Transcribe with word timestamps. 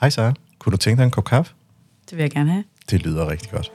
Hej 0.00 0.10
Sara, 0.10 0.32
kunne 0.58 0.70
du 0.70 0.76
tænke 0.76 0.98
dig 0.98 1.04
en 1.04 1.10
kop 1.10 1.24
kaffe? 1.24 1.54
Det 2.10 2.16
vil 2.16 2.22
jeg 2.22 2.30
gerne 2.30 2.50
have. 2.50 2.64
Det 2.90 3.02
lyder 3.02 3.30
rigtig 3.30 3.50
godt. 3.50 3.72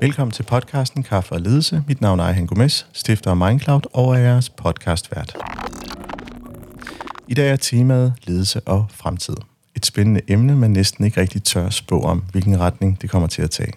Velkommen 0.00 0.32
til 0.32 0.42
podcasten 0.42 1.02
Kaffe 1.02 1.32
og 1.32 1.40
Ledelse. 1.40 1.82
Mit 1.86 2.00
navn 2.00 2.20
er 2.20 2.24
Ejhan 2.24 2.46
Gomes, 2.46 2.86
stifter 2.92 3.30
af 3.30 3.36
Mindcloud 3.36 3.80
og 3.92 4.14
er 4.14 4.18
jeres 4.18 4.50
podcastvært. 4.50 5.43
I 7.28 7.34
dag 7.34 7.50
er 7.50 7.56
temaet 7.56 8.12
ledelse 8.24 8.60
og 8.60 8.86
fremtid. 8.90 9.34
Et 9.76 9.86
spændende 9.86 10.20
emne, 10.28 10.56
man 10.56 10.70
næsten 10.70 11.04
ikke 11.04 11.20
rigtig 11.20 11.42
tør 11.42 11.70
spå 11.70 12.00
om, 12.00 12.24
hvilken 12.32 12.60
retning 12.60 13.02
det 13.02 13.10
kommer 13.10 13.28
til 13.28 13.42
at 13.42 13.50
tage. 13.50 13.72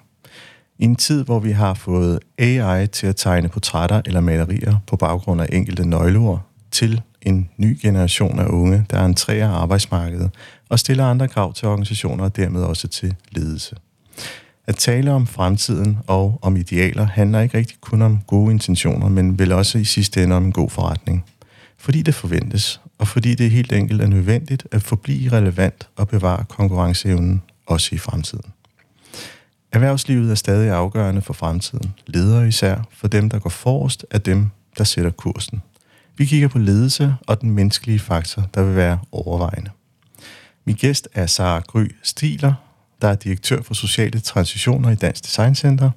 I 0.80 0.84
en 0.84 0.96
tid, 0.96 1.24
hvor 1.24 1.40
vi 1.40 1.52
har 1.52 1.74
fået 1.74 2.20
AI 2.38 2.88
til 2.88 3.08
at 3.08 3.16
tegne 3.16 3.50
portrætter 3.50 4.02
eller 4.06 4.22
malerier 4.22 4.78
på 4.88 4.96
baggrund 4.96 5.42
af 5.42 5.48
enkelte 5.52 5.90
nøgleord, 5.90 6.42
til 6.72 7.02
en 7.22 7.50
ny 7.58 7.78
generation 7.82 8.40
af 8.40 8.46
unge, 8.46 8.86
der 8.90 9.06
entrerer 9.06 9.50
arbejdsmarkedet 9.50 10.32
og 10.70 10.80
stiller 10.80 11.06
andre 11.06 11.28
krav 11.28 11.54
til 11.54 11.68
organisationer 11.68 12.24
og 12.24 12.36
dermed 12.36 12.62
også 12.62 12.88
til 12.88 13.16
ledelse. 13.32 13.76
At 14.68 14.76
tale 14.76 15.12
om 15.12 15.28
fremtiden 15.28 15.98
og 16.08 16.40
om 16.42 16.58
idealer 16.58 17.06
handler 17.06 17.40
ikke 17.40 17.58
rigtig 17.58 17.78
kun 17.82 18.02
om 18.02 18.20
gode 18.28 18.52
intentioner, 18.52 19.10
men 19.10 19.40
vel 19.40 19.52
også 19.52 19.78
i 19.78 19.84
sidste 19.84 20.24
ende 20.24 20.36
om 20.36 20.46
en 20.46 20.52
god 20.52 20.70
forretning. 20.70 21.26
Fordi 21.78 22.02
det 22.02 22.16
forventes, 22.16 22.82
og 22.98 23.08
fordi 23.08 23.36
det 23.36 23.52
helt 23.52 23.72
enkelt 23.72 24.02
er 24.02 24.08
nødvendigt 24.08 24.68
at 24.72 24.84
forblive 24.84 25.32
relevant 25.32 25.90
og 25.96 26.08
bevare 26.08 26.46
konkurrenceevnen 26.50 27.42
også 27.66 27.96
i 27.96 27.98
fremtiden. 27.98 28.54
Erhvervslivet 29.72 30.32
er 30.32 30.36
stadig 30.36 30.72
afgørende 30.72 31.22
for 31.22 31.34
fremtiden. 31.34 31.94
Ledere 32.08 32.48
især, 32.48 32.88
for 32.92 33.08
dem, 33.08 33.30
der 33.30 33.40
går 33.40 33.50
forrest, 33.50 34.06
er 34.12 34.18
dem, 34.18 34.50
der 34.78 34.84
sætter 34.84 35.12
kursen. 35.12 35.62
Vi 36.18 36.26
kigger 36.26 36.48
på 36.48 36.60
ledelse 36.60 37.16
og 37.28 37.42
den 37.42 37.52
menneskelige 37.52 38.00
faktor, 38.00 38.50
der 38.54 38.64
vil 38.64 38.76
være 38.76 39.00
overvejende. 39.12 39.70
Min 40.66 40.76
gæst 40.76 41.08
er 41.14 41.26
Sara 41.26 41.60
Gry 41.60 41.86
Stiler, 42.04 42.54
der 43.02 43.08
er 43.08 43.16
direktør 43.16 43.62
for 43.62 43.74
sociale 43.74 44.20
transitioner 44.20 44.90
i 44.90 44.96
Dansk 44.96 45.26
Design 45.26 45.56
Center. 45.56 45.92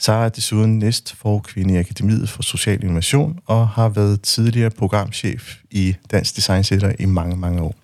Sara 0.00 0.24
er 0.24 0.28
desuden 0.28 0.78
næst 0.78 1.16
kvinde 1.44 1.74
i 1.74 1.76
Akademiet 1.76 2.28
for 2.28 2.42
Social 2.42 2.82
Innovation 2.82 3.38
og 3.46 3.68
har 3.68 3.88
været 3.88 4.22
tidligere 4.22 4.70
programchef 4.70 5.56
i 5.70 5.96
Dansk 6.10 6.36
Design 6.36 6.64
Center 6.64 6.92
i 6.98 7.04
mange, 7.04 7.36
mange 7.36 7.62
år. 7.62 7.74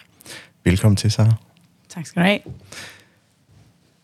Velkommen 0.64 0.96
til, 0.96 1.10
Sara. 1.10 1.34
Tak 1.88 2.06
skal 2.06 2.22
du 2.22 2.26
have. 2.26 2.38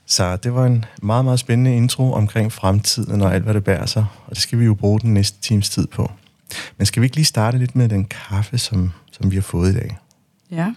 Så 0.07 0.37
det 0.37 0.55
var 0.55 0.67
en 0.67 0.85
meget, 1.03 1.25
meget 1.25 1.39
spændende 1.39 1.77
intro 1.77 2.13
omkring 2.13 2.53
fremtiden 2.53 3.21
og 3.21 3.35
alt, 3.35 3.45
hvad 3.45 3.55
det 3.55 3.65
bærer 3.65 3.87
sig. 3.87 4.07
Og 4.27 4.31
det 4.31 4.43
skal 4.43 4.59
vi 4.59 4.65
jo 4.65 4.75
bruge 4.75 5.01
den 5.01 5.15
næste 5.15 5.41
times 5.41 5.71
tid 5.71 5.87
på. 5.87 6.11
Men 6.77 6.87
skal 6.87 7.01
vi 7.03 7.07
ikke 7.07 7.17
lige 7.17 7.25
starte 7.25 7.59
lidt 7.59 7.77
med 7.77 7.89
den 7.89 8.05
kaffe, 8.05 8.59
som, 8.59 8.93
som 9.13 9.31
vi 9.31 9.37
har 9.37 9.43
fået 9.43 9.71
i 9.71 9.75
dag? 9.75 9.99
Ja, 10.51 10.75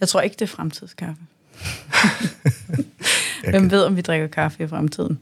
jeg 0.00 0.08
tror 0.08 0.20
ikke, 0.20 0.34
det 0.34 0.42
er 0.42 0.46
fremtidskaffe. 0.46 1.22
Hvem 3.50 3.70
ved, 3.70 3.82
om 3.84 3.96
vi 3.96 4.00
drikker 4.00 4.26
kaffe 4.26 4.64
i 4.64 4.66
fremtiden? 4.66 5.18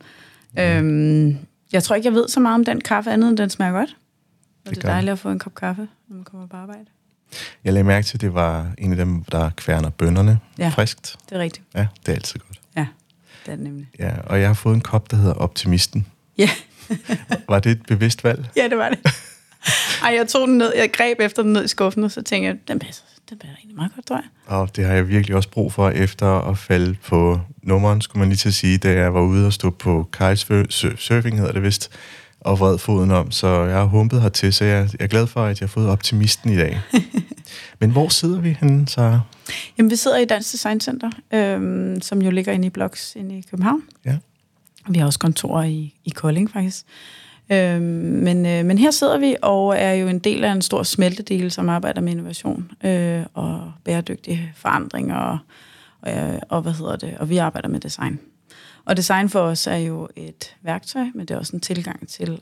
Ja. 0.56 0.78
Øhm, 0.78 1.38
jeg 1.72 1.82
tror 1.82 1.96
ikke, 1.96 2.06
jeg 2.06 2.14
ved 2.14 2.28
så 2.28 2.40
meget 2.40 2.54
om 2.54 2.64
den 2.64 2.80
kaffe, 2.80 3.10
andet 3.10 3.28
end 3.28 3.36
den 3.36 3.50
smager 3.50 3.72
godt. 3.72 3.96
Og 4.64 4.70
det, 4.70 4.76
det 4.76 4.84
er 4.84 4.88
dejligt 4.88 5.12
at 5.12 5.18
få 5.18 5.30
en 5.30 5.38
kop 5.38 5.54
kaffe, 5.54 5.88
når 6.08 6.16
man 6.16 6.24
kommer 6.24 6.46
på 6.46 6.56
arbejde. 6.56 6.84
Jeg 7.64 7.72
lagde 7.72 7.84
mærke 7.84 8.06
til, 8.06 8.16
at 8.16 8.20
det 8.20 8.34
var 8.34 8.66
en 8.78 8.90
af 8.90 8.96
dem, 8.96 9.24
der 9.24 9.50
kværner 9.56 9.90
bønderne 9.90 10.40
ja, 10.58 10.68
friskt. 10.68 11.16
det 11.28 11.36
er 11.36 11.40
rigtigt. 11.40 11.66
Ja, 11.74 11.86
det 12.06 12.08
er 12.08 12.12
altid 12.16 12.40
godt. 12.40 12.60
Ja, 12.76 12.86
det 13.46 13.52
er 13.52 13.56
det 13.56 13.64
nemlig. 13.64 13.88
Ja, 13.98 14.12
og 14.26 14.40
jeg 14.40 14.48
har 14.48 14.54
fået 14.54 14.74
en 14.74 14.80
kop, 14.80 15.10
der 15.10 15.16
hedder 15.16 15.34
Optimisten. 15.34 16.06
Ja. 16.38 16.50
var 17.48 17.58
det 17.58 17.72
et 17.72 17.86
bevidst 17.86 18.24
valg? 18.24 18.48
Ja, 18.56 18.68
det 18.68 18.78
var 18.78 18.88
det. 18.88 18.98
Ej, 20.04 20.14
jeg 20.14 20.28
tog 20.28 20.48
den 20.48 20.58
ned, 20.58 20.72
jeg 20.76 20.92
greb 20.92 21.20
efter 21.20 21.42
den 21.42 21.52
ned 21.52 21.64
i 21.64 21.68
skuffen, 21.68 22.04
og 22.04 22.10
så 22.10 22.22
tænkte 22.22 22.46
jeg, 22.46 22.68
den 22.68 22.78
passer, 22.78 23.02
den 23.32 23.38
passer 23.38 23.56
egentlig 23.56 23.76
meget 23.76 23.94
godt, 23.94 24.06
tror 24.06 24.16
jeg. 24.16 24.24
Og 24.46 24.76
det 24.76 24.84
har 24.84 24.92
jeg 24.94 25.08
virkelig 25.08 25.36
også 25.36 25.48
brug 25.48 25.72
for, 25.72 25.90
efter 25.90 26.26
at 26.26 26.58
falde 26.58 26.96
på 27.06 27.40
nummeren, 27.62 28.00
skulle 28.00 28.20
man 28.20 28.28
lige 28.28 28.36
til 28.36 28.48
at 28.48 28.54
sige, 28.54 28.78
da 28.78 28.92
jeg 28.92 29.14
var 29.14 29.20
ude 29.20 29.46
og 29.46 29.52
stå 29.52 29.70
på 29.70 30.08
kitesurfing, 30.12 31.38
hedder 31.38 31.52
det 31.52 31.62
vist, 31.62 31.90
og 32.40 32.60
vred 32.60 32.78
foden 32.78 33.10
om, 33.10 33.30
så 33.30 33.64
jeg 33.64 33.76
har 33.76 33.84
humpet 33.84 34.22
hertil, 34.22 34.52
så 34.52 34.64
jeg, 34.64 34.88
jeg 34.98 35.04
er 35.04 35.08
glad 35.08 35.26
for, 35.26 35.44
at 35.44 35.60
jeg 35.60 35.66
har 35.66 35.70
fået 35.70 35.88
optimisten 35.88 36.52
i 36.52 36.56
dag. 36.56 36.80
Men 37.80 37.90
hvor 37.90 38.08
sidder 38.08 38.40
vi 38.40 38.56
henne, 38.60 38.88
så? 38.88 39.20
Jamen, 39.78 39.90
vi 39.90 39.96
sidder 39.96 40.18
i 40.18 40.24
Dansk 40.24 40.52
Design 40.52 40.80
Center, 40.80 41.10
øhm, 41.32 42.00
som 42.00 42.22
jo 42.22 42.30
ligger 42.30 42.52
inde 42.52 42.66
i 42.66 42.70
Bloks 42.70 43.16
inde 43.16 43.38
i 43.38 43.44
København. 43.50 43.82
Ja. 44.04 44.16
Vi 44.88 44.98
har 44.98 45.06
også 45.06 45.18
kontorer 45.18 45.64
i, 45.64 45.94
i 46.04 46.10
Kolding, 46.10 46.50
faktisk. 46.50 46.86
Øhm, 47.52 47.82
men, 48.24 48.46
øh, 48.46 48.64
men 48.64 48.78
her 48.78 48.90
sidder 48.90 49.18
vi 49.18 49.36
og 49.42 49.76
er 49.78 49.92
jo 49.92 50.08
en 50.08 50.18
del 50.18 50.44
af 50.44 50.52
en 50.52 50.62
stor 50.62 50.82
smeltedel, 50.82 51.50
som 51.50 51.68
arbejder 51.68 52.00
med 52.00 52.12
innovation 52.12 52.70
øh, 52.84 53.22
og 53.34 53.72
bæredygtig 53.84 54.52
forandring 54.56 55.14
og, 55.14 55.38
og, 56.02 56.40
og 56.48 56.62
hvad 56.62 56.72
hedder 56.72 56.96
det, 56.96 57.18
og 57.18 57.28
vi 57.28 57.36
arbejder 57.36 57.68
med 57.68 57.80
design. 57.80 58.20
Og 58.84 58.96
design 58.96 59.28
for 59.28 59.40
os 59.40 59.66
er 59.66 59.76
jo 59.76 60.08
et 60.16 60.56
værktøj, 60.62 61.04
men 61.14 61.20
det 61.26 61.34
er 61.34 61.38
også 61.38 61.56
en 61.56 61.60
tilgang 61.60 62.08
til 62.08 62.40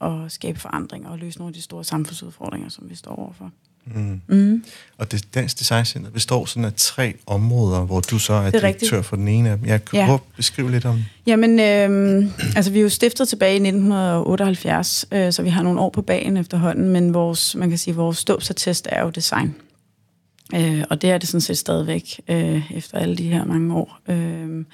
at, 0.00 0.10
at 0.10 0.32
skabe 0.32 0.60
forandringer 0.60 1.08
og 1.08 1.18
løse 1.18 1.38
nogle 1.38 1.50
af 1.50 1.54
de 1.54 1.62
store 1.62 1.84
samfundsudfordringer, 1.84 2.68
som 2.68 2.90
vi 2.90 2.94
står 2.94 3.14
overfor. 3.16 3.50
Mm. 3.86 4.20
Mm. 4.26 4.64
Og 4.98 5.12
det 5.12 5.34
Dansk 5.34 5.58
Design 5.58 5.84
Center 5.84 6.10
består 6.10 6.44
sådan 6.44 6.64
af 6.64 6.72
tre 6.76 7.14
områder, 7.26 7.80
hvor 7.80 8.00
du 8.00 8.18
så 8.18 8.32
er, 8.32 8.36
er 8.36 8.50
direktør 8.50 8.68
rigtigt. 8.68 9.06
for 9.06 9.16
den 9.16 9.28
ene 9.28 9.50
af 9.50 9.58
dem. 9.58 9.66
Jeg 9.66 9.84
kan 9.84 9.98
ja. 9.98 10.04
prøve 10.04 10.14
at 10.14 10.20
beskrive 10.36 10.70
lidt 10.70 10.84
om 10.84 11.04
Jamen, 11.26 11.60
øh, 11.60 12.24
altså 12.56 12.70
vi 12.70 12.78
er 12.78 12.82
jo 12.82 12.88
stiftet 12.88 13.28
tilbage 13.28 13.52
i 13.52 13.56
1978, 13.56 15.06
øh, 15.12 15.32
så 15.32 15.42
vi 15.42 15.48
har 15.48 15.62
nogle 15.62 15.80
år 15.80 15.90
på 15.90 16.02
bagen 16.02 16.36
efterhånden, 16.36 16.88
men 16.88 17.14
vores, 17.14 17.56
man 17.56 17.68
kan 17.68 17.78
sige, 17.78 17.94
vores 17.94 18.18
ståbsattest 18.18 18.88
er 18.90 19.02
jo 19.02 19.10
design. 19.10 19.54
Øh, 20.54 20.84
og 20.90 21.02
det 21.02 21.10
er 21.10 21.18
det 21.18 21.28
sådan 21.28 21.40
set 21.40 21.58
stadigvæk 21.58 22.20
øh, 22.28 22.72
efter 22.76 22.98
alle 22.98 23.16
de 23.16 23.28
her 23.28 23.44
mange 23.44 23.74
år. 23.74 23.98
Øh, 24.08 24.64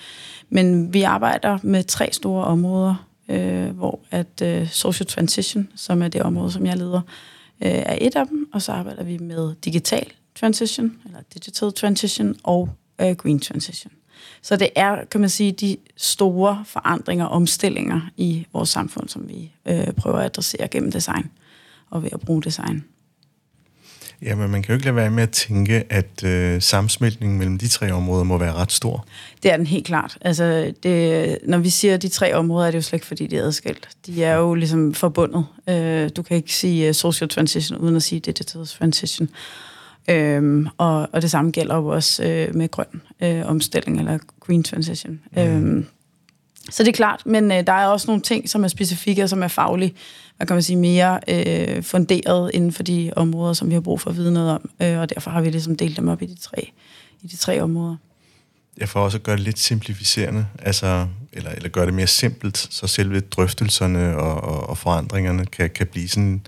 men 0.51 0.95
vi 0.95 1.03
arbejder 1.03 1.59
med 1.63 1.85
tre 1.85 2.09
store 2.13 2.45
områder, 2.45 3.07
øh, 3.29 3.69
hvor 3.69 4.01
at 4.11 4.43
øh, 4.43 4.69
social 4.69 5.07
transition, 5.07 5.69
som 5.77 6.03
er 6.03 6.09
det 6.09 6.23
område, 6.23 6.53
som 6.53 6.67
jeg 6.67 6.77
leder, 6.77 7.01
øh, 7.01 7.40
Øh, 7.63 7.71
er 7.71 7.99
et 8.01 8.17
af 8.17 8.27
dem, 8.27 8.49
og 8.53 8.63
så 8.63 8.73
arbejder 8.73 9.03
vi 9.03 9.19
med 9.19 9.55
digital 9.65 10.13
transition, 10.35 10.99
eller 11.05 11.19
digital 11.35 11.73
transition, 11.73 12.37
og 12.43 12.69
øh, 13.01 13.17
green 13.17 13.41
transition. 13.41 13.93
Så 14.43 14.57
det 14.57 14.69
er, 14.77 15.05
kan 15.05 15.21
man 15.21 15.31
sige, 15.31 15.53
de 15.53 15.77
store 15.97 16.65
forandringer 16.67 17.25
og 17.25 17.31
omstillinger 17.31 18.01
i 18.17 18.47
vores 18.53 18.69
samfund, 18.69 19.09
som 19.09 19.29
vi 19.29 19.53
øh, 19.67 19.93
prøver 19.93 20.19
at 20.19 20.25
adressere 20.25 20.69
gennem 20.69 20.93
design 20.93 21.31
og 21.91 22.03
ved 22.03 22.11
at 22.13 22.21
bruge 22.21 22.43
design. 22.43 22.85
Ja, 24.23 24.35
men 24.35 24.51
man 24.51 24.63
kan 24.63 24.73
jo 24.73 24.75
ikke 24.75 24.85
lade 24.85 24.97
være 24.97 25.11
med 25.11 25.23
at 25.23 25.31
tænke, 25.31 25.85
at 25.91 26.25
øh, 26.25 26.63
sammensmeltningen 26.63 27.39
mellem 27.39 27.59
de 27.59 27.69
tre 27.69 27.93
områder 27.93 28.25
må 28.25 28.39
være 28.39 28.53
ret 28.53 28.73
stor. 28.73 29.07
Det 29.43 29.53
er 29.53 29.57
den 29.57 29.67
helt 29.67 29.87
klart. 29.87 30.19
Altså, 30.21 30.73
det, 30.83 31.39
når 31.47 31.59
vi 31.59 31.71
siger 31.71 31.97
de 31.97 32.09
tre 32.09 32.35
områder, 32.35 32.67
er 32.67 32.71
det 32.71 32.79
jo 32.79 32.83
slet 32.83 32.97
ikke, 32.97 33.07
fordi 33.07 33.27
de 33.27 33.37
er 33.37 33.45
adskilt. 33.45 33.89
De 34.07 34.25
er 34.25 34.35
jo 34.35 34.55
ligesom 34.55 34.95
forbundet. 34.95 35.47
Øh, 35.69 36.11
du 36.17 36.23
kan 36.23 36.37
ikke 36.37 36.55
sige 36.55 36.89
uh, 36.89 36.95
social 36.95 37.29
transition, 37.29 37.79
uden 37.79 37.97
at 37.97 38.03
sige 38.03 38.21
digital 38.21 38.67
transition. 38.67 39.29
Øhm, 40.11 40.67
og, 40.79 41.09
og 41.13 41.23
det 41.23 41.31
samme 41.31 41.51
gælder 41.51 41.77
jo 41.77 41.87
også 41.87 42.25
øh, 42.25 42.55
med 42.55 42.71
grøn 42.71 43.03
øh, 43.23 43.47
omstilling, 43.47 43.99
eller 43.99 44.19
green 44.41 44.63
transition. 44.63 45.21
Mm. 45.33 45.43
Øhm, 45.43 45.87
så 46.71 46.83
det 46.83 46.89
er 46.89 46.93
klart, 46.93 47.23
men 47.27 47.53
øh, 47.53 47.67
der 47.67 47.73
er 47.73 47.87
også 47.87 48.07
nogle 48.07 48.23
ting, 48.23 48.49
som 48.49 48.65
er 48.65 48.69
specifikke 48.69 49.23
og 49.23 49.29
som 49.29 49.43
er 49.43 49.49
faglige, 49.49 49.95
hvad 50.41 50.47
kan 50.47 50.57
man 50.57 50.63
sige, 50.63 50.77
mere 50.77 51.21
øh, 51.29 51.83
funderet 51.83 52.51
inden 52.55 52.73
for 52.73 52.83
de 52.83 53.13
områder, 53.17 53.53
som 53.53 53.69
vi 53.69 53.75
har 53.75 53.81
brug 53.81 54.01
for 54.01 54.11
at 54.11 54.17
vide 54.17 54.33
noget 54.33 54.51
om. 54.51 54.71
Øh, 54.83 54.99
og 54.99 55.11
derfor 55.15 55.31
har 55.31 55.41
vi 55.41 55.51
ligesom 55.51 55.77
delt 55.77 55.97
dem 55.97 56.09
op 56.09 56.23
i 56.23 56.27
de 56.27 56.35
tre, 56.35 56.73
i 57.23 57.27
de 57.27 57.37
tre 57.37 57.63
områder. 57.63 57.97
Jeg 58.79 58.89
får 58.89 59.01
også 59.01 59.19
at 59.19 59.23
gøre 59.23 59.37
det 59.37 59.45
lidt 59.45 59.59
simplificerende, 59.59 60.47
altså, 60.59 61.07
eller, 61.33 61.51
eller 61.51 61.69
gøre 61.69 61.87
det 61.87 61.95
mere 61.95 62.07
simpelt, 62.07 62.69
så 62.71 62.87
selve 62.87 63.21
drøftelserne 63.21 64.17
og, 64.17 64.41
og, 64.41 64.69
og 64.69 64.79
forandringerne 64.79 65.47
kan, 65.47 65.71
kan 65.71 65.87
blive 65.87 66.09
sådan 66.09 66.41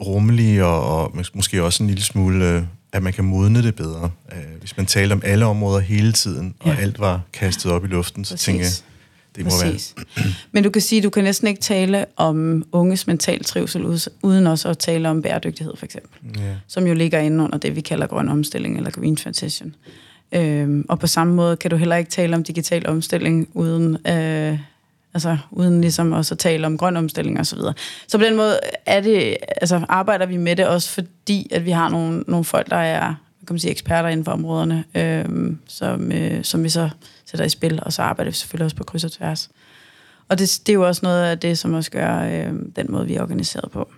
rummelige 0.00 0.64
og, 0.64 1.02
og 1.02 1.16
måske 1.34 1.62
også 1.62 1.82
en 1.82 1.86
lille 1.86 2.02
smule, 2.02 2.44
øh, 2.44 2.62
at 2.92 3.02
man 3.02 3.12
kan 3.12 3.24
modne 3.24 3.62
det 3.62 3.74
bedre. 3.74 4.10
Øh, 4.32 4.58
hvis 4.60 4.76
man 4.76 4.86
taler 4.86 5.14
om 5.14 5.22
alle 5.24 5.46
områder 5.46 5.80
hele 5.80 6.12
tiden, 6.12 6.54
og 6.60 6.68
ja. 6.68 6.76
alt 6.76 6.98
var 6.98 7.20
kastet 7.32 7.72
op 7.72 7.84
i 7.84 7.88
luften, 7.88 8.24
så 8.24 8.34
Præcis. 8.34 8.44
tænker 8.44 8.64
jeg, 8.64 8.72
det 9.38 9.46
må 9.46 9.50
Præcis. 9.50 9.94
være. 9.96 10.26
Men 10.52 10.64
du 10.64 10.70
kan 10.70 10.82
sige, 10.82 11.02
du 11.02 11.10
kan 11.10 11.24
næsten 11.24 11.48
ikke 11.48 11.60
tale 11.60 12.04
om 12.16 12.64
unges 12.72 13.06
mental 13.06 13.44
trivsel, 13.44 13.84
uden 14.22 14.46
også 14.46 14.68
at 14.68 14.78
tale 14.78 15.08
om 15.08 15.22
bæredygtighed, 15.22 15.76
for 15.76 15.84
eksempel. 15.84 16.40
Yeah. 16.40 16.56
Som 16.66 16.86
jo 16.86 16.94
ligger 16.94 17.18
inde 17.18 17.44
under 17.44 17.58
det, 17.58 17.76
vi 17.76 17.80
kalder 17.80 18.06
grøn 18.06 18.28
omstilling, 18.28 18.76
eller 18.76 18.90
green 18.90 19.16
transition. 19.16 19.74
Øhm, 20.32 20.86
og 20.88 20.98
på 20.98 21.06
samme 21.06 21.34
måde 21.34 21.56
kan 21.56 21.70
du 21.70 21.76
heller 21.76 21.96
ikke 21.96 22.10
tale 22.10 22.36
om 22.36 22.44
digital 22.44 22.88
omstilling, 22.88 23.48
uden 23.54 24.06
øh, 24.06 24.58
Altså 25.14 25.38
uden 25.50 25.80
ligesom 25.80 26.12
også 26.12 26.34
at 26.34 26.38
tale 26.38 26.66
om 26.66 26.78
grøn 26.78 26.96
omstilling 26.96 27.38
og 27.38 27.46
så 27.46 27.56
videre. 27.56 27.74
Så 28.08 28.18
på 28.18 28.24
den 28.24 28.36
måde 28.36 28.60
er 28.86 29.00
det, 29.00 29.36
altså 29.60 29.84
arbejder 29.88 30.26
vi 30.26 30.36
med 30.36 30.56
det 30.56 30.66
også, 30.66 30.90
fordi 30.90 31.48
at 31.50 31.64
vi 31.64 31.70
har 31.70 31.88
nogle, 31.88 32.24
nogle 32.26 32.44
folk, 32.44 32.70
der 32.70 32.76
er 32.76 33.14
kan 33.48 33.54
man 33.54 33.60
sige, 33.60 33.70
eksperter 33.70 34.08
inden 34.08 34.24
for 34.24 34.32
områderne, 34.32 34.84
øh, 34.94 35.56
som, 35.66 36.12
øh, 36.12 36.44
som 36.44 36.64
vi 36.64 36.68
så 36.68 36.88
sætter 37.26 37.44
i 37.44 37.48
spil, 37.48 37.80
og 37.82 37.92
så 37.92 38.02
arbejder 38.02 38.30
vi 38.30 38.36
selvfølgelig 38.36 38.64
også 38.64 38.76
på 38.76 38.84
kryds 38.84 39.04
og 39.04 39.12
tværs. 39.12 39.50
Og 40.28 40.38
det, 40.38 40.60
det 40.66 40.72
er 40.72 40.74
jo 40.74 40.86
også 40.86 41.00
noget 41.02 41.24
af 41.24 41.38
det, 41.38 41.58
som 41.58 41.74
også 41.74 41.90
gør 41.90 42.22
øh, 42.22 42.52
den 42.76 42.86
måde, 42.88 43.06
vi 43.06 43.14
er 43.14 43.22
organiseret 43.22 43.70
på. 43.70 43.90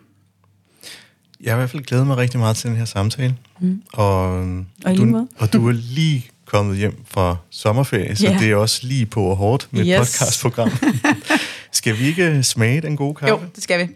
Jeg 1.41 1.53
har 1.53 1.57
i 1.57 1.61
hvert 1.61 1.71
fald 1.71 1.83
glædet 1.83 2.07
mig 2.07 2.17
rigtig 2.17 2.41
meget 2.41 2.57
til 2.57 2.71
den 2.71 2.77
her 2.77 2.85
samtale. 2.85 3.37
Mm. 3.61 3.83
Og, 3.93 4.31
og, 4.85 4.97
du, 4.97 5.27
og 5.37 5.53
du 5.53 5.69
er 5.69 5.73
lige 5.73 6.27
kommet 6.45 6.77
hjem 6.77 7.05
fra 7.07 7.37
sommerferie, 7.51 8.17
så 8.17 8.27
yeah. 8.27 8.41
det 8.41 8.51
er 8.51 8.57
også 8.57 8.87
lige 8.87 9.07
på 9.07 9.25
og 9.25 9.37
hårdt 9.37 9.69
med 9.71 9.87
yes. 9.87 9.99
podcastprogram. 9.99 10.71
skal 11.73 11.99
vi 11.99 12.05
ikke 12.05 12.43
smage 12.43 12.81
den 12.81 12.97
gode 12.97 13.15
kaffe? 13.15 13.35
Jo, 13.35 13.41
det 13.55 13.63
skal 13.63 13.87
vi. 13.87 13.93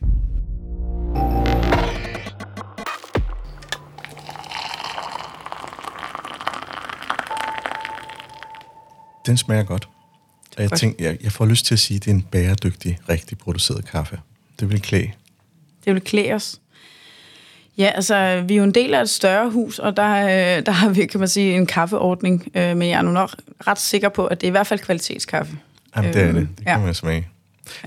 Den 9.26 9.36
smager 9.36 9.62
godt. 9.62 9.88
Og 10.56 10.62
jeg, 10.62 10.72
tænker, 10.72 11.04
jeg, 11.04 11.18
jeg 11.22 11.32
får 11.32 11.46
lyst 11.46 11.66
til 11.66 11.74
at 11.74 11.78
sige, 11.78 11.96
at 11.96 12.04
det 12.04 12.10
er 12.10 12.14
en 12.14 12.22
bæredygtig, 12.22 12.98
rigtig 13.08 13.38
produceret 13.38 13.86
kaffe. 13.86 14.20
Det 14.60 14.70
vil 14.70 14.82
klæde. 14.82 15.10
Det 15.84 15.94
vil 15.94 16.02
klæde 16.02 16.32
os. 16.32 16.60
Ja, 17.78 17.90
altså, 17.94 18.44
vi 18.48 18.54
er 18.54 18.58
jo 18.58 18.64
en 18.64 18.74
del 18.74 18.94
af 18.94 19.02
et 19.02 19.10
større 19.10 19.50
hus, 19.50 19.78
og 19.78 19.96
der, 19.96 20.24
øh, 20.58 20.66
der 20.66 20.72
har 20.72 20.88
vi, 20.88 21.06
kan 21.06 21.20
man 21.20 21.28
sige, 21.28 21.56
en 21.56 21.66
kaffeordning. 21.66 22.46
Øh, 22.54 22.76
men 22.76 22.88
jeg 22.88 22.98
er 22.98 23.02
nu 23.02 23.10
nok 23.10 23.30
ret 23.66 23.80
sikker 23.80 24.08
på, 24.08 24.26
at 24.26 24.40
det 24.40 24.46
er 24.46 24.48
i 24.48 24.50
hvert 24.50 24.66
fald 24.66 24.80
kvalitetskaffe. 24.80 25.56
Jamen, 25.96 26.12
det 26.12 26.22
er 26.22 26.32
det. 26.32 26.34
Det 26.34 26.66
kan 26.66 26.66
ja. 26.66 26.78
man 26.78 26.94
smage. 26.94 27.28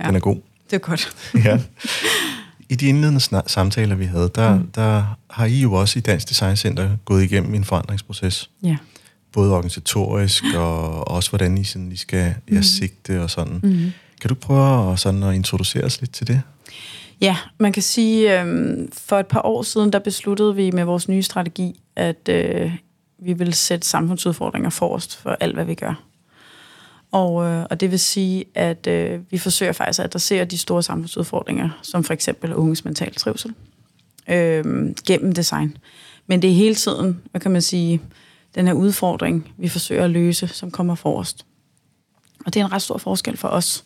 Den 0.05 0.15
er 0.15 0.19
god. 0.19 0.37
Det 0.69 0.75
er 0.75 0.77
godt. 0.77 1.15
ja. 1.45 1.59
I 2.69 2.75
de 2.75 2.87
indledende 2.87 3.41
samtaler, 3.47 3.95
vi 3.95 4.05
havde, 4.05 4.31
der, 4.35 4.55
mm. 4.55 4.71
der 4.71 5.17
har 5.29 5.45
I 5.45 5.61
jo 5.61 5.73
også 5.73 5.99
i 5.99 6.01
Dansk 6.01 6.29
Design 6.29 6.55
Center 6.55 6.89
gået 7.05 7.23
igennem 7.23 7.53
en 7.53 7.63
forandringsproces. 7.63 8.49
Ja. 8.63 8.77
Både 9.31 9.53
organisatorisk 9.53 10.43
og 10.55 11.07
også, 11.07 11.29
hvordan 11.29 11.57
I, 11.57 11.63
sådan, 11.63 11.91
I 11.91 11.95
skal 11.95 12.35
mm. 12.47 12.63
sigte 12.63 13.21
og 13.21 13.29
sådan. 13.29 13.59
Mm. 13.63 13.91
Kan 14.21 14.29
du 14.29 14.35
prøve 14.35 14.91
at, 14.91 14.99
sådan, 14.99 15.23
at 15.23 15.35
introducere 15.35 15.83
os 15.83 16.01
lidt 16.01 16.13
til 16.13 16.27
det? 16.27 16.41
Ja, 17.21 17.37
man 17.57 17.73
kan 17.73 17.83
sige, 17.83 18.41
øh, 18.41 18.77
for 18.93 19.19
et 19.19 19.27
par 19.27 19.41
år 19.45 19.61
siden, 19.61 19.93
der 19.93 19.99
besluttede 19.99 20.55
vi 20.55 20.71
med 20.71 20.83
vores 20.83 21.09
nye 21.09 21.23
strategi, 21.23 21.79
at 21.95 22.29
øh, 22.29 22.71
vi 23.19 23.33
vil 23.33 23.53
sætte 23.53 23.87
samfundsudfordringer 23.87 24.69
forrest 24.69 25.17
for 25.17 25.29
alt, 25.39 25.53
hvad 25.53 25.65
vi 25.65 25.75
gør. 25.75 26.03
Og, 27.11 27.45
øh, 27.45 27.65
og 27.69 27.79
det 27.79 27.91
vil 27.91 27.99
sige, 27.99 28.45
at 28.55 28.87
øh, 28.87 29.19
vi 29.31 29.37
forsøger 29.37 29.71
faktisk 29.71 29.99
at 29.99 30.05
adressere 30.05 30.45
de 30.45 30.57
store 30.57 30.83
samfundsudfordringer, 30.83 31.69
som 31.81 32.03
for 32.03 32.13
eksempel 32.13 32.53
unges 32.53 32.85
mental 32.85 33.15
trivsel, 33.15 33.53
øh, 34.29 34.65
gennem 35.07 35.31
design. 35.31 35.77
Men 36.27 36.41
det 36.41 36.49
er 36.49 36.53
hele 36.53 36.75
tiden, 36.75 37.21
hvad 37.31 37.41
kan 37.41 37.51
man 37.51 37.61
sige, 37.61 38.01
den 38.57 38.67
her 38.67 38.73
udfordring, 38.73 39.51
vi 39.57 39.67
forsøger 39.67 40.03
at 40.03 40.09
løse, 40.09 40.47
som 40.47 40.71
kommer 40.71 40.95
forrest. 40.95 41.45
Og 42.45 42.53
det 42.53 42.59
er 42.59 42.65
en 42.65 42.71
ret 42.71 42.81
stor 42.81 42.97
forskel 42.97 43.37
for 43.37 43.47
os 43.47 43.83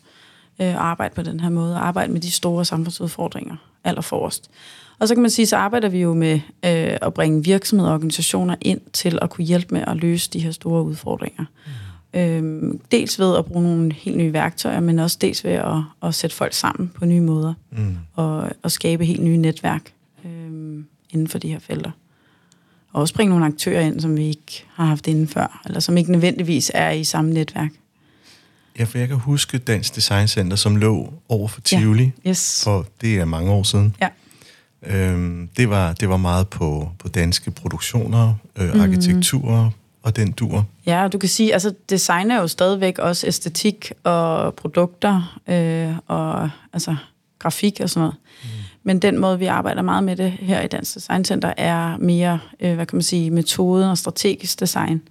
øh, 0.60 0.66
at 0.66 0.74
arbejde 0.74 1.14
på 1.14 1.22
den 1.22 1.40
her 1.40 1.50
måde, 1.50 1.74
at 1.74 1.80
arbejde 1.80 2.12
med 2.12 2.20
de 2.20 2.30
store 2.30 2.64
samfundsudfordringer 2.64 3.56
allerforrest. 3.84 4.50
Og 4.98 5.08
så 5.08 5.14
kan 5.14 5.22
man 5.22 5.30
sige, 5.30 5.46
så 5.46 5.56
arbejder 5.56 5.88
vi 5.88 6.00
jo 6.00 6.14
med 6.14 6.34
øh, 6.34 6.96
at 7.02 7.14
bringe 7.14 7.44
virksomheder 7.44 7.90
og 7.90 7.94
organisationer 7.94 8.56
ind 8.60 8.80
til 8.92 9.18
at 9.22 9.30
kunne 9.30 9.44
hjælpe 9.44 9.74
med 9.74 9.84
at 9.86 9.96
løse 9.96 10.30
de 10.30 10.38
her 10.38 10.50
store 10.50 10.82
udfordringer. 10.82 11.44
Mm. 11.66 12.20
Øhm, 12.20 12.80
dels 12.90 13.18
ved 13.18 13.36
at 13.36 13.44
bruge 13.44 13.62
nogle 13.62 13.92
helt 13.92 14.16
nye 14.16 14.32
værktøjer, 14.32 14.80
men 14.80 14.98
også 14.98 15.18
dels 15.20 15.44
ved 15.44 15.52
at, 15.52 15.82
at 16.02 16.14
sætte 16.14 16.36
folk 16.36 16.52
sammen 16.52 16.92
på 16.94 17.04
nye 17.04 17.20
måder 17.20 17.54
mm. 17.70 17.96
og, 18.14 18.50
og 18.62 18.70
skabe 18.70 19.04
helt 19.04 19.22
nye 19.22 19.36
netværk 19.36 19.92
øhm, 20.24 20.86
inden 21.10 21.28
for 21.28 21.38
de 21.38 21.48
her 21.48 21.58
felter. 21.58 21.90
Og 22.92 23.00
også 23.00 23.14
bringe 23.14 23.30
nogle 23.30 23.46
aktører 23.46 23.80
ind, 23.80 24.00
som 24.00 24.16
vi 24.16 24.28
ikke 24.28 24.64
har 24.74 24.84
haft 24.84 25.06
inden 25.06 25.28
før, 25.28 25.62
eller 25.66 25.80
som 25.80 25.96
ikke 25.96 26.12
nødvendigvis 26.12 26.70
er 26.74 26.90
i 26.90 27.04
samme 27.04 27.32
netværk. 27.32 27.70
Ja, 28.78 28.84
for 28.84 28.98
jeg 28.98 29.08
kan 29.08 29.16
huske 29.16 29.58
Dansk 29.58 29.96
Design 29.96 30.28
Center, 30.28 30.56
som 30.56 30.76
lå 30.76 31.12
over 31.28 31.48
for 31.48 31.60
Tivoli, 31.60 32.12
ja. 32.24 32.30
yes. 32.30 32.64
for 32.64 32.86
det 33.00 33.18
er 33.18 33.24
mange 33.24 33.50
år 33.50 33.62
siden. 33.62 33.96
Ja. 34.00 34.08
Øhm, 34.86 35.48
det, 35.56 35.70
var, 35.70 35.92
det 35.92 36.08
var 36.08 36.16
meget 36.16 36.48
på, 36.48 36.90
på 36.98 37.08
danske 37.08 37.50
produktioner, 37.50 38.34
øh, 38.56 38.64
mm-hmm. 38.64 38.80
arkitektur 38.80 39.74
og 40.02 40.16
den 40.16 40.32
dur. 40.32 40.66
Ja, 40.86 41.08
du 41.08 41.18
kan 41.18 41.28
sige, 41.28 41.52
altså 41.52 41.74
design 41.90 42.30
er 42.30 42.40
jo 42.40 42.48
stadigvæk 42.48 42.98
også 42.98 43.26
æstetik 43.26 43.92
og 44.04 44.54
produkter 44.54 45.40
øh, 45.48 45.94
og 46.06 46.50
altså 46.72 46.96
grafik 47.38 47.80
og 47.80 47.90
sådan 47.90 48.00
noget. 48.00 48.14
Mm. 48.42 48.48
Men 48.84 48.98
den 48.98 49.18
måde, 49.18 49.38
vi 49.38 49.46
arbejder 49.46 49.82
meget 49.82 50.04
med 50.04 50.16
det 50.16 50.30
her 50.30 50.60
i 50.60 50.66
Dansk 50.66 50.94
Design 50.94 51.24
Center, 51.24 51.52
er 51.56 51.96
mere, 51.96 52.40
øh, 52.60 52.74
hvad 52.74 52.86
kan 52.86 52.96
man 52.96 53.02
sige, 53.02 53.30
metoden 53.30 53.90
og 53.90 53.98
strategisk 53.98 54.60
design, 54.60 55.02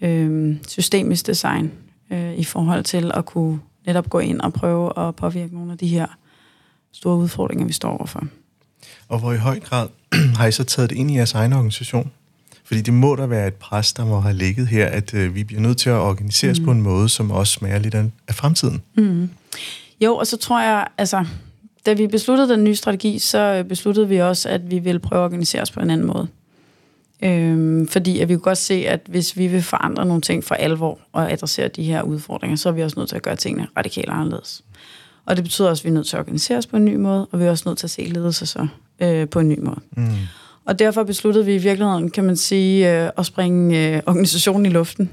øh, 0.00 0.56
systemisk 0.68 1.26
design, 1.26 1.72
øh, 2.10 2.34
i 2.34 2.44
forhold 2.44 2.84
til 2.84 3.10
at 3.14 3.24
kunne 3.24 3.60
netop 3.86 4.10
gå 4.10 4.18
ind 4.18 4.40
og 4.40 4.52
prøve 4.52 5.08
at 5.08 5.16
påvirke 5.16 5.54
nogle 5.54 5.72
af 5.72 5.78
de 5.78 5.88
her 5.88 6.06
store 6.92 7.16
udfordringer, 7.16 7.66
vi 7.66 7.72
står 7.72 7.90
overfor. 7.90 8.24
Og 9.08 9.18
hvor 9.18 9.32
i 9.32 9.36
høj 9.36 9.60
grad 9.60 9.88
har 10.38 10.46
I 10.46 10.52
så 10.52 10.64
taget 10.64 10.90
det 10.90 10.96
ind 10.96 11.10
i 11.10 11.16
jeres 11.16 11.34
egen 11.34 11.52
organisation? 11.52 12.10
Fordi 12.64 12.80
det 12.80 12.94
må 12.94 13.16
der 13.16 13.26
være 13.26 13.48
et 13.48 13.54
pres, 13.54 13.92
der 13.92 14.04
må 14.04 14.20
have 14.20 14.34
ligget 14.34 14.66
her, 14.66 14.86
at 14.86 15.14
øh, 15.14 15.34
vi 15.34 15.44
bliver 15.44 15.60
nødt 15.62 15.78
til 15.78 15.90
at 15.90 15.96
organiseres 15.96 16.58
mm. 16.58 16.64
på 16.64 16.70
en 16.70 16.82
måde, 16.82 17.08
som 17.08 17.30
også 17.30 17.52
smager 17.52 17.78
lidt 17.78 17.94
af, 17.94 18.04
af 18.28 18.34
fremtiden. 18.34 18.82
Mm. 18.96 19.30
Jo, 20.00 20.16
og 20.16 20.26
så 20.26 20.36
tror 20.36 20.62
jeg, 20.62 20.86
altså, 20.98 21.24
da 21.86 21.92
vi 21.92 22.06
besluttede 22.06 22.48
den 22.48 22.64
nye 22.64 22.74
strategi, 22.74 23.18
så 23.18 23.64
besluttede 23.68 24.08
vi 24.08 24.18
også, 24.18 24.48
at 24.48 24.70
vi 24.70 24.78
ville 24.78 25.00
prøve 25.00 25.20
at 25.20 25.24
organisere 25.24 25.62
os 25.62 25.70
på 25.70 25.80
en 25.80 25.90
anden 25.90 26.06
måde. 26.06 26.28
Øhm, 27.22 27.88
fordi 27.88 28.20
at 28.20 28.28
vi 28.28 28.34
kunne 28.34 28.42
godt 28.42 28.58
se, 28.58 28.74
at 28.74 29.00
hvis 29.06 29.36
vi 29.36 29.46
vil 29.46 29.62
forandre 29.62 30.06
nogle 30.06 30.22
ting 30.22 30.44
for 30.44 30.54
alvor 30.54 30.98
og 31.12 31.32
adressere 31.32 31.68
de 31.68 31.82
her 31.82 32.02
udfordringer, 32.02 32.56
så 32.56 32.68
er 32.68 32.72
vi 32.72 32.82
også 32.82 32.98
nødt 32.98 33.08
til 33.08 33.16
at 33.16 33.22
gøre 33.22 33.36
tingene 33.36 33.68
radikalt 33.76 34.08
anderledes. 34.08 34.64
Og 35.26 35.36
det 35.36 35.44
betyder 35.44 35.68
også, 35.68 35.80
at 35.80 35.84
vi 35.84 35.88
er 35.88 35.94
nødt 35.94 36.06
til 36.06 36.16
at 36.16 36.20
organisere 36.20 36.58
os 36.58 36.66
på 36.66 36.76
en 36.76 36.84
ny 36.84 36.96
måde, 36.96 37.26
og 37.32 37.40
vi 37.40 37.44
er 37.44 37.50
også 37.50 37.64
nødt 37.66 37.78
til 37.78 37.86
at 37.86 37.90
se 37.90 38.02
ledelse 38.02 38.46
så 38.46 38.66
øh, 39.00 39.28
på 39.28 39.40
en 39.40 39.48
ny 39.48 39.58
måde. 39.58 39.80
Mm. 39.96 40.06
Og 40.64 40.78
derfor 40.78 41.02
besluttede 41.02 41.44
vi 41.44 41.54
i 41.54 41.58
virkeligheden, 41.58 42.10
kan 42.10 42.24
man 42.24 42.36
sige, 42.36 43.02
øh, 43.04 43.10
at 43.18 43.26
springe 43.26 43.96
øh, 43.96 44.02
organisationen 44.06 44.66
i 44.66 44.68
luften. 44.68 45.10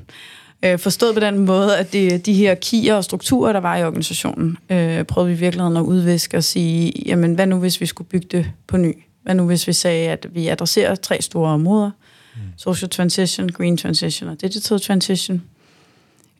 Øh, 0.63 0.79
forstået 0.79 1.13
på 1.13 1.19
den 1.19 1.39
måde, 1.39 1.77
at 1.77 1.93
det, 1.93 2.25
de 2.25 2.33
her 2.33 2.55
kier 2.55 2.95
og 2.95 3.03
strukturer, 3.03 3.53
der 3.53 3.59
var 3.59 3.77
i 3.77 3.83
organisationen, 3.83 4.57
øh, 4.69 5.03
prøvede 5.03 5.29
vi 5.29 5.35
i 5.35 5.39
virkeligheden 5.39 5.77
at 5.77 5.81
udviske 5.81 6.37
og 6.37 6.43
sige, 6.43 6.93
jamen 7.05 7.33
hvad 7.33 7.45
nu 7.45 7.59
hvis 7.59 7.81
vi 7.81 7.85
skulle 7.85 8.07
bygge 8.07 8.27
det 8.31 8.51
på 8.67 8.77
ny? 8.77 8.93
Hvad 9.23 9.35
nu 9.35 9.45
hvis 9.45 9.67
vi 9.67 9.73
sagde, 9.73 10.09
at 10.09 10.27
vi 10.31 10.47
adresserer 10.47 10.95
tre 10.95 11.21
store 11.21 11.51
områder? 11.51 11.91
Mm. 12.35 12.41
Social 12.57 12.89
transition, 12.89 13.49
green 13.49 13.77
transition 13.77 14.29
og 14.29 14.41
digital 14.41 14.79
transition. 14.79 15.41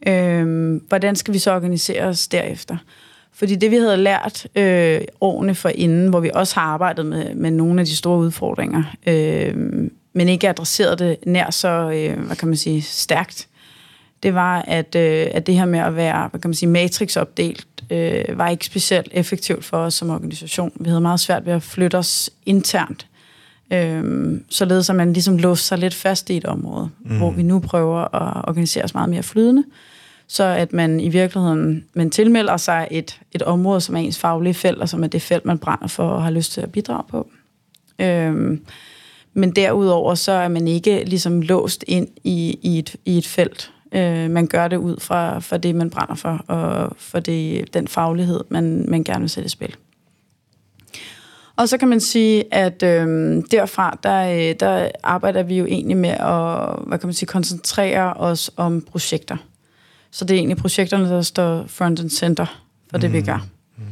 Øhm, 0.08 0.78
hvordan 0.88 1.16
skal 1.16 1.34
vi 1.34 1.40
så 1.40 1.56
organisere 1.56 2.04
os 2.04 2.28
derefter? 2.28 2.78
Fordi 3.34 3.56
det, 3.56 3.72
vi 3.72 3.76
havde 3.76 3.98
lært 3.98 4.48
øh, 4.56 5.02
årene 5.22 5.56
for 5.56 5.70
inden, 5.70 6.10
hvor 6.10 6.20
vi 6.20 6.32
også 6.34 6.56
har 6.56 6.62
arbejdet 6.62 7.06
med, 7.06 7.36
med 7.36 7.52
nogle 7.52 7.80
af 7.80 7.86
de 7.86 7.96
store 7.96 8.20
udfordringer, 8.20 8.84
øh, 9.08 9.56
men 10.14 10.30
ikke 10.30 10.50
adresseret 10.50 11.00
det 11.00 11.18
nær 11.26 11.50
så, 11.52 11.92
øh, 11.92 12.20
hvad 12.26 12.36
kan 12.36 12.48
man 12.48 12.58
sige, 12.58 12.82
stærkt, 12.82 13.48
det 14.26 14.34
var, 14.34 14.62
at, 14.68 14.96
øh, 14.96 15.28
at 15.32 15.48
det 15.48 15.56
her 15.56 15.66
med 15.66 15.80
at 15.80 15.96
være, 15.96 16.28
hvad 16.28 16.42
kan 16.42 16.50
man 16.50 16.56
sige, 16.56 16.70
matrixopdelt, 16.70 17.68
øh, 17.90 18.38
var 18.38 18.50
ikke 18.50 18.66
specielt 18.66 19.08
effektivt 19.12 19.66
for 19.66 19.78
os 19.78 19.94
som 19.94 20.10
organisation. 20.10 20.72
Vi 20.76 20.90
havde 20.90 21.02
meget 21.02 21.20
svært 21.20 21.46
ved 21.46 21.54
at 21.54 21.64
flytte 21.64 21.96
os 21.96 22.30
internt, 22.46 23.08
øh, 23.74 24.34
således 24.50 24.90
at 24.90 24.96
man 24.96 25.14
ligesom 25.14 25.38
låste 25.38 25.68
sig 25.68 25.78
lidt 25.78 25.94
fast 25.94 26.30
i 26.30 26.38
et 26.38 26.46
område, 26.46 26.90
mm. 27.00 27.18
hvor 27.18 27.32
vi 27.32 27.44
nu 27.44 27.60
prøver 27.60 28.16
at 28.16 28.48
organisere 28.48 28.84
os 28.84 28.94
meget 28.94 29.10
mere 29.10 29.24
flydende, 29.24 29.64
så 30.28 30.44
at 30.44 30.74
man 30.74 31.00
i 31.00 31.10
virkeligheden 31.10 31.86
man 31.94 32.10
tilmelder 32.10 32.58
sig 32.58 32.88
et, 32.92 33.20
et 33.32 33.42
område, 33.42 33.82
som 33.82 33.96
er 33.96 34.00
ens 34.00 34.20
faglige 34.20 34.54
felt, 34.54 34.78
og 34.78 34.90
som 34.90 35.04
er 35.04 35.08
det 35.08 35.22
felt, 35.22 35.46
man 35.46 35.58
brænder 35.58 35.88
for 35.88 36.08
og 36.08 36.24
har 36.24 36.32
lyst 36.32 36.52
til 36.52 36.62
at 36.62 36.72
bidrage 36.72 37.04
på. 37.10 37.28
Øh, 38.00 38.58
men 39.34 39.52
derudover 39.52 40.16
så 40.16 40.32
er 40.32 40.48
man 40.48 40.68
ikke 40.68 41.04
ligesom 41.04 41.42
låst 41.42 41.84
ind 41.88 42.08
i, 42.24 42.60
i, 42.62 42.80
et, 42.80 42.96
i 43.06 43.18
et 43.18 43.28
felt, 43.28 43.72
Øh, 43.96 44.30
man 44.30 44.48
gør 44.48 44.68
det 44.68 44.78
ud 44.78 45.00
fra, 45.00 45.40
fra 45.40 45.58
det, 45.58 45.76
man 45.76 45.90
brænder 45.90 46.16
for, 46.16 46.46
og 46.48 46.96
for 46.98 47.20
det, 47.20 47.74
den 47.74 47.88
faglighed, 47.88 48.44
man, 48.50 48.86
man 48.90 49.04
gerne 49.04 49.20
vil 49.20 49.30
sætte 49.30 49.46
i 49.46 49.50
spil. 49.50 49.76
Og 51.56 51.70
så 51.70 51.78
kan 51.78 51.88
man 51.88 52.00
sige, 52.00 52.54
at 52.54 52.84
øh, 52.84 53.08
derfra, 53.52 53.98
der, 54.04 54.54
der 54.54 54.90
arbejder 55.04 55.44
vi 55.44 55.58
jo 55.58 55.66
egentlig 55.66 55.98
med 55.98 56.10
at 56.10 56.88
hvad 56.88 57.00
kan 57.00 57.08
man 57.08 57.14
sige, 57.14 57.28
koncentrere 57.28 58.14
os 58.14 58.52
om 58.58 58.82
projekter. 58.82 59.38
Så 60.12 60.26
det 60.26 60.34
er 60.34 60.38
egentlig 60.38 60.58
projekterne, 60.58 61.10
der 61.10 61.22
står 61.22 61.66
front 61.68 62.00
and 62.00 62.10
center 62.10 62.62
for 62.92 62.98
det, 62.98 63.10
mm. 63.10 63.16
vi 63.16 63.22
gør. 63.22 63.48
Mm. 63.78 63.84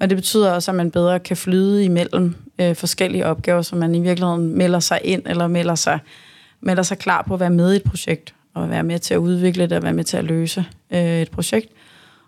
Og 0.00 0.10
det 0.10 0.16
betyder 0.16 0.52
også, 0.52 0.70
at 0.70 0.74
man 0.74 0.90
bedre 0.90 1.20
kan 1.20 1.36
flyde 1.36 1.84
imellem 1.84 2.34
øh, 2.58 2.76
forskellige 2.76 3.26
opgaver, 3.26 3.62
så 3.62 3.76
man 3.76 3.94
i 3.94 4.00
virkeligheden 4.00 4.58
melder 4.58 4.80
sig 4.80 5.00
ind, 5.04 5.22
eller 5.26 5.46
melder 5.46 5.74
sig, 5.74 5.98
melder 6.60 6.82
sig 6.82 6.98
klar 6.98 7.22
på 7.22 7.34
at 7.34 7.40
være 7.40 7.50
med 7.50 7.72
i 7.72 7.76
et 7.76 7.82
projekt, 7.82 8.34
og 8.56 8.70
være 8.70 8.82
med 8.82 8.98
til 8.98 9.14
at 9.14 9.18
udvikle 9.18 9.62
det 9.62 9.72
og 9.72 9.82
være 9.82 9.92
med 9.92 10.04
til 10.04 10.16
at 10.16 10.24
løse 10.24 10.64
øh, 10.90 11.22
et 11.22 11.30
projekt. 11.30 11.68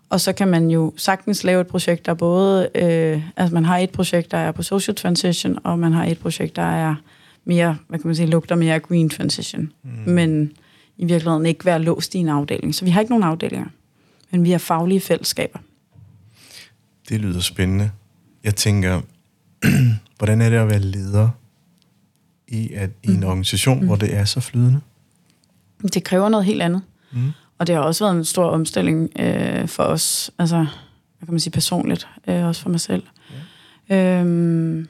Og 0.09 0.21
så 0.21 0.33
kan 0.33 0.47
man 0.47 0.69
jo 0.69 0.93
sagtens 0.97 1.43
lave 1.43 1.61
et 1.61 1.67
projekt, 1.67 2.05
der 2.05 2.13
både... 2.13 2.69
Øh, 2.75 3.21
altså 3.37 3.53
man 3.53 3.65
har 3.65 3.77
et 3.77 3.89
projekt, 3.89 4.31
der 4.31 4.37
er 4.37 4.51
på 4.51 4.63
social 4.63 4.95
transition, 4.95 5.57
og 5.63 5.79
man 5.79 5.93
har 5.93 6.05
et 6.05 6.19
projekt, 6.19 6.55
der 6.55 6.61
er 6.61 6.95
mere, 7.45 7.77
hvad 7.87 7.99
kan 7.99 8.07
man 8.07 8.15
sige, 8.15 8.27
lugter 8.27 8.55
mere 8.55 8.79
green 8.79 9.09
transition. 9.09 9.71
Mm. 9.83 10.13
Men 10.13 10.51
i 10.97 11.05
virkeligheden 11.05 11.45
ikke 11.45 11.65
være 11.65 11.79
låst 11.81 12.15
i 12.15 12.17
en 12.17 12.29
afdeling. 12.29 12.75
Så 12.75 12.85
vi 12.85 12.91
har 12.91 13.01
ikke 13.01 13.11
nogen 13.11 13.23
afdelinger, 13.23 13.67
men 14.31 14.43
vi 14.43 14.51
har 14.51 14.57
faglige 14.57 14.99
fællesskaber. 14.99 15.59
Det 17.09 17.21
lyder 17.21 17.39
spændende. 17.39 17.91
Jeg 18.43 18.55
tænker, 18.55 19.01
hvordan 20.17 20.41
er 20.41 20.49
det 20.49 20.57
at 20.57 20.67
være 20.67 20.79
leder 20.79 21.29
i, 22.47 22.73
at, 22.73 22.89
i 23.03 23.11
en 23.11 23.19
mm. 23.19 23.25
organisation, 23.25 23.79
mm. 23.79 23.85
hvor 23.85 23.95
det 23.95 24.15
er 24.15 24.25
så 24.25 24.39
flydende? 24.39 24.81
Det 25.81 26.03
kræver 26.03 26.29
noget 26.29 26.45
helt 26.45 26.61
andet. 26.61 26.81
Mm. 27.11 27.31
Og 27.57 27.67
det 27.67 27.75
har 27.75 27.81
også 27.81 28.05
været 28.05 28.17
en 28.17 28.25
stor 28.25 28.45
omstilling 28.45 29.09
øh, 29.19 29.67
for 29.67 29.83
os, 29.83 30.31
altså, 30.39 30.57
hvad 31.17 31.25
kan 31.25 31.33
man 31.33 31.39
sige, 31.39 31.51
personligt, 31.51 32.07
øh, 32.27 32.45
også 32.45 32.61
for 32.61 32.69
mig 32.69 32.79
selv. 32.79 33.03
Ja. 33.89 34.19
Øhm, 34.19 34.87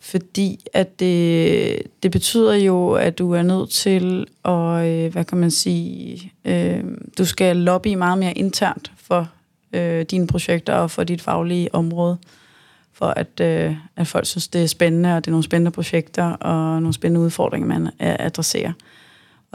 fordi 0.00 0.60
at 0.74 1.00
det, 1.00 1.82
det 2.02 2.10
betyder 2.10 2.54
jo, 2.54 2.92
at 2.92 3.18
du 3.18 3.32
er 3.32 3.42
nødt 3.42 3.70
til 3.70 4.26
at, 4.44 4.86
øh, 4.86 5.12
hvad 5.12 5.24
kan 5.24 5.38
man 5.38 5.50
sige, 5.50 6.32
øh, 6.44 6.84
du 7.18 7.24
skal 7.24 7.56
lobby 7.56 7.94
meget 7.94 8.18
mere 8.18 8.32
internt 8.32 8.92
for 8.96 9.28
øh, 9.72 10.02
dine 10.02 10.26
projekter 10.26 10.74
og 10.74 10.90
for 10.90 11.04
dit 11.04 11.22
faglige 11.22 11.74
område, 11.74 12.18
for 12.92 13.06
at, 13.06 13.40
øh, 13.40 13.76
at 13.96 14.06
folk 14.06 14.26
synes, 14.26 14.48
det 14.48 14.62
er 14.62 14.66
spændende, 14.66 15.16
og 15.16 15.24
det 15.24 15.30
er 15.30 15.32
nogle 15.32 15.44
spændende 15.44 15.70
projekter 15.70 16.24
og 16.24 16.82
nogle 16.82 16.94
spændende 16.94 17.26
udfordringer, 17.26 17.68
man 17.68 17.90
adresserer. 17.98 18.72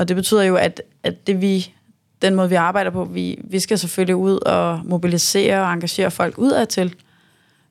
Og 0.02 0.08
det 0.08 0.16
betyder 0.16 0.44
jo, 0.44 0.56
at, 0.56 0.82
at 1.04 1.28
det 1.28 1.42
vi, 1.42 1.74
den 2.22 2.36
måde, 2.36 2.50
vi 2.50 2.56
arbejder 2.56 2.92
på, 2.92 3.06
vi, 3.06 3.40
vi 3.44 3.60
skal 3.60 3.78
selvfølgelig 3.78 4.16
ud 4.16 4.38
og 4.38 4.82
mobilisere 4.84 5.62
og 5.62 5.74
engagere 5.74 6.12
folk 6.12 6.38
udad 6.38 6.66
til, 6.66 6.96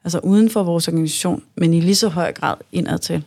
altså 0.05 0.19
uden 0.19 0.51
for 0.51 0.63
vores 0.63 0.89
organisation, 0.89 1.43
men 1.57 1.75
i 1.75 1.81
lige 1.81 1.95
så 1.95 2.09
høj 2.09 2.33
grad 2.33 2.55
indad 2.73 2.99
til. 2.99 3.25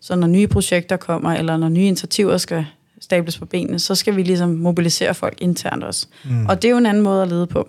Så 0.00 0.16
når 0.16 0.26
nye 0.26 0.46
projekter 0.46 0.96
kommer, 0.96 1.32
eller 1.32 1.56
når 1.56 1.68
nye 1.68 1.86
initiativer 1.86 2.36
skal 2.36 2.66
stables 3.00 3.38
på 3.38 3.46
benene, 3.46 3.78
så 3.78 3.94
skal 3.94 4.16
vi 4.16 4.22
ligesom 4.22 4.50
mobilisere 4.50 5.14
folk 5.14 5.38
internt 5.40 5.84
også. 5.84 6.06
Mm. 6.24 6.46
Og 6.46 6.62
det 6.62 6.68
er 6.68 6.72
jo 6.72 6.78
en 6.78 6.86
anden 6.86 7.02
måde 7.02 7.22
at 7.22 7.28
lede 7.28 7.46
på. 7.46 7.68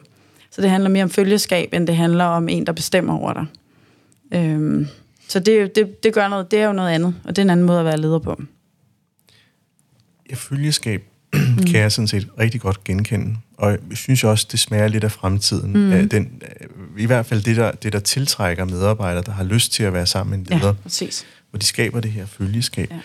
Så 0.51 0.61
det 0.61 0.69
handler 0.69 0.89
mere 0.89 1.03
om 1.03 1.09
følgeskab, 1.09 1.73
end 1.73 1.87
det 1.87 1.95
handler 1.95 2.25
om 2.25 2.49
en, 2.49 2.65
der 2.65 2.73
bestemmer 2.73 3.19
over 3.19 3.33
dig. 3.33 3.45
Øhm, 4.33 4.87
så 5.27 5.39
det, 5.39 5.75
det, 5.75 6.03
det, 6.03 6.13
gør 6.13 6.27
noget, 6.27 6.51
det 6.51 6.59
er 6.59 6.65
jo 6.65 6.73
noget 6.73 6.89
andet, 6.89 7.15
og 7.23 7.35
det 7.35 7.41
er 7.41 7.45
en 7.45 7.49
anden 7.49 7.65
måde 7.65 7.79
at 7.79 7.85
være 7.85 7.97
leder 7.97 8.19
på. 8.19 8.41
Følgeskab 10.35 11.03
mm. 11.33 11.63
kan 11.71 11.79
jeg 11.79 11.91
sådan 11.91 12.07
set 12.07 12.27
rigtig 12.39 12.61
godt 12.61 12.83
genkende. 12.83 13.37
Og 13.57 13.71
jeg 13.71 13.97
synes 13.97 14.23
også, 14.23 14.47
det 14.51 14.59
smager 14.59 14.87
lidt 14.87 15.03
af 15.03 15.11
fremtiden. 15.11 15.99
Mm. 16.01 16.09
Den, 16.09 16.41
I 16.97 17.05
hvert 17.05 17.25
fald 17.25 17.41
det 17.41 17.55
der, 17.55 17.71
det, 17.71 17.93
der 17.93 17.99
tiltrækker 17.99 18.65
medarbejdere, 18.65 19.23
der 19.23 19.31
har 19.31 19.43
lyst 19.43 19.71
til 19.71 19.83
at 19.83 19.93
være 19.93 20.05
sammen 20.05 20.39
med 20.39 20.51
en 20.51 20.57
leder. 20.57 20.67
Ja, 20.67 20.73
præcis. 20.73 21.25
Hvor 21.49 21.59
de 21.59 21.65
skaber 21.65 21.99
det 21.99 22.11
her 22.11 22.25
følgeskab. 22.25 22.91
Ja. 22.91 22.99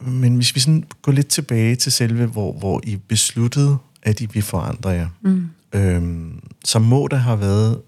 Men 0.00 0.36
hvis 0.36 0.54
vi 0.54 0.60
sådan 0.60 0.84
går 1.02 1.12
lidt 1.12 1.28
tilbage 1.28 1.76
til 1.76 1.92
selve, 1.92 2.26
hvor, 2.26 2.52
hvor 2.52 2.80
I 2.84 2.96
besluttede, 2.96 3.78
at 4.02 4.20
I 4.20 4.28
vil 4.32 4.42
forandre 4.42 4.90
jer, 4.90 5.08
mm. 5.22 5.48
øhm, 5.72 6.40
så 6.64 6.78
må 6.78 7.08
der 7.10 7.16
have 7.16 7.40
været 7.40 7.80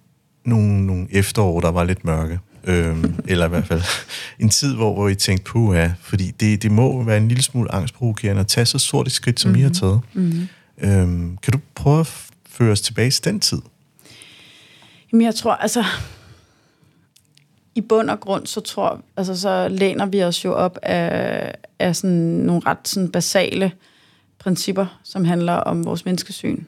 nogle, 0.44 0.86
nogle 0.86 1.06
efterår, 1.10 1.60
der 1.60 1.70
var 1.70 1.84
lidt 1.84 2.04
mørke. 2.04 2.38
Øhm, 2.64 3.14
eller 3.28 3.46
i 3.46 3.48
hvert 3.48 3.66
fald 3.66 3.82
en 4.38 4.48
tid, 4.48 4.74
hvor, 4.74 4.94
hvor 4.94 5.08
I 5.08 5.14
tænkte, 5.14 5.44
puh 5.44 5.76
ja, 5.76 5.92
fordi 6.00 6.30
det, 6.30 6.62
det 6.62 6.70
må 6.70 7.02
være 7.02 7.16
en 7.16 7.28
lille 7.28 7.42
smule 7.42 7.74
angstprovokerende 7.74 8.40
at 8.40 8.46
tage 8.46 8.66
så 8.66 8.78
stort 8.78 9.06
et 9.06 9.12
skridt, 9.12 9.40
som 9.40 9.48
mm-hmm. 9.48 9.60
I 9.60 9.62
har 9.62 9.68
mhm. 9.68 9.74
taget. 9.74 10.00
Mm-hmm. 10.12 10.48
Øhm, 10.78 11.36
kan 11.42 11.52
du 11.52 11.58
prøve 11.74 12.00
at 12.00 12.06
føre 12.48 12.72
os 12.72 12.80
tilbage 12.80 13.10
til 13.10 13.24
den 13.24 13.40
tid? 13.40 13.58
Jamen 15.12 15.26
jeg 15.26 15.34
tror, 15.34 15.52
altså 15.52 15.84
i 17.74 17.80
bund 17.80 18.10
og 18.10 18.20
grund, 18.20 18.46
så 18.46 18.60
tror 18.60 19.00
altså 19.16 19.40
så 19.40 19.68
læner 19.68 20.06
vi 20.06 20.22
os 20.22 20.44
jo 20.44 20.52
op 20.54 20.78
af, 20.82 21.54
af 21.78 21.96
sådan 21.96 22.16
nogle 22.16 22.62
ret 22.66 22.88
sådan 22.88 23.10
basale 23.10 23.72
principper, 24.38 25.00
som 25.04 25.24
handler 25.24 25.52
om 25.52 25.84
vores 25.84 26.04
menneskesyn. 26.04 26.64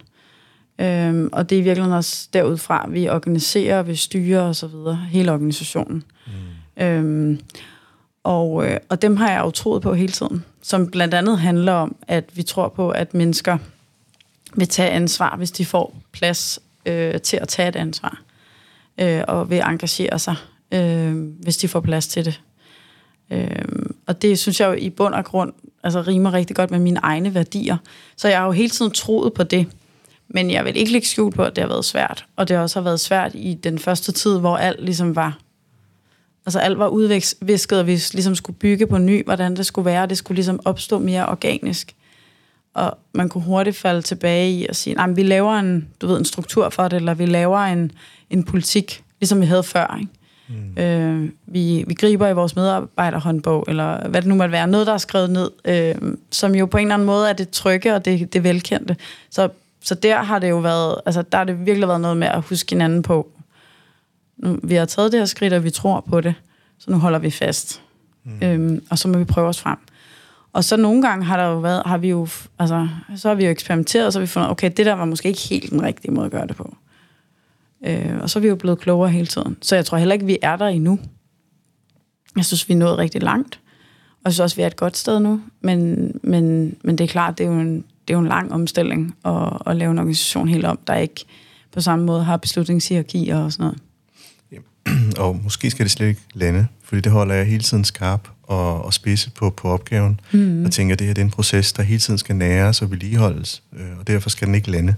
Øhm, 0.82 1.28
og 1.32 1.50
det 1.50 1.56
er 1.56 1.60
i 1.60 1.64
virkeligheden 1.64 1.96
også 1.96 2.28
derudfra, 2.32 2.86
vi 2.90 3.08
organiserer, 3.08 3.82
vi 3.82 3.96
styrer 3.96 4.40
og 4.40 4.56
så 4.56 4.66
videre, 4.66 4.96
hele 4.96 5.32
organisationen. 5.32 6.02
Mm. 6.76 6.82
Øhm, 6.82 7.40
og, 8.24 8.66
øh, 8.66 8.76
og 8.88 9.02
dem 9.02 9.16
har 9.16 9.30
jeg 9.30 9.40
jo 9.40 9.50
troet 9.50 9.82
på 9.82 9.94
hele 9.94 10.12
tiden, 10.12 10.44
som 10.62 10.90
blandt 10.90 11.14
andet 11.14 11.38
handler 11.38 11.72
om, 11.72 11.96
at 12.08 12.24
vi 12.34 12.42
tror 12.42 12.68
på, 12.68 12.90
at 12.90 13.14
mennesker 13.14 13.58
vil 14.54 14.68
tage 14.68 14.90
ansvar, 14.90 15.36
hvis 15.36 15.50
de 15.50 15.64
får 15.64 15.96
plads 16.12 16.58
øh, 16.86 17.20
til 17.20 17.36
at 17.36 17.48
tage 17.48 17.68
et 17.68 17.76
ansvar, 17.76 18.22
øh, 19.00 19.22
og 19.28 19.50
vil 19.50 19.62
engagere 19.66 20.18
sig, 20.18 20.36
øh, 20.74 21.14
hvis 21.42 21.56
de 21.56 21.68
får 21.68 21.80
plads 21.80 22.06
til 22.06 22.24
det. 22.24 22.40
Øh, 23.30 23.64
og 24.06 24.22
det 24.22 24.38
synes 24.38 24.60
jeg 24.60 24.68
jo 24.68 24.72
i 24.72 24.90
bund 24.90 25.14
og 25.14 25.24
grund 25.24 25.52
altså, 25.84 26.00
rimer 26.00 26.32
rigtig 26.32 26.56
godt 26.56 26.70
med 26.70 26.78
mine 26.78 27.00
egne 27.02 27.34
værdier. 27.34 27.76
Så 28.16 28.28
jeg 28.28 28.38
har 28.38 28.46
jo 28.46 28.52
hele 28.52 28.70
tiden 28.70 28.92
troet 28.92 29.32
på 29.32 29.42
det. 29.42 29.66
Men 30.34 30.50
jeg 30.50 30.64
vil 30.64 30.76
ikke 30.76 30.92
lægge 30.92 31.06
skjult 31.06 31.34
på, 31.34 31.42
at 31.42 31.56
det 31.56 31.62
har 31.62 31.68
været 31.68 31.84
svært. 31.84 32.24
Og 32.36 32.48
det 32.48 32.56
har 32.56 32.62
også 32.62 32.80
været 32.80 33.00
svært 33.00 33.30
i 33.34 33.54
den 33.54 33.78
første 33.78 34.12
tid, 34.12 34.38
hvor 34.38 34.56
alt 34.56 34.84
ligesom 34.84 35.16
var... 35.16 35.38
Altså 36.46 36.58
alt 36.58 36.78
var 36.78 36.88
udvisket, 36.88 37.78
og 37.78 37.86
vi 37.86 38.00
ligesom 38.12 38.34
skulle 38.34 38.58
bygge 38.58 38.86
på 38.86 38.98
ny, 38.98 39.24
hvordan 39.24 39.56
det 39.56 39.66
skulle 39.66 39.86
være. 39.86 40.06
Det 40.06 40.18
skulle 40.18 40.36
ligesom 40.36 40.60
opstå 40.64 40.98
mere 40.98 41.26
organisk. 41.26 41.94
Og 42.74 42.98
man 43.12 43.28
kunne 43.28 43.44
hurtigt 43.44 43.76
falde 43.76 44.02
tilbage 44.02 44.52
i 44.52 44.66
og 44.68 44.76
sige, 44.76 44.94
nej, 44.94 45.10
vi 45.10 45.22
laver 45.22 45.58
en, 45.58 45.88
du 46.00 46.06
ved, 46.06 46.18
en 46.18 46.24
struktur 46.24 46.68
for 46.68 46.88
det, 46.88 46.96
eller 46.96 47.14
vi 47.14 47.26
laver 47.26 47.58
en, 47.58 47.92
en 48.30 48.44
politik, 48.44 49.04
ligesom 49.20 49.40
vi 49.40 49.46
havde 49.46 49.62
før. 49.62 49.98
Ikke? 50.00 50.12
Mm. 50.48 50.82
Øh, 50.82 51.30
vi, 51.46 51.84
vi 51.86 51.94
griber 51.94 52.28
i 52.28 52.34
vores 52.34 52.56
medarbejderhåndbog, 52.56 53.64
eller 53.68 54.08
hvad 54.08 54.22
det 54.22 54.28
nu 54.28 54.34
måtte 54.34 54.52
være, 54.52 54.66
noget, 54.66 54.86
der 54.86 54.92
er 54.92 54.98
skrevet 54.98 55.30
ned, 55.30 55.50
øh, 55.64 55.94
som 56.30 56.54
jo 56.54 56.66
på 56.66 56.76
en 56.76 56.82
eller 56.82 56.94
anden 56.94 57.06
måde 57.06 57.28
er 57.28 57.32
det 57.32 57.50
trygge 57.50 57.94
og 57.94 58.04
det, 58.04 58.32
det 58.32 58.44
velkendte. 58.44 58.96
Så 59.30 59.48
så 59.82 59.94
der 59.94 60.22
har 60.22 60.38
det 60.38 60.50
jo 60.50 60.58
været, 60.58 61.00
altså 61.06 61.22
der 61.22 61.38
har 61.38 61.44
det 61.44 61.66
virkelig 61.66 61.88
været 61.88 62.00
noget 62.00 62.16
med 62.16 62.28
at 62.28 62.42
huske 62.42 62.72
hinanden 62.72 63.02
på. 63.02 63.28
Nu, 64.36 64.58
vi 64.62 64.74
har 64.74 64.84
taget 64.84 65.12
det 65.12 65.20
her 65.20 65.24
skridt, 65.24 65.52
og 65.52 65.64
vi 65.64 65.70
tror 65.70 66.00
på 66.00 66.20
det, 66.20 66.34
så 66.78 66.90
nu 66.90 66.98
holder 66.98 67.18
vi 67.18 67.30
fast. 67.30 67.82
Mm. 68.24 68.38
Øhm, 68.42 68.84
og 68.90 68.98
så 68.98 69.08
må 69.08 69.18
vi 69.18 69.24
prøve 69.24 69.48
os 69.48 69.60
frem. 69.60 69.78
Og 70.52 70.64
så 70.64 70.76
nogle 70.76 71.02
gange 71.02 71.24
har 71.24 71.36
der 71.36 71.44
jo 71.44 71.58
været, 71.58 71.82
har 71.86 71.98
vi 71.98 72.08
jo, 72.08 72.28
altså, 72.58 72.88
så 73.16 73.28
har 73.28 73.34
vi 73.34 73.44
jo 73.44 73.50
eksperimenteret, 73.50 74.06
og 74.06 74.12
så 74.12 74.18
har 74.18 74.22
vi 74.22 74.26
fundet, 74.26 74.50
okay, 74.50 74.70
det 74.76 74.86
der 74.86 74.92
var 74.92 75.04
måske 75.04 75.28
ikke 75.28 75.40
helt 75.40 75.70
den 75.70 75.82
rigtige 75.82 76.10
måde 76.10 76.26
at 76.26 76.32
gøre 76.32 76.46
det 76.46 76.56
på. 76.56 76.76
Øh, 77.84 78.18
og 78.20 78.30
så 78.30 78.38
er 78.38 78.40
vi 78.40 78.48
jo 78.48 78.56
blevet 78.56 78.78
klogere 78.78 79.10
hele 79.10 79.26
tiden. 79.26 79.56
Så 79.62 79.74
jeg 79.74 79.84
tror 79.84 79.98
heller 79.98 80.12
ikke, 80.12 80.26
vi 80.26 80.38
er 80.42 80.56
der 80.56 80.66
endnu. 80.66 80.98
Jeg 82.36 82.44
synes, 82.44 82.68
vi 82.68 82.74
er 82.74 82.78
nået 82.78 82.98
rigtig 82.98 83.22
langt. 83.22 83.60
Og 84.10 84.20
jeg 84.24 84.32
synes 84.32 84.40
også, 84.40 84.56
vi 84.56 84.62
er 84.62 84.66
et 84.66 84.76
godt 84.76 84.96
sted 84.96 85.20
nu. 85.20 85.40
Men, 85.60 86.10
men, 86.22 86.76
men 86.82 86.98
det 86.98 87.04
er 87.04 87.08
klart, 87.08 87.38
det 87.38 87.46
er 87.46 87.50
jo 87.50 87.60
en, 87.60 87.84
det 88.08 88.14
er 88.14 88.18
jo 88.18 88.20
en 88.20 88.28
lang 88.28 88.52
omstilling 88.52 89.14
at, 89.24 89.58
at 89.66 89.76
lave 89.76 89.90
en 89.90 89.98
organisation 89.98 90.48
helt 90.48 90.64
om, 90.64 90.78
der 90.86 90.94
ikke 90.94 91.24
på 91.72 91.80
samme 91.80 92.04
måde 92.04 92.24
har 92.24 92.36
beslutningshierarki 92.36 93.28
og 93.28 93.52
sådan 93.52 93.64
noget. 93.64 93.78
Ja. 94.52 95.20
Og 95.24 95.40
måske 95.44 95.70
skal 95.70 95.84
det 95.84 95.90
slet 95.90 96.08
ikke 96.08 96.20
lande, 96.34 96.66
fordi 96.84 97.00
det 97.00 97.12
holder 97.12 97.34
jeg 97.34 97.46
hele 97.46 97.62
tiden 97.62 97.84
skarp 97.84 98.28
og, 98.42 98.84
og 98.84 98.94
spidse 98.94 99.30
på, 99.30 99.50
på 99.50 99.68
opgaven. 99.68 100.20
Mm. 100.32 100.64
Og 100.64 100.70
tænker, 100.72 100.94
at 100.94 100.98
det 100.98 101.06
her 101.06 101.14
det 101.14 101.20
er 101.20 101.24
en 101.24 101.30
proces, 101.30 101.72
der 101.72 101.82
hele 101.82 102.00
tiden 102.00 102.18
skal 102.18 102.36
næres 102.36 102.82
og 102.82 102.90
vedligeholdes, 102.90 103.62
øh, 103.72 103.98
og 104.00 104.06
derfor 104.06 104.30
skal 104.30 104.46
den 104.46 104.54
ikke 104.54 104.70
lande. 104.70 104.94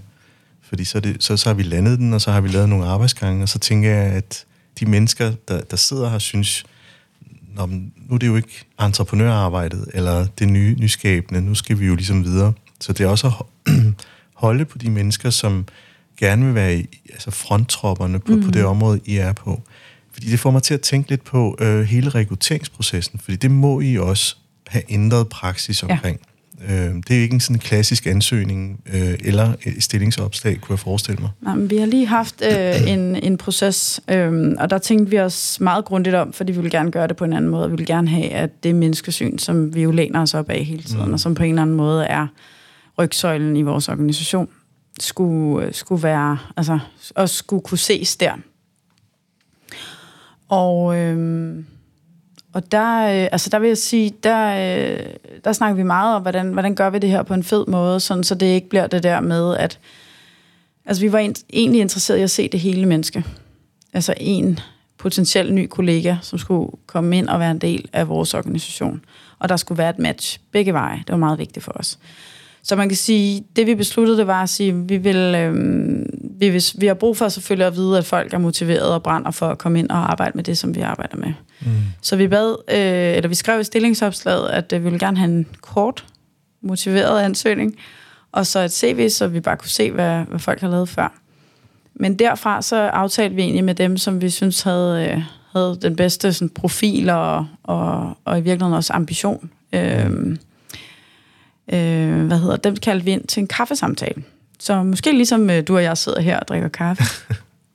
Fordi 0.61 0.83
så, 0.83 0.99
det, 0.99 1.23
så, 1.23 1.37
så 1.37 1.49
har 1.49 1.53
vi 1.53 1.63
landet 1.63 1.99
den, 1.99 2.13
og 2.13 2.21
så 2.21 2.31
har 2.31 2.41
vi 2.41 2.47
lavet 2.47 2.69
nogle 2.69 2.85
arbejdsgange, 2.85 3.43
og 3.43 3.49
så 3.49 3.59
tænker 3.59 3.89
jeg, 3.89 4.11
at 4.11 4.45
de 4.79 4.85
mennesker, 4.85 5.31
der, 5.47 5.61
der 5.61 5.77
sidder 5.77 6.09
her, 6.09 6.19
synes, 6.19 6.65
Nå, 7.55 7.65
nu 7.65 8.15
er 8.15 8.17
det 8.17 8.27
jo 8.27 8.35
ikke 8.35 8.65
entreprenørarbejdet, 8.79 9.87
eller 9.93 10.27
det 10.39 10.49
nye, 10.49 10.75
nyskabende, 10.79 11.41
nu 11.41 11.55
skal 11.55 11.79
vi 11.79 11.85
jo 11.85 11.95
ligesom 11.95 12.23
videre. 12.23 12.53
Så 12.81 12.93
det 12.93 13.03
er 13.03 13.07
også 13.07 13.27
at 13.67 13.73
holde 14.33 14.65
på 14.65 14.77
de 14.77 14.89
mennesker, 14.89 15.29
som 15.29 15.65
gerne 16.19 16.45
vil 16.45 16.55
være 16.55 16.75
i, 16.75 16.87
altså 17.09 17.31
fronttropperne 17.31 18.19
på, 18.19 18.31
mm. 18.31 18.43
på 18.43 18.51
det 18.51 18.61
mhm. 18.61 18.69
område, 18.69 18.99
I 19.05 19.17
er 19.17 19.33
på. 19.33 19.61
Fordi 20.11 20.31
det 20.31 20.39
får 20.39 20.51
mig 20.51 20.63
til 20.63 20.73
at 20.73 20.81
tænke 20.81 21.09
lidt 21.09 21.23
på 21.23 21.57
øh, 21.59 21.81
hele 21.81 22.09
rekrutteringsprocessen, 22.09 23.19
fordi 23.19 23.37
det 23.37 23.51
må 23.51 23.81
I 23.81 23.97
også 23.97 24.35
have 24.67 24.83
ændret 24.89 25.29
praksis 25.29 25.83
omkring. 25.83 26.19
Ja. 26.19 26.25
Øh, 26.69 26.95
det 27.07 27.17
er 27.17 27.21
ikke 27.21 27.33
en 27.33 27.39
sådan 27.39 27.59
klassisk 27.59 28.07
ansøgning 28.07 28.79
øh, 28.93 29.13
eller 29.23 29.53
et 29.63 29.83
stillingsopslag, 29.83 30.61
kunne 30.61 30.73
jeg 30.73 30.79
forestille 30.79 31.21
mig. 31.21 31.29
Nej, 31.41 31.55
men 31.55 31.69
vi 31.69 31.77
har 31.77 31.85
lige 31.85 32.07
haft 32.07 32.43
øh, 32.51 32.87
en, 32.93 33.15
en 33.15 33.37
proces, 33.37 34.01
øh, 34.07 34.53
og 34.59 34.69
der 34.69 34.77
tænkte 34.77 35.09
vi 35.09 35.19
os 35.19 35.59
meget 35.59 35.85
grundigt 35.85 36.15
om, 36.15 36.33
fordi 36.33 36.51
vi 36.51 36.61
vil 36.61 36.71
gerne 36.71 36.91
gøre 36.91 37.07
det 37.07 37.15
på 37.15 37.25
en 37.25 37.33
anden 37.33 37.51
måde. 37.51 37.69
Vi 37.69 37.75
vil 37.75 37.85
gerne 37.85 38.09
have, 38.09 38.29
at 38.29 38.63
det 38.63 38.75
menneskesyn, 38.75 39.37
som 39.37 39.75
vi 39.75 39.81
jo 39.81 39.91
læner 39.91 40.21
os 40.21 40.33
op 40.33 40.49
af 40.49 40.63
hele 40.63 40.83
tiden, 40.83 41.05
mm. 41.05 41.13
og 41.13 41.19
som 41.19 41.35
på 41.35 41.43
en 41.43 41.49
eller 41.49 41.61
anden 41.61 41.75
måde 41.75 42.05
er 42.05 42.27
rygsøjlen 42.97 43.57
i 43.57 43.61
vores 43.61 43.89
organisation 43.89 44.49
skulle, 44.99 45.65
øh, 45.65 45.73
skulle 45.73 46.03
være, 46.03 46.37
altså, 46.57 46.79
og 47.15 47.29
skulle 47.29 47.63
kunne 47.63 47.77
ses 47.77 48.17
der. 48.17 48.33
Og, 50.49 50.97
øhm, 50.97 51.65
og 52.53 52.71
der, 52.71 53.01
øh, 53.01 53.29
altså 53.31 53.49
der 53.49 53.59
vil 53.59 53.67
jeg 53.67 53.77
sige, 53.77 54.13
der, 54.23 54.47
øh, 54.47 55.05
der 55.43 55.53
snakker 55.53 55.75
vi 55.75 55.83
meget 55.83 56.15
om, 56.15 56.21
hvordan, 56.21 56.53
hvordan 56.53 56.75
gør 56.75 56.89
vi 56.89 56.99
det 56.99 57.09
her 57.09 57.23
på 57.23 57.33
en 57.33 57.43
fed 57.43 57.65
måde, 57.67 57.99
sådan, 57.99 58.23
så 58.23 58.35
det 58.35 58.45
ikke 58.45 58.69
bliver 58.69 58.87
det 58.87 59.03
der 59.03 59.19
med, 59.19 59.57
at 59.57 59.79
Altså, 60.85 61.03
vi 61.03 61.11
var 61.11 61.33
egentlig 61.53 61.81
interesseret 61.81 62.17
i 62.17 62.21
at 62.21 62.31
se 62.31 62.47
det 62.47 62.59
hele 62.59 62.85
menneske. 62.85 63.23
Altså, 63.93 64.13
en 64.17 64.59
potentiel 64.97 65.53
ny 65.53 65.67
kollega, 65.67 66.15
som 66.21 66.39
skulle 66.39 66.71
komme 66.85 67.17
ind 67.17 67.27
og 67.27 67.39
være 67.39 67.51
en 67.51 67.59
del 67.59 67.89
af 67.93 68.07
vores 68.07 68.33
organisation. 68.33 69.05
Og 69.39 69.49
der 69.49 69.57
skulle 69.57 69.77
være 69.77 69.89
et 69.89 69.99
match 69.99 70.39
begge 70.51 70.73
veje. 70.73 70.97
Det 70.97 71.09
var 71.09 71.17
meget 71.17 71.39
vigtigt 71.39 71.65
for 71.65 71.71
os. 71.71 71.99
Så 72.67 72.75
man 72.75 72.89
kan 72.89 72.95
sige, 72.95 73.43
det 73.55 73.67
vi 73.67 73.75
besluttede, 73.75 74.17
det 74.17 74.27
var 74.27 74.43
at 74.43 74.49
sige, 74.49 74.75
vi 74.75 74.97
vil, 74.97 75.35
øh, 75.35 75.53
vi, 76.39 76.49
vil, 76.49 76.63
vi 76.77 76.87
har 76.87 76.93
brug 76.93 77.17
for 77.17 77.29
selvfølgelig 77.29 77.67
at 77.67 77.75
vide, 77.75 77.97
at 77.97 78.05
folk 78.05 78.33
er 78.33 78.37
motiveret 78.37 78.93
og 78.93 79.03
brænder 79.03 79.31
for 79.31 79.47
at 79.47 79.57
komme 79.57 79.79
ind 79.79 79.89
og 79.89 80.11
arbejde 80.11 80.31
med 80.35 80.43
det, 80.43 80.57
som 80.57 80.75
vi 80.75 80.81
arbejder 80.81 81.17
med. 81.17 81.33
Mm. 81.61 81.67
Så 82.01 82.15
vi 82.15 82.27
bad, 82.27 82.55
øh, 82.71 83.17
eller 83.17 83.27
vi 83.27 83.35
skrev 83.35 83.59
i 83.59 83.63
stillingsopslaget, 83.63 84.47
at 84.47 84.73
øh, 84.73 84.79
vi 84.79 84.83
ville 84.83 84.99
gerne 84.99 85.17
have 85.17 85.31
en 85.31 85.47
kort, 85.61 86.05
motiveret 86.61 87.21
ansøgning, 87.21 87.75
og 88.31 88.47
så 88.47 88.59
et 88.59 88.71
CV, 88.71 89.09
så 89.09 89.27
vi 89.27 89.39
bare 89.39 89.57
kunne 89.57 89.69
se, 89.69 89.91
hvad, 89.91 90.23
hvad 90.23 90.39
folk 90.39 90.61
har 90.61 90.69
lavet 90.69 90.89
før. 90.89 91.13
Men 91.93 92.19
derfra 92.19 92.61
så 92.61 92.75
aftalte 92.75 93.35
vi 93.35 93.41
egentlig 93.41 93.63
med 93.63 93.75
dem, 93.75 93.97
som 93.97 94.21
vi 94.21 94.29
synes 94.29 94.61
havde, 94.61 95.09
øh, 95.11 95.21
havde 95.53 95.77
den 95.81 95.95
bedste 95.95 96.33
sådan, 96.33 96.49
profil 96.49 97.09
og, 97.09 97.47
og, 97.63 98.17
og 98.25 98.37
i 98.37 98.41
virkeligheden 98.41 98.73
også 98.73 98.93
ambition. 98.93 99.49
Øh, 99.73 100.37
øh, 101.73 102.25
hvad 102.25 102.39
hedder 102.39 102.57
dem 102.57 102.75
kaldte 102.75 103.05
vi 103.05 103.11
ind 103.11 103.27
til 103.27 103.41
en 103.41 103.47
kaffesamtale. 103.47 104.23
Så 104.59 104.83
måske 104.83 105.11
ligesom 105.11 105.49
øh, 105.49 105.67
du 105.67 105.75
og 105.75 105.83
jeg 105.83 105.97
sidder 105.97 106.21
her 106.21 106.39
og 106.39 106.47
drikker 106.47 106.67
kaffe. 106.67 107.03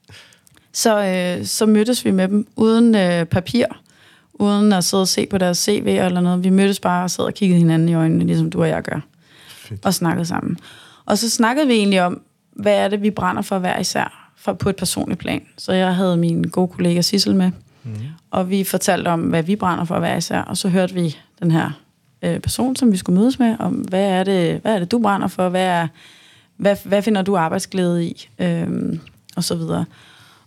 så, 0.73 1.05
øh, 1.05 1.47
så 1.47 1.67
mødtes 1.67 2.05
vi 2.05 2.11
med 2.11 2.29
dem 2.29 2.47
uden 2.57 2.95
øh, 2.95 3.25
papir, 3.25 3.67
uden 4.35 4.73
at 4.73 4.85
sidde 4.85 5.01
og 5.01 5.09
se 5.09 5.27
på 5.27 5.39
deres 5.39 5.59
CV 5.59 5.99
eller 6.05 6.21
noget. 6.21 6.45
Vi 6.45 6.51
mødtes 6.51 6.81
bare 6.81 7.05
og 7.05 7.11
sad 7.11 7.25
og 7.25 7.35
kiggede 7.35 7.59
hinanden 7.59 7.89
i 7.89 7.95
øjnene, 7.95 8.25
ligesom 8.25 8.51
du 8.51 8.61
og 8.61 8.69
jeg 8.69 8.83
gør. 8.83 9.01
Fedt. 9.49 9.87
Og 9.87 9.95
snakkede 9.95 10.27
sammen. 10.27 10.59
Og 11.07 11.19
så 11.19 11.31
snakkede 11.31 11.67
vi 11.67 11.73
egentlig 11.73 12.03
om, 12.03 12.23
hvad 12.53 12.75
er 12.75 12.89
det, 12.89 13.03
vi 13.03 13.11
brænder 13.11 13.43
for 13.43 13.59
hver 13.59 13.79
især, 13.79 14.33
for 14.37 14.53
på 14.53 14.69
et 14.69 14.77
personligt 14.77 15.21
plan. 15.21 15.43
Så 15.59 15.73
jeg 15.73 15.95
havde 15.95 16.17
min 16.17 16.43
gode 16.43 16.69
kollega 16.69 17.01
Sissel 17.01 17.35
med, 17.35 17.51
mm. 17.83 17.95
og 18.31 18.51
vi 18.51 18.65
fortalte 18.65 19.09
om, 19.09 19.21
hvad 19.21 19.43
vi 19.43 19.57
brænder 19.57 19.85
for 19.85 19.99
hver 19.99 20.17
især, 20.17 20.41
og 20.41 20.57
så 20.57 20.69
hørte 20.69 20.95
vi 20.95 21.17
den 21.43 21.51
her 21.51 21.71
øh, 22.23 22.41
person, 22.41 22.77
som 22.77 22.93
vi 22.93 22.97
skulle 22.97 23.21
mødes 23.21 23.39
med, 23.39 23.57
om 23.59 23.73
hvad 23.73 24.05
er 24.05 24.25
det, 24.25 24.61
hvad 24.61 24.75
er 24.75 24.79
det 24.79 24.91
du 24.91 24.99
brænder 24.99 25.29
for, 25.29 25.49
hvad, 25.49 25.65
er, 25.65 25.89
hvad, 26.57 26.77
hvad 26.85 27.03
finder 27.03 27.23
du 27.23 27.37
arbejdsglæde 27.37 28.07
i, 28.07 28.29
øhm, 28.39 29.01
og 29.37 29.45
så 29.45 29.55
videre. 29.55 29.85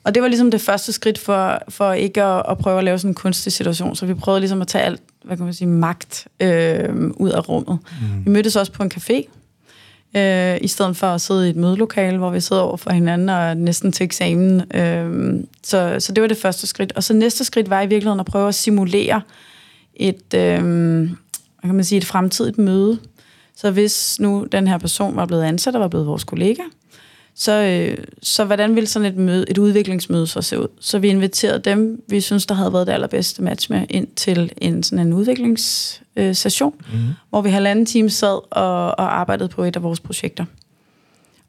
Og 0.03 0.15
det 0.15 0.22
var 0.22 0.27
ligesom 0.27 0.51
det 0.51 0.62
første 0.62 0.92
skridt 0.92 1.18
for, 1.18 1.63
for 1.70 1.94
ikke 1.94 2.24
at, 2.24 2.44
at 2.50 2.58
prøve 2.58 2.77
at 2.77 2.84
lave 2.84 3.00
sådan 3.00 3.12
en 3.12 3.15
kunstig 3.15 3.53
situation, 3.53 3.96
så 3.96 4.06
vi 4.06 4.13
prøvede 4.13 4.39
ligesom 4.39 4.62
at 4.62 4.68
tage 4.68 4.84
alt, 4.84 5.01
hvad 5.24 5.38
kan 5.38 5.46
man 5.46 5.53
sige, 5.53 5.68
magt 5.68 6.27
øh, 6.39 7.12
ud 7.15 7.30
af 7.30 7.50
rummet. 7.50 7.77
Mm. 8.01 8.25
Vi 8.25 8.32
mødtes 8.32 8.56
også 8.56 8.72
på 8.72 8.84
en 8.84 8.92
café, 8.96 9.30
øh, 10.18 10.58
i 10.62 10.68
stedet 10.68 10.98
for 10.98 11.08
at 11.08 11.22
sidde 11.22 11.48
i 11.48 11.50
et 11.50 11.56
mødelokale, 11.56 12.18
hvor 12.18 12.30
vi 12.30 12.39
sidder 12.39 12.62
over 12.62 12.77
for 12.77 12.92
hinanden 12.92 13.30
og 13.30 13.58
næsten 13.58 13.92
til 13.92 14.03
eksamen. 14.03 14.75
Øh, 14.75 15.36
så, 15.63 15.96
så 16.00 16.12
det 16.12 16.22
var 16.22 16.27
det 16.27 16.38
første 16.38 16.68
skridt. 16.68 16.92
Og 16.96 17.03
så 17.03 17.13
næste 17.13 17.44
skridt 17.44 17.70
var 17.70 17.82
i 17.82 17.88
virkeligheden 17.88 18.20
at 18.20 18.25
prøve 18.25 18.48
at 18.48 18.56
simulere 18.56 19.22
et, 19.96 20.34
øh, 20.36 21.10
hvad 21.63 21.70
kan 21.70 21.75
man 21.75 21.86
sige, 21.86 21.98
et 21.98 22.05
fremtidigt 22.05 22.58
møde. 22.58 23.00
Så 23.55 23.72
hvis 23.72 24.20
nu 24.20 24.48
den 24.51 24.67
her 24.67 24.77
person 24.77 25.15
var 25.15 25.25
blevet 25.25 25.43
ansat 25.43 25.75
og 25.75 25.82
var 25.82 25.88
blevet 25.88 26.08
vores 26.08 26.24
kollega, 26.24 26.63
så, 27.36 27.51
øh, 27.51 27.98
så 28.24 28.46
hvordan 28.46 28.75
ville 28.75 28.88
sådan 28.88 29.13
et, 29.13 29.17
møde, 29.17 29.46
et 29.50 29.58
udviklingsmøde 29.58 30.27
så 30.27 30.41
se 30.41 30.60
ud? 30.60 30.67
Så 30.79 31.00
vi 31.00 31.10
inviterede 31.10 31.60
dem, 31.60 32.03
vi 32.10 32.22
synes, 32.22 32.46
der 32.46 32.55
havde 32.55 32.74
været 32.74 32.88
det 32.88 32.93
allerbedste 32.93 33.43
match 33.43 33.72
med, 33.72 33.86
ind 33.89 34.08
til 34.15 34.51
en 34.58 34.84
sådan 34.84 35.08
en 35.08 35.13
udviklingssession, 35.13 36.74
øh, 36.93 37.00
mm. 37.00 37.08
hvor 37.29 37.41
vi 37.41 37.50
halvanden 37.50 37.86
time 37.86 38.10
sad 38.10 38.39
og, 38.51 38.86
og 38.86 39.20
arbejdede 39.20 39.50
på 39.50 39.63
et 39.63 39.75
af 39.75 39.84
vores 39.84 40.00
projekter. 40.00 40.46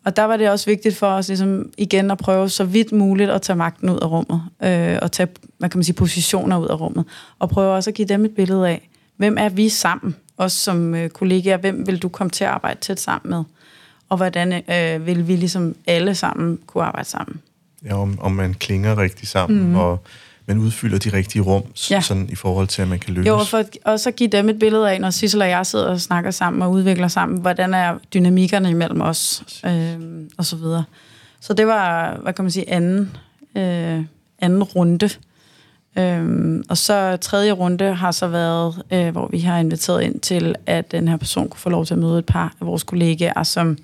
Og 0.04 0.16
der 0.16 0.22
var 0.22 0.36
det 0.36 0.50
også 0.50 0.66
vigtigt 0.66 0.96
for 0.96 1.06
os 1.06 1.28
ligesom, 1.28 1.70
igen 1.78 2.10
at 2.10 2.18
prøve 2.18 2.48
så 2.48 2.64
vidt 2.64 2.92
muligt 2.92 3.30
at 3.30 3.42
tage 3.42 3.56
magten 3.56 3.90
ud 3.90 3.98
af 4.02 4.06
rummet, 4.06 4.42
øh, 4.62 4.98
og 5.02 5.12
tage 5.12 5.28
hvad 5.58 5.68
kan 5.68 5.78
man 5.78 5.84
sige, 5.84 5.96
positioner 5.96 6.58
ud 6.58 6.68
af 6.68 6.80
rummet, 6.80 7.04
og 7.38 7.48
prøve 7.48 7.74
også 7.74 7.90
at 7.90 7.94
give 7.94 8.08
dem 8.08 8.24
et 8.24 8.30
billede 8.36 8.68
af, 8.68 8.88
hvem 9.16 9.36
er 9.38 9.48
vi 9.48 9.68
sammen, 9.68 10.16
også 10.36 10.58
som 10.58 10.94
øh, 10.94 11.10
kollegaer, 11.10 11.56
hvem 11.56 11.86
vil 11.86 11.98
du 11.98 12.08
komme 12.08 12.30
til 12.30 12.44
at 12.44 12.50
arbejde 12.50 12.80
tæt 12.80 13.00
sammen 13.00 13.30
med? 13.30 13.44
Og 14.08 14.16
hvordan 14.16 14.52
øh, 14.52 15.06
vil 15.06 15.28
vi 15.28 15.36
ligesom 15.36 15.76
alle 15.86 16.14
sammen 16.14 16.58
kunne 16.66 16.84
arbejde 16.84 17.08
sammen? 17.08 17.40
Ja, 17.84 17.94
om, 17.94 18.18
om 18.20 18.32
man 18.32 18.54
klinger 18.54 18.98
rigtig 18.98 19.28
sammen, 19.28 19.68
mm. 19.68 19.76
og 19.76 19.98
man 20.46 20.58
udfylder 20.58 20.98
de 20.98 21.12
rigtige 21.12 21.42
rum, 21.42 21.62
ja. 21.90 22.00
sådan 22.00 22.28
i 22.30 22.34
forhold 22.34 22.68
til, 22.68 22.82
at 22.82 22.88
man 22.88 22.98
kan 22.98 23.14
lykkes. 23.14 23.28
Jo, 23.28 23.38
og, 23.38 23.46
for, 23.46 23.64
og 23.84 24.00
så 24.00 24.10
give 24.10 24.28
dem 24.28 24.48
et 24.48 24.58
billede 24.58 24.90
af, 24.90 25.00
når 25.00 25.10
Sissel 25.10 25.42
og 25.42 25.48
jeg 25.48 25.66
sidder 25.66 25.86
og 25.86 26.00
snakker 26.00 26.30
sammen 26.30 26.62
og 26.62 26.70
udvikler 26.70 27.08
sammen, 27.08 27.40
hvordan 27.40 27.74
er 27.74 27.98
dynamikkerne 28.14 28.70
imellem 28.70 29.00
os, 29.00 29.42
øh, 29.66 29.96
og 30.38 30.44
så 30.44 30.56
videre. 30.56 30.84
Så 31.40 31.54
det 31.54 31.66
var, 31.66 32.14
hvad 32.22 32.32
kan 32.32 32.44
man 32.44 32.50
sige, 32.52 32.70
anden, 32.70 33.16
øh, 33.56 34.04
anden 34.38 34.62
runde 34.62 35.10
Øhm, 35.98 36.64
og 36.68 36.78
så 36.78 37.16
tredje 37.16 37.52
runde 37.52 37.94
har 37.94 38.10
så 38.10 38.28
været, 38.28 38.82
øh, 38.90 39.10
hvor 39.10 39.28
vi 39.30 39.38
har 39.38 39.58
inviteret 39.58 40.02
ind 40.02 40.20
til, 40.20 40.54
at 40.66 40.92
den 40.92 41.08
her 41.08 41.16
person 41.16 41.48
kunne 41.48 41.60
få 41.60 41.68
lov 41.68 41.86
til 41.86 41.94
at 41.94 42.00
møde 42.00 42.18
et 42.18 42.26
par 42.26 42.54
af 42.60 42.66
vores 42.66 42.82
kollegaer, 42.82 43.42
som, 43.42 43.78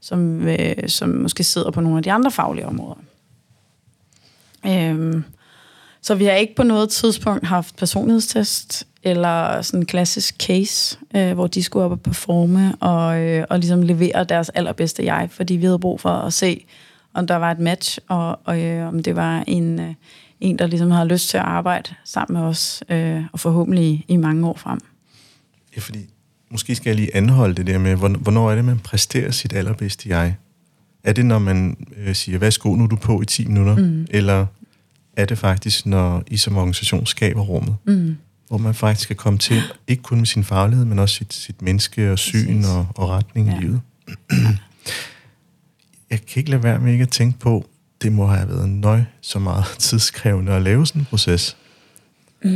som, 0.00 0.48
øh, 0.48 0.88
som 0.88 1.08
måske 1.08 1.44
sidder 1.44 1.70
på 1.70 1.80
nogle 1.80 1.96
af 1.96 2.02
de 2.02 2.12
andre 2.12 2.30
faglige 2.30 2.66
områder. 2.66 3.00
Øhm, 4.66 5.24
så 6.02 6.14
vi 6.14 6.24
har 6.24 6.32
ikke 6.32 6.54
på 6.54 6.62
noget 6.62 6.90
tidspunkt 6.90 7.46
haft 7.46 7.76
personlighedstest 7.76 8.86
eller 9.02 9.62
sådan 9.62 9.80
en 9.80 9.86
klassisk 9.86 10.36
case, 10.38 10.98
øh, 11.16 11.32
hvor 11.32 11.46
de 11.46 11.62
skulle 11.62 11.84
op 11.84 11.90
og 11.90 12.00
performe 12.00 12.74
og, 12.80 13.20
øh, 13.20 13.44
og 13.50 13.58
ligesom 13.58 13.82
levere 13.82 14.24
deres 14.24 14.48
allerbedste 14.48 15.04
jeg, 15.04 15.28
fordi 15.30 15.54
vi 15.54 15.64
havde 15.64 15.78
brug 15.78 16.00
for 16.00 16.10
at 16.10 16.32
se, 16.32 16.64
om 17.14 17.26
der 17.26 17.36
var 17.36 17.50
et 17.50 17.58
match, 17.58 17.98
og, 18.08 18.40
og 18.44 18.60
øh, 18.60 18.88
om 18.88 19.02
det 19.02 19.16
var 19.16 19.44
en, 19.46 19.80
øh, 19.80 19.94
en, 20.42 20.58
der 20.58 20.66
ligesom 20.66 20.90
har 20.90 21.04
lyst 21.04 21.28
til 21.28 21.36
at 21.36 21.44
arbejde 21.44 21.94
sammen 22.04 22.40
med 22.40 22.48
os, 22.48 22.82
øh, 22.88 23.22
og 23.32 23.40
forhåbentlig 23.40 23.84
i, 23.84 24.04
i 24.08 24.16
mange 24.16 24.46
år 24.46 24.56
frem. 24.56 24.80
Ja, 25.76 25.80
fordi 25.80 25.98
måske 26.50 26.74
skal 26.74 26.90
jeg 26.90 26.96
lige 26.96 27.16
anholde 27.16 27.54
det 27.54 27.66
der 27.66 27.78
med, 27.78 27.96
hvornår 27.96 28.50
er 28.50 28.54
det, 28.54 28.64
man 28.64 28.78
præsterer 28.78 29.30
sit 29.30 29.52
allerbedste 29.52 30.08
jeg? 30.08 30.34
Er 31.04 31.12
det, 31.12 31.26
når 31.26 31.38
man 31.38 31.86
øh, 31.96 32.14
siger, 32.14 32.38
værsgo, 32.38 32.74
nu 32.74 32.84
er 32.84 32.88
du 32.88 32.96
på 32.96 33.22
i 33.22 33.24
10 33.24 33.46
minutter? 33.46 33.76
Mm. 33.76 34.06
Eller 34.10 34.46
er 35.16 35.24
det 35.24 35.38
faktisk, 35.38 35.86
når 35.86 36.22
I 36.26 36.36
som 36.36 36.56
organisation 36.56 37.06
skaber 37.06 37.42
rummet? 37.42 37.76
Mm. 37.86 38.16
Hvor 38.48 38.58
man 38.58 38.74
faktisk 38.74 39.02
skal 39.02 39.16
komme 39.16 39.38
til, 39.38 39.60
ikke 39.88 40.02
kun 40.02 40.18
med 40.18 40.26
sin 40.26 40.44
faglighed, 40.44 40.84
men 40.84 40.98
også 40.98 41.14
sit, 41.14 41.32
sit 41.32 41.62
menneske 41.62 42.12
og 42.12 42.18
syn 42.18 42.64
og, 42.64 42.86
og 42.94 43.08
retning 43.08 43.48
ja. 43.48 43.56
i 43.56 43.60
livet. 43.60 43.80
jeg 46.10 46.26
kan 46.26 46.40
ikke 46.40 46.50
lade 46.50 46.62
være 46.62 46.78
med 46.78 46.92
ikke 46.92 47.02
at 47.02 47.10
tænke 47.10 47.38
på, 47.38 47.66
det 48.02 48.12
må 48.12 48.26
have 48.26 48.48
været 48.48 48.68
nøj 48.68 49.00
så 49.20 49.38
meget 49.38 49.64
tidskrævende 49.78 50.52
at 50.52 50.62
lave 50.62 50.86
sådan 50.86 51.02
en 51.02 51.06
proces. 51.10 51.56
Mm, 52.42 52.50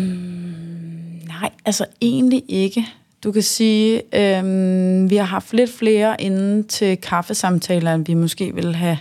nej, 1.27 1.51
altså 1.65 1.87
egentlig 2.01 2.43
ikke. 2.49 2.87
Du 3.25 3.33
kan 3.33 3.43
sige, 3.43 4.03
øhm, 4.15 5.11
vi 5.11 5.17
har 5.17 5.25
haft 5.25 5.53
lidt 5.53 5.71
flere 5.71 6.21
inden 6.21 6.69
til 6.69 6.97
kaffesamtaler, 6.97 7.95
end 7.95 8.07
vi 8.07 8.15
måske 8.15 8.55
vil 8.55 8.75
have, 8.75 8.99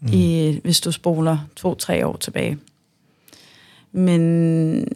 mm. 0.00 0.08
i, 0.12 0.60
hvis 0.62 0.80
du 0.80 0.92
spoler 0.92 1.38
to-tre 1.56 2.06
år 2.06 2.16
tilbage. 2.16 2.58
Men, 3.92 4.88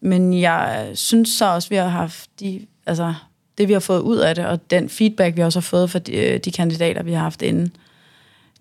men 0.00 0.40
jeg 0.40 0.90
synes 0.94 1.28
så 1.28 1.54
også, 1.54 1.68
vi 1.68 1.76
har 1.76 1.88
haft 1.88 2.30
de, 2.40 2.66
altså, 2.86 3.14
det, 3.58 3.68
vi 3.68 3.72
har 3.72 3.80
fået 3.80 4.00
ud 4.00 4.16
af 4.16 4.34
det, 4.34 4.46
og 4.46 4.70
den 4.70 4.88
feedback, 4.88 5.36
vi 5.36 5.42
også 5.42 5.58
har 5.58 5.62
fået 5.62 5.90
fra 5.90 5.98
de, 5.98 6.38
de 6.38 6.50
kandidater, 6.50 7.02
vi 7.02 7.12
har 7.12 7.20
haft 7.20 7.42
inden, 7.42 7.72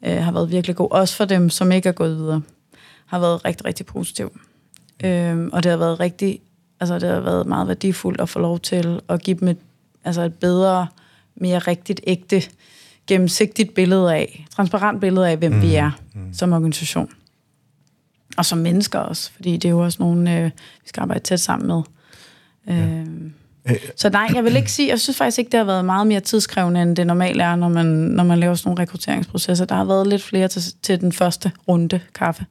øh, 0.05 0.17
har 0.17 0.31
været 0.31 0.51
virkelig 0.51 0.75
god. 0.75 0.91
Også 0.91 1.15
for 1.15 1.25
dem, 1.25 1.49
som 1.49 1.71
ikke 1.71 1.89
er 1.89 1.93
gået 1.93 2.17
videre, 2.17 2.41
har 3.05 3.19
været 3.19 3.45
rigtig, 3.45 3.65
rigtig 3.65 3.85
positiv. 3.85 4.39
Øh, 5.03 5.47
og 5.51 5.63
det 5.63 5.71
har 5.71 5.77
været 5.77 5.99
rigtig, 5.99 6.39
altså 6.79 6.99
det 6.99 7.09
har 7.09 7.19
været 7.19 7.47
meget 7.47 7.67
værdifuldt 7.67 8.21
at 8.21 8.29
få 8.29 8.39
lov 8.39 8.59
til 8.59 9.01
at 9.09 9.21
give 9.21 9.37
dem 9.39 9.47
et, 9.47 9.57
altså 10.03 10.21
et 10.21 10.33
bedre, 10.33 10.87
mere 11.35 11.59
rigtigt, 11.59 12.01
ægte, 12.07 12.43
gennemsigtigt 13.07 13.73
billede 13.73 14.15
af, 14.15 14.45
transparent 14.55 15.01
billede 15.01 15.29
af, 15.29 15.37
hvem 15.37 15.51
mm. 15.51 15.61
vi 15.61 15.75
er 15.75 15.91
mm. 16.13 16.33
som 16.33 16.53
organisation. 16.53 17.09
Og 18.37 18.45
som 18.45 18.57
mennesker 18.57 18.99
også, 18.99 19.31
fordi 19.31 19.57
det 19.57 19.65
er 19.65 19.69
jo 19.69 19.79
også 19.79 19.97
nogen, 20.03 20.27
øh, 20.27 20.45
vi 20.83 20.87
skal 20.87 21.01
arbejde 21.01 21.23
tæt 21.23 21.39
sammen 21.39 21.67
med. 21.67 21.81
Ja. 22.67 23.03
Så 23.95 24.09
nej, 24.09 24.27
jeg 24.35 24.43
vil 24.43 24.55
ikke 24.55 24.71
sige, 24.71 24.89
jeg 24.89 24.99
synes 24.99 25.17
faktisk 25.17 25.39
ikke, 25.39 25.51
det 25.51 25.57
har 25.57 25.65
været 25.65 25.85
meget 25.85 26.07
mere 26.07 26.19
tidskrævende, 26.19 26.81
end 26.81 26.95
det 26.95 27.07
normalt 27.07 27.41
er, 27.41 27.55
når 27.55 27.69
man, 27.69 27.85
når 27.85 28.23
man 28.23 28.39
laver 28.39 28.55
sådan 28.55 28.69
nogle 28.69 28.81
rekrutteringsprocesser. 28.81 29.65
Der 29.65 29.75
har 29.75 29.85
været 29.85 30.07
lidt 30.07 30.23
flere 30.23 30.47
til, 30.47 30.61
til 30.81 31.01
den 31.01 31.11
første 31.11 31.51
runde 31.67 31.99
kaffe. 32.15 32.45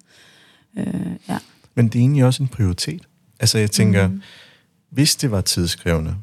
Øh, 0.78 0.84
ja. 1.28 1.38
Men 1.74 1.88
det 1.88 1.94
er 1.94 2.00
egentlig 2.00 2.24
også 2.24 2.42
en 2.42 2.48
prioritet. 2.48 3.02
Altså 3.40 3.58
jeg 3.58 3.70
tænker, 3.70 4.08
mm. 4.08 4.22
hvis 4.90 5.16
det 5.16 5.30
var 5.30 5.40
tidskrævende, 5.40 6.14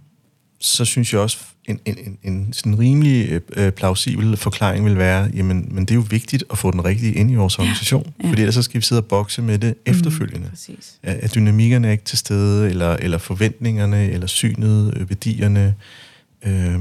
så 0.66 0.86
synes 0.86 1.14
jeg 1.14 1.22
også, 1.22 1.38
en, 1.66 1.80
en, 1.86 1.98
en, 1.98 2.34
en 2.34 2.54
sådan 2.54 2.80
rimelig 2.80 3.42
øh, 3.56 3.72
plausibel 3.72 4.38
forklaring 4.38 4.86
vil 4.86 4.98
være, 4.98 5.30
jamen, 5.34 5.68
men 5.72 5.86
det 5.86 5.92
er 5.92 5.96
jo 5.96 6.06
vigtigt 6.10 6.44
at 6.52 6.58
få 6.58 6.72
den 6.72 6.86
rigtige 6.86 7.14
ind 7.14 7.32
i 7.32 7.36
vores 7.36 7.60
organisation, 7.60 8.04
ja, 8.06 8.24
ja. 8.24 8.30
fordi 8.30 8.42
ellers 8.42 8.56
så 8.56 8.62
skal 8.62 8.82
vi 8.82 8.86
sidde 8.86 9.00
og 9.00 9.06
bokse 9.06 9.42
med 9.42 9.60
det 9.60 9.74
mm, 9.86 9.94
efterfølgende. 9.94 10.50
Præcis. 10.50 10.94
Er, 11.04 11.14
er 11.22 11.28
dynamikkerne 11.28 11.92
ikke 11.92 12.04
til 12.04 12.18
stede, 12.18 12.70
eller, 12.70 12.94
eller 12.94 13.18
forventningerne, 13.18 14.12
eller 14.12 14.28
synet, 14.28 14.94
øh, 14.98 15.10
værdierne. 15.10 15.76
Øh, 16.46 16.80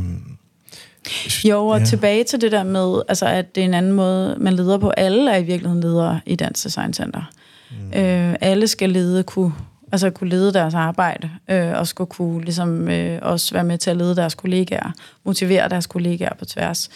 Jo, 1.44 1.66
og 1.66 1.79
ja. 1.79 1.85
tilbage 1.85 2.25
til 2.25 2.40
det 2.40 2.53
der 2.53 2.62
med, 2.62 3.03
altså, 3.09 3.27
at 3.27 3.55
det 3.55 3.61
er 3.61 3.64
en 3.64 3.75
anden 3.75 3.92
måde, 3.92 4.37
man 4.40 4.55
leder 4.55 4.79
på. 4.79 4.90
Alle 4.90 5.31
er 5.31 5.37
i 5.37 5.42
virkeligheden 5.42 5.83
ledere 5.83 6.20
i 6.27 6.37
Dansk 6.37 6.64
Design 6.64 6.92
Center. 6.92 7.31
Mm. 7.70 8.01
Øh, 8.01 8.35
alle 8.40 8.68
skal 8.68 8.90
lede, 8.90 9.23
kunne, 9.23 9.53
altså 9.94 10.11
kunne 10.11 10.30
lede 10.30 10.52
deres 10.52 10.74
arbejde, 10.74 11.30
øh, 11.50 11.72
og 11.78 11.87
skulle 11.87 12.09
kunne 12.09 12.44
ligesom, 12.44 12.88
øh, 12.88 13.18
også 13.22 13.54
være 13.54 13.64
med 13.64 13.78
til 13.78 13.90
at 13.90 13.96
lede 13.96 14.16
deres 14.16 14.35
kollegaer, 14.35 14.92
motivere 15.24 15.68
deres 15.68 15.87
kollegaer 15.87 16.35
på 16.38 16.44
tværs. 16.44 16.90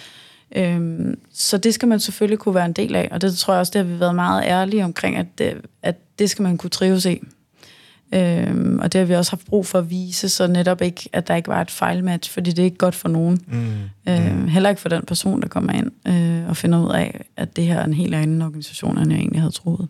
Øh, 0.57 1.07
så 1.33 1.59
det 1.59 1.75
skal 1.75 1.89
man 1.89 2.01
selvfølgelig 2.01 2.39
kunne 2.39 2.55
være 2.55 2.67
en 2.67 2.73
del 2.73 2.97
af, 2.97 3.09
og 3.11 3.21
det 3.21 3.39
tror 3.39 3.55
jeg 3.55 3.61
også, 3.61 3.71
det 3.75 3.87
har 3.87 3.95
vi 3.95 4.01
været 4.01 4.15
meget 4.15 4.45
ærlige 4.45 4.85
omkring, 4.85 5.17
at 5.17 5.27
det, 5.39 5.55
at 5.83 5.97
det 6.19 6.31
skal 6.31 6.43
man 6.43 6.59
kunne 6.59 6.71
trives 6.71 7.05
i. 7.05 7.23
Øhm, 8.15 8.79
og 8.79 8.93
det 8.93 8.99
har 8.99 9.07
vi 9.07 9.15
også 9.15 9.33
haft 9.33 9.47
brug 9.47 9.67
for 9.67 9.79
at 9.79 9.91
vise, 9.91 10.29
så 10.29 10.47
netop 10.47 10.83
ikke, 10.83 11.09
at 11.13 11.29
der 11.29 11.35
ikke 11.35 11.49
var 11.49 11.61
et 11.61 11.71
fejlmatch, 11.71 12.33
fordi 12.33 12.51
det 12.51 12.59
er 12.59 12.65
ikke 12.65 12.77
godt 12.77 12.95
for 12.95 13.09
nogen. 13.09 13.41
Mm. 13.47 14.13
Øhm, 14.13 14.37
mm. 14.37 14.49
Heller 14.49 14.69
ikke 14.69 14.81
for 14.81 14.89
den 14.89 15.03
person, 15.03 15.43
der 15.43 15.49
kommer 15.49 15.73
ind 15.73 15.91
øh, 16.09 16.49
og 16.49 16.57
finder 16.57 16.85
ud 16.87 16.91
af, 16.91 17.25
at 17.37 17.57
det 17.57 17.65
her 17.65 17.79
er 17.79 17.85
en 17.85 17.95
helt 17.95 18.15
anden 18.15 18.43
organisation, 18.43 18.99
end 18.99 19.11
jeg 19.11 19.19
egentlig 19.19 19.41
havde 19.41 19.55
troet. 19.55 19.89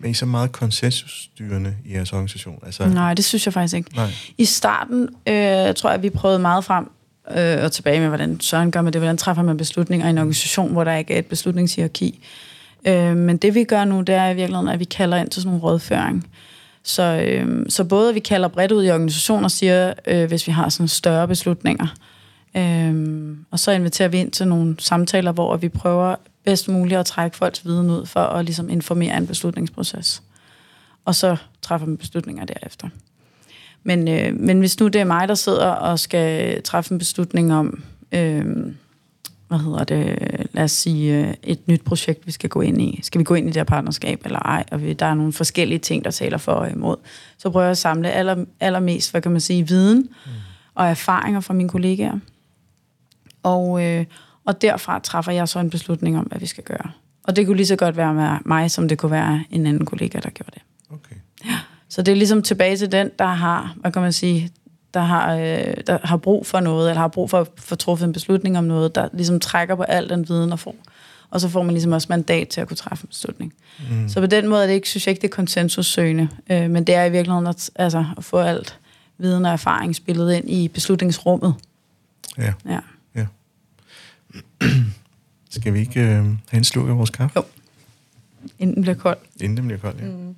Men 0.00 0.08
I 0.08 0.10
er 0.10 0.14
så 0.14 0.26
meget 0.26 0.52
konsensusstyrende 0.52 1.76
i 1.84 1.94
jeres 1.94 2.12
organisation? 2.12 2.58
Altså... 2.66 2.88
Nej, 2.88 3.14
det 3.14 3.24
synes 3.24 3.46
jeg 3.46 3.54
faktisk 3.54 3.76
ikke. 3.76 3.96
Nej. 3.96 4.10
I 4.38 4.44
starten 4.44 5.02
øh, 5.02 5.74
tror 5.74 5.88
jeg, 5.90 5.94
at 5.94 6.02
vi 6.02 6.10
prøvede 6.10 6.38
meget 6.38 6.64
frem 6.64 6.90
øh, 7.36 7.64
og 7.64 7.72
tilbage 7.72 8.00
med, 8.00 8.08
hvordan 8.08 8.40
Søren 8.40 8.70
gør 8.70 8.82
med 8.82 8.92
det, 8.92 9.00
hvordan 9.00 9.16
træffer 9.16 9.42
man 9.42 9.56
beslutninger 9.56 10.06
i 10.06 10.10
en 10.10 10.18
organisation, 10.18 10.72
hvor 10.72 10.84
der 10.84 10.94
ikke 10.94 11.14
er 11.14 11.18
et 11.18 11.26
beslutningshierarki. 11.26 12.26
Øh, 12.86 13.16
men 13.16 13.36
det 13.36 13.54
vi 13.54 13.64
gør 13.64 13.84
nu, 13.84 14.00
det 14.00 14.14
er 14.14 14.30
i 14.30 14.34
virkeligheden, 14.34 14.68
at 14.68 14.78
vi 14.78 14.84
kalder 14.84 15.16
ind 15.16 15.30
til 15.30 15.42
sådan 15.42 15.50
nogle 15.50 15.62
rådføring. 15.62 16.26
Så, 16.82 17.02
øh, 17.02 17.66
så 17.68 17.84
både 17.84 18.14
vi 18.14 18.20
kalder 18.20 18.48
bredt 18.48 18.72
ud 18.72 18.84
i 18.84 18.90
organisationen 18.90 19.44
og 19.44 19.50
siger, 19.50 19.92
øh, 20.06 20.28
hvis 20.28 20.46
vi 20.46 20.52
har 20.52 20.68
sådan 20.68 20.88
større 20.88 21.28
beslutninger, 21.28 21.86
øh, 22.56 23.36
og 23.50 23.58
så 23.58 23.70
inviterer 23.70 24.08
vi 24.08 24.18
ind 24.18 24.30
til 24.30 24.48
nogle 24.48 24.76
samtaler, 24.78 25.32
hvor 25.32 25.56
vi 25.56 25.68
prøver 25.68 26.16
bedst 26.44 26.68
muligt 26.68 27.00
at 27.00 27.06
trække 27.06 27.36
folks 27.36 27.64
viden 27.64 27.90
ud 27.90 28.06
for 28.06 28.20
at 28.20 28.44
ligesom 28.44 28.68
informere 28.68 29.16
en 29.16 29.26
beslutningsproces. 29.26 30.22
Og 31.04 31.14
så 31.14 31.36
træffer 31.62 31.86
man 31.86 31.96
beslutninger 31.96 32.44
derefter. 32.44 32.88
Men, 33.82 34.08
øh, 34.08 34.34
men 34.34 34.58
hvis 34.58 34.80
nu 34.80 34.88
det 34.88 35.00
er 35.00 35.04
mig, 35.04 35.28
der 35.28 35.34
sidder 35.34 35.66
og 35.66 35.98
skal 35.98 36.62
træffe 36.62 36.92
en 36.92 36.98
beslutning 36.98 37.54
om, 37.54 37.82
øh, 38.12 38.44
hvad 39.48 39.58
hedder 39.58 39.84
det, 39.84 40.46
lad 40.52 40.64
os 40.64 40.72
sige, 40.72 41.28
øh, 41.28 41.34
et 41.42 41.68
nyt 41.68 41.82
projekt, 41.84 42.26
vi 42.26 42.32
skal 42.32 42.50
gå 42.50 42.60
ind 42.60 42.82
i. 42.82 43.00
Skal 43.02 43.18
vi 43.18 43.24
gå 43.24 43.34
ind 43.34 43.46
i 43.46 43.48
det 43.48 43.56
her 43.56 43.64
partnerskab 43.64 44.22
eller 44.24 44.38
ej? 44.38 44.64
Og 44.70 44.82
vi, 44.82 44.92
der 44.92 45.06
er 45.06 45.14
nogle 45.14 45.32
forskellige 45.32 45.78
ting, 45.78 46.04
der 46.04 46.10
taler 46.10 46.38
for 46.38 46.52
og 46.52 46.70
imod. 46.70 46.96
Så 47.38 47.50
prøver 47.50 47.64
jeg 47.64 47.70
at 47.70 47.78
samle 47.78 48.10
aller, 48.10 48.44
allermest, 48.60 49.10
hvad 49.10 49.22
kan 49.22 49.32
man 49.32 49.40
sige, 49.40 49.68
viden 49.68 49.98
mm. 49.98 50.30
og 50.74 50.86
erfaringer 50.86 51.40
fra 51.40 51.54
mine 51.54 51.68
kollegaer. 51.68 52.18
Og, 53.42 53.84
øh, 53.84 54.04
og 54.50 54.62
derfra 54.62 54.98
træffer 54.98 55.32
jeg 55.32 55.48
så 55.48 55.58
en 55.58 55.70
beslutning 55.70 56.18
om, 56.18 56.24
hvad 56.24 56.38
vi 56.38 56.46
skal 56.46 56.64
gøre. 56.64 56.90
Og 57.22 57.36
det 57.36 57.46
kunne 57.46 57.56
lige 57.56 57.66
så 57.66 57.76
godt 57.76 57.96
være 57.96 58.14
med 58.14 58.28
mig, 58.44 58.70
som 58.70 58.88
det 58.88 58.98
kunne 58.98 59.12
være 59.12 59.44
en 59.50 59.66
anden 59.66 59.86
kollega, 59.86 60.18
der 60.18 60.30
gjorde 60.30 60.50
det. 60.54 60.62
Okay. 60.90 61.16
Ja. 61.44 61.58
Så 61.88 62.02
det 62.02 62.12
er 62.12 62.16
ligesom 62.16 62.42
tilbage 62.42 62.76
til 62.76 62.92
den, 62.92 63.10
der 63.18 63.26
har, 63.26 63.74
hvad 63.76 63.92
kan 63.92 64.02
man 64.02 64.12
sige, 64.12 64.50
der 64.94 65.00
har, 65.00 65.34
øh, 65.34 65.74
der 65.86 65.98
har 66.06 66.16
brug 66.16 66.46
for 66.46 66.60
noget, 66.60 66.90
eller 66.90 67.00
har 67.00 67.08
brug 67.08 67.30
for 67.30 67.40
at 67.40 67.48
få 67.58 67.74
truffet 67.74 68.06
en 68.06 68.12
beslutning 68.12 68.58
om 68.58 68.64
noget, 68.64 68.94
der 68.94 69.08
ligesom 69.12 69.40
trækker 69.40 69.74
på 69.74 69.82
al 69.82 70.08
den 70.08 70.28
viden 70.28 70.52
og 70.52 70.58
får. 70.58 70.76
Og 71.30 71.40
så 71.40 71.48
får 71.48 71.62
man 71.62 71.72
ligesom 71.72 71.92
også 71.92 72.06
mandat 72.10 72.48
til 72.48 72.60
at 72.60 72.68
kunne 72.68 72.76
træffe 72.76 73.04
en 73.04 73.08
beslutning. 73.08 73.54
Mm. 73.90 74.08
Så 74.08 74.20
på 74.20 74.26
den 74.26 74.48
måde 74.48 74.62
er 74.62 74.66
det 74.66 74.74
ikke, 74.74 74.88
synes 74.88 75.06
jeg 75.06 75.10
ikke, 75.10 75.22
det 75.22 75.28
er 75.28 75.34
konsensussøgende, 75.34 76.28
øh, 76.50 76.70
men 76.70 76.84
det 76.84 76.94
er 76.94 77.04
i 77.04 77.10
virkeligheden 77.10 77.46
at, 77.46 77.70
altså, 77.74 78.04
at 78.16 78.24
få 78.24 78.38
alt 78.38 78.78
viden 79.18 79.44
og 79.44 79.52
erfaring 79.52 79.96
spillet 79.96 80.32
ind 80.32 80.50
i 80.50 80.68
beslutningsrummet. 80.68 81.54
Ja. 82.38 82.52
ja. 82.68 82.78
Skal 85.50 85.74
vi 85.74 85.78
ikke 85.80 86.00
øh, 86.00 86.06
have 86.08 86.36
en 86.52 86.64
sluk 86.64 86.88
af 86.88 86.98
vores 86.98 87.10
kaffe? 87.10 87.38
Jo. 87.38 87.44
Inden 88.58 88.74
den 88.74 88.82
bliver 88.82 88.94
kold. 88.94 89.18
Inden 89.40 89.56
den 89.56 89.64
bliver 89.66 89.78
kold, 89.80 89.96
ja. 89.98 90.04
Mm. 90.06 90.34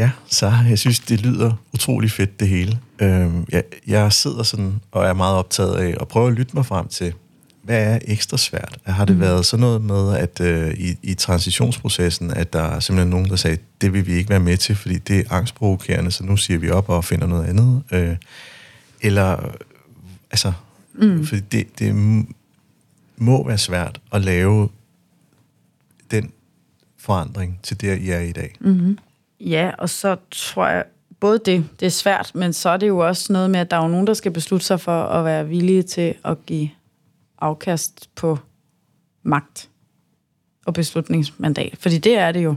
Ja, 0.00 0.10
så 0.26 0.52
jeg 0.68 0.78
synes, 0.78 1.00
det 1.00 1.20
lyder 1.20 1.52
utrolig 1.74 2.10
fedt, 2.10 2.40
det 2.40 2.48
hele. 2.48 2.78
Øhm, 2.98 3.46
jeg, 3.48 3.64
jeg 3.86 4.12
sidder 4.12 4.42
sådan 4.42 4.80
og 4.92 5.06
er 5.06 5.12
meget 5.12 5.36
optaget 5.36 5.76
af 5.76 5.96
at 6.00 6.08
prøve 6.08 6.28
at 6.28 6.32
lytte 6.32 6.56
mig 6.56 6.66
frem 6.66 6.88
til, 6.88 7.14
hvad 7.62 7.94
er 7.94 7.98
ekstra 8.04 8.38
svært? 8.38 8.78
Har 8.84 9.04
det 9.04 9.16
mm. 9.16 9.20
været 9.20 9.46
sådan 9.46 9.60
noget 9.60 9.82
med, 9.82 10.16
at 10.16 10.40
øh, 10.40 10.74
i, 10.74 10.96
i 11.02 11.14
transitionsprocessen, 11.14 12.30
at 12.30 12.52
der 12.52 12.62
er 12.62 12.80
simpelthen 12.80 13.10
nogen, 13.10 13.28
der 13.28 13.36
sagde, 13.36 13.58
det 13.80 13.92
vil 13.92 14.06
vi 14.06 14.12
ikke 14.12 14.30
være 14.30 14.40
med 14.40 14.56
til, 14.56 14.76
fordi 14.76 14.98
det 14.98 15.18
er 15.18 15.32
angstprovokerende, 15.32 16.10
så 16.10 16.24
nu 16.24 16.36
siger 16.36 16.58
vi 16.58 16.70
op 16.70 16.88
og 16.88 17.04
finder 17.04 17.26
noget 17.26 17.46
andet? 17.46 17.82
Øh, 17.92 18.16
eller, 19.00 19.56
altså, 20.30 20.52
mm. 20.94 21.26
fordi 21.26 21.40
det, 21.40 21.78
det 21.78 21.94
må 23.16 23.46
være 23.46 23.58
svært 23.58 24.00
at 24.12 24.20
lave 24.20 24.68
den 26.10 26.32
forandring 26.98 27.58
til 27.62 27.80
det, 27.80 27.98
I 27.98 28.10
er 28.10 28.20
i 28.20 28.32
dag. 28.32 28.54
Mm-hmm. 28.60 28.98
Ja, 29.40 29.70
og 29.78 29.88
så 29.88 30.16
tror 30.30 30.66
jeg, 30.66 30.84
både 31.20 31.40
det, 31.46 31.64
det 31.80 31.86
er 31.86 31.90
svært, 31.90 32.30
men 32.34 32.52
så 32.52 32.68
er 32.68 32.76
det 32.76 32.88
jo 32.88 32.98
også 32.98 33.32
noget 33.32 33.50
med, 33.50 33.60
at 33.60 33.70
der 33.70 33.76
er 33.76 33.82
jo 33.82 33.88
nogen, 33.88 34.06
der 34.06 34.14
skal 34.14 34.32
beslutte 34.32 34.66
sig 34.66 34.80
for 34.80 35.02
at 35.02 35.24
være 35.24 35.48
villige 35.48 35.82
til 35.82 36.14
at 36.24 36.46
give 36.46 36.70
afkast 37.38 38.10
på 38.16 38.38
magt 39.22 39.68
og 40.66 40.74
beslutningsmandat. 40.74 41.76
Fordi 41.78 41.98
det 41.98 42.18
er 42.18 42.32
det 42.32 42.44
jo. 42.44 42.54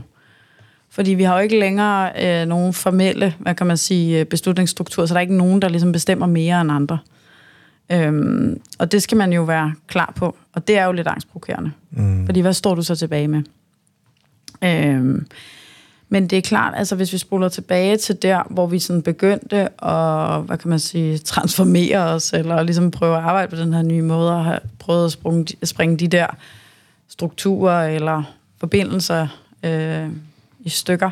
Fordi 0.90 1.14
vi 1.14 1.22
har 1.22 1.36
jo 1.36 1.42
ikke 1.42 1.58
længere 1.58 2.12
øh, 2.24 2.48
nogen 2.48 2.72
formelle, 2.72 3.34
hvad 3.38 3.54
kan 3.54 3.66
man 3.66 3.76
sige, 3.76 4.24
beslutningsstruktur, 4.24 5.06
så 5.06 5.14
der 5.14 5.18
er 5.18 5.22
ikke 5.22 5.36
nogen, 5.36 5.62
der 5.62 5.68
ligesom 5.68 5.92
bestemmer 5.92 6.26
mere 6.26 6.60
end 6.60 6.72
andre. 6.72 6.98
Øhm, 7.92 8.60
og 8.78 8.92
det 8.92 9.02
skal 9.02 9.18
man 9.18 9.32
jo 9.32 9.42
være 9.42 9.74
klar 9.86 10.12
på. 10.16 10.36
Og 10.52 10.68
det 10.68 10.78
er 10.78 10.84
jo 10.84 10.92
lidt 10.92 11.06
angstprovokerende. 11.06 11.70
Mm. 11.90 12.26
Fordi 12.26 12.40
hvad 12.40 12.52
står 12.52 12.74
du 12.74 12.82
så 12.82 12.96
tilbage 12.96 13.28
med? 13.28 13.42
Øhm, 14.64 15.26
men 16.14 16.26
det 16.26 16.38
er 16.38 16.42
klart, 16.42 16.74
altså 16.76 16.96
hvis 16.96 17.12
vi 17.12 17.18
spoler 17.18 17.48
tilbage 17.48 17.96
til 17.96 18.22
der, 18.22 18.42
hvor 18.50 18.66
vi 18.66 18.78
sådan 18.78 19.02
begyndte 19.02 19.56
at, 19.84 20.42
hvad 20.42 20.58
kan 20.58 20.70
man 20.70 20.78
sige, 20.78 21.18
transformere 21.18 21.98
os, 21.98 22.32
eller 22.32 22.62
ligesom 22.62 22.90
prøve 22.90 23.16
at 23.16 23.22
arbejde 23.22 23.50
på 23.50 23.56
den 23.56 23.74
her 23.74 23.82
nye 23.82 24.02
måde, 24.02 24.32
og 24.32 24.44
have 24.44 24.58
prøvet 24.78 25.04
at 25.04 25.12
springe, 25.12 25.46
springe 25.64 25.96
de 25.96 26.08
der 26.08 26.26
strukturer 27.08 27.88
eller 27.88 28.22
forbindelser 28.58 29.26
øh, 29.62 30.08
i 30.60 30.68
stykker, 30.68 31.10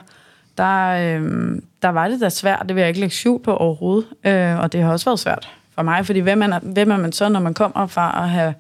der, 0.59 0.89
øh, 0.89 1.59
der 1.83 1.89
var 1.89 2.09
det 2.09 2.21
da 2.21 2.29
svært, 2.29 2.65
det 2.69 2.75
vil 2.75 2.81
jeg 2.81 2.89
ikke 2.89 3.01
lægge 3.01 3.15
skjul 3.15 3.43
på 3.43 3.57
overhovedet, 3.57 4.07
øh, 4.25 4.59
og 4.59 4.73
det 4.73 4.83
har 4.83 4.93
også 4.93 5.05
været 5.05 5.21
svært 5.21 5.49
for 5.75 5.83
mig, 5.83 6.07
fordi 6.07 6.21
hvem 6.21 6.43
er, 6.43 6.59
hvem 6.59 6.91
er 6.91 6.97
man 6.97 7.13
så, 7.13 7.29
når 7.29 7.41
man 7.41 7.55
kommer 7.55 7.87
fra 7.87 8.23
at 8.23 8.31
have, 8.31 8.55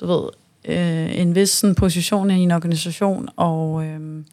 du 0.00 0.06
ved, 0.06 0.28
øh, 0.64 1.20
en 1.20 1.34
vis 1.34 1.50
sådan, 1.50 1.74
position 1.74 2.30
i 2.30 2.42
en 2.42 2.50
organisation, 2.50 3.28
og... 3.36 3.84
Øh, 3.84 4.24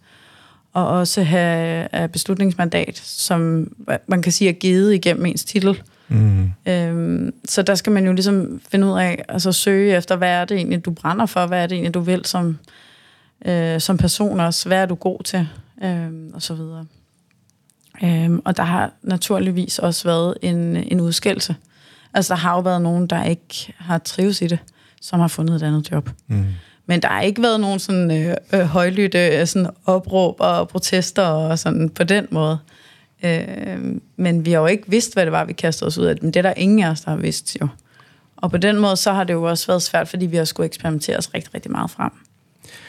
og 0.73 0.87
også 0.87 1.23
have 1.23 2.07
beslutningsmandat, 2.07 2.97
som 3.03 3.71
man 4.07 4.21
kan 4.21 4.31
sige 4.31 4.49
er 4.49 4.53
givet 4.53 4.93
igennem 4.93 5.25
ens 5.25 5.43
titel. 5.43 5.81
Mm. 6.07 6.51
Øhm, 6.65 7.33
så 7.45 7.61
der 7.61 7.75
skal 7.75 7.91
man 7.91 8.05
jo 8.05 8.13
ligesom 8.13 8.61
finde 8.71 8.87
ud 8.87 8.99
af, 8.99 9.25
altså 9.29 9.51
søge 9.51 9.97
efter, 9.97 10.15
hvad 10.15 10.29
er 10.29 10.45
det 10.45 10.57
egentlig, 10.57 10.85
du 10.85 10.91
brænder 10.91 11.25
for, 11.25 11.45
hvad 11.45 11.63
er 11.63 11.67
det 11.67 11.75
egentlig, 11.75 11.93
du 11.93 11.99
vil 11.99 12.25
som, 12.25 12.57
øh, 13.45 13.81
som 13.81 13.97
person 13.97 14.39
også, 14.39 14.69
hvad 14.69 14.81
er 14.81 14.85
du 14.85 14.95
god 14.95 15.23
til, 15.23 15.47
øhm, 15.83 16.31
og 16.33 16.41
så 16.41 16.53
videre. 16.53 16.85
Øhm, 18.03 18.41
og 18.45 18.57
der 18.57 18.63
har 18.63 18.91
naturligvis 19.01 19.79
også 19.79 20.03
været 20.03 20.37
en, 20.41 20.75
en 20.75 21.01
udskældelse. 21.01 21.55
Altså 22.13 22.33
der 22.33 22.39
har 22.39 22.55
jo 22.55 22.59
været 22.59 22.81
nogen, 22.81 23.07
der 23.07 23.23
ikke 23.23 23.73
har 23.77 23.97
trives 23.97 24.41
i 24.41 24.47
det, 24.47 24.59
som 25.01 25.19
har 25.19 25.27
fundet 25.27 25.55
et 25.55 25.63
andet 25.63 25.91
job. 25.91 26.09
Mm. 26.27 26.45
Men 26.85 27.01
der 27.01 27.07
har 27.07 27.21
ikke 27.21 27.41
været 27.41 27.59
nogen 27.59 27.79
sådan 27.79 28.11
øh, 28.11 28.35
øh, 28.53 28.59
højlytte 28.59 29.27
øh, 29.27 29.47
sådan 29.47 29.69
opråb 29.85 30.35
og 30.39 30.69
protester 30.69 31.23
og 31.23 31.59
sådan 31.59 31.89
på 31.89 32.03
den 32.03 32.27
måde. 32.31 32.57
Øh, 33.23 33.95
men 34.15 34.45
vi 34.45 34.51
har 34.51 34.59
jo 34.59 34.65
ikke 34.65 34.83
vidst, 34.87 35.13
hvad 35.13 35.25
det 35.25 35.31
var, 35.31 35.45
vi 35.45 35.53
kastede 35.53 35.87
os 35.87 35.97
ud 35.97 36.05
af. 36.05 36.15
Men 36.21 36.31
det 36.31 36.35
er 36.39 36.41
der 36.41 36.53
ingen 36.57 36.83
af 36.83 36.89
os, 36.89 37.01
der 37.01 37.11
har 37.11 37.17
vidst 37.17 37.57
jo. 37.61 37.67
Og 38.37 38.51
på 38.51 38.57
den 38.57 38.79
måde, 38.79 38.95
så 38.95 39.13
har 39.13 39.23
det 39.23 39.33
jo 39.33 39.43
også 39.43 39.67
været 39.67 39.81
svært, 39.81 40.07
fordi 40.07 40.25
vi 40.25 40.37
har 40.37 40.45
skulle 40.45 40.65
eksperimentere 40.65 41.17
os 41.17 41.33
rigtig, 41.33 41.53
rigtig 41.55 41.71
meget 41.71 41.91
frem. 41.91 42.11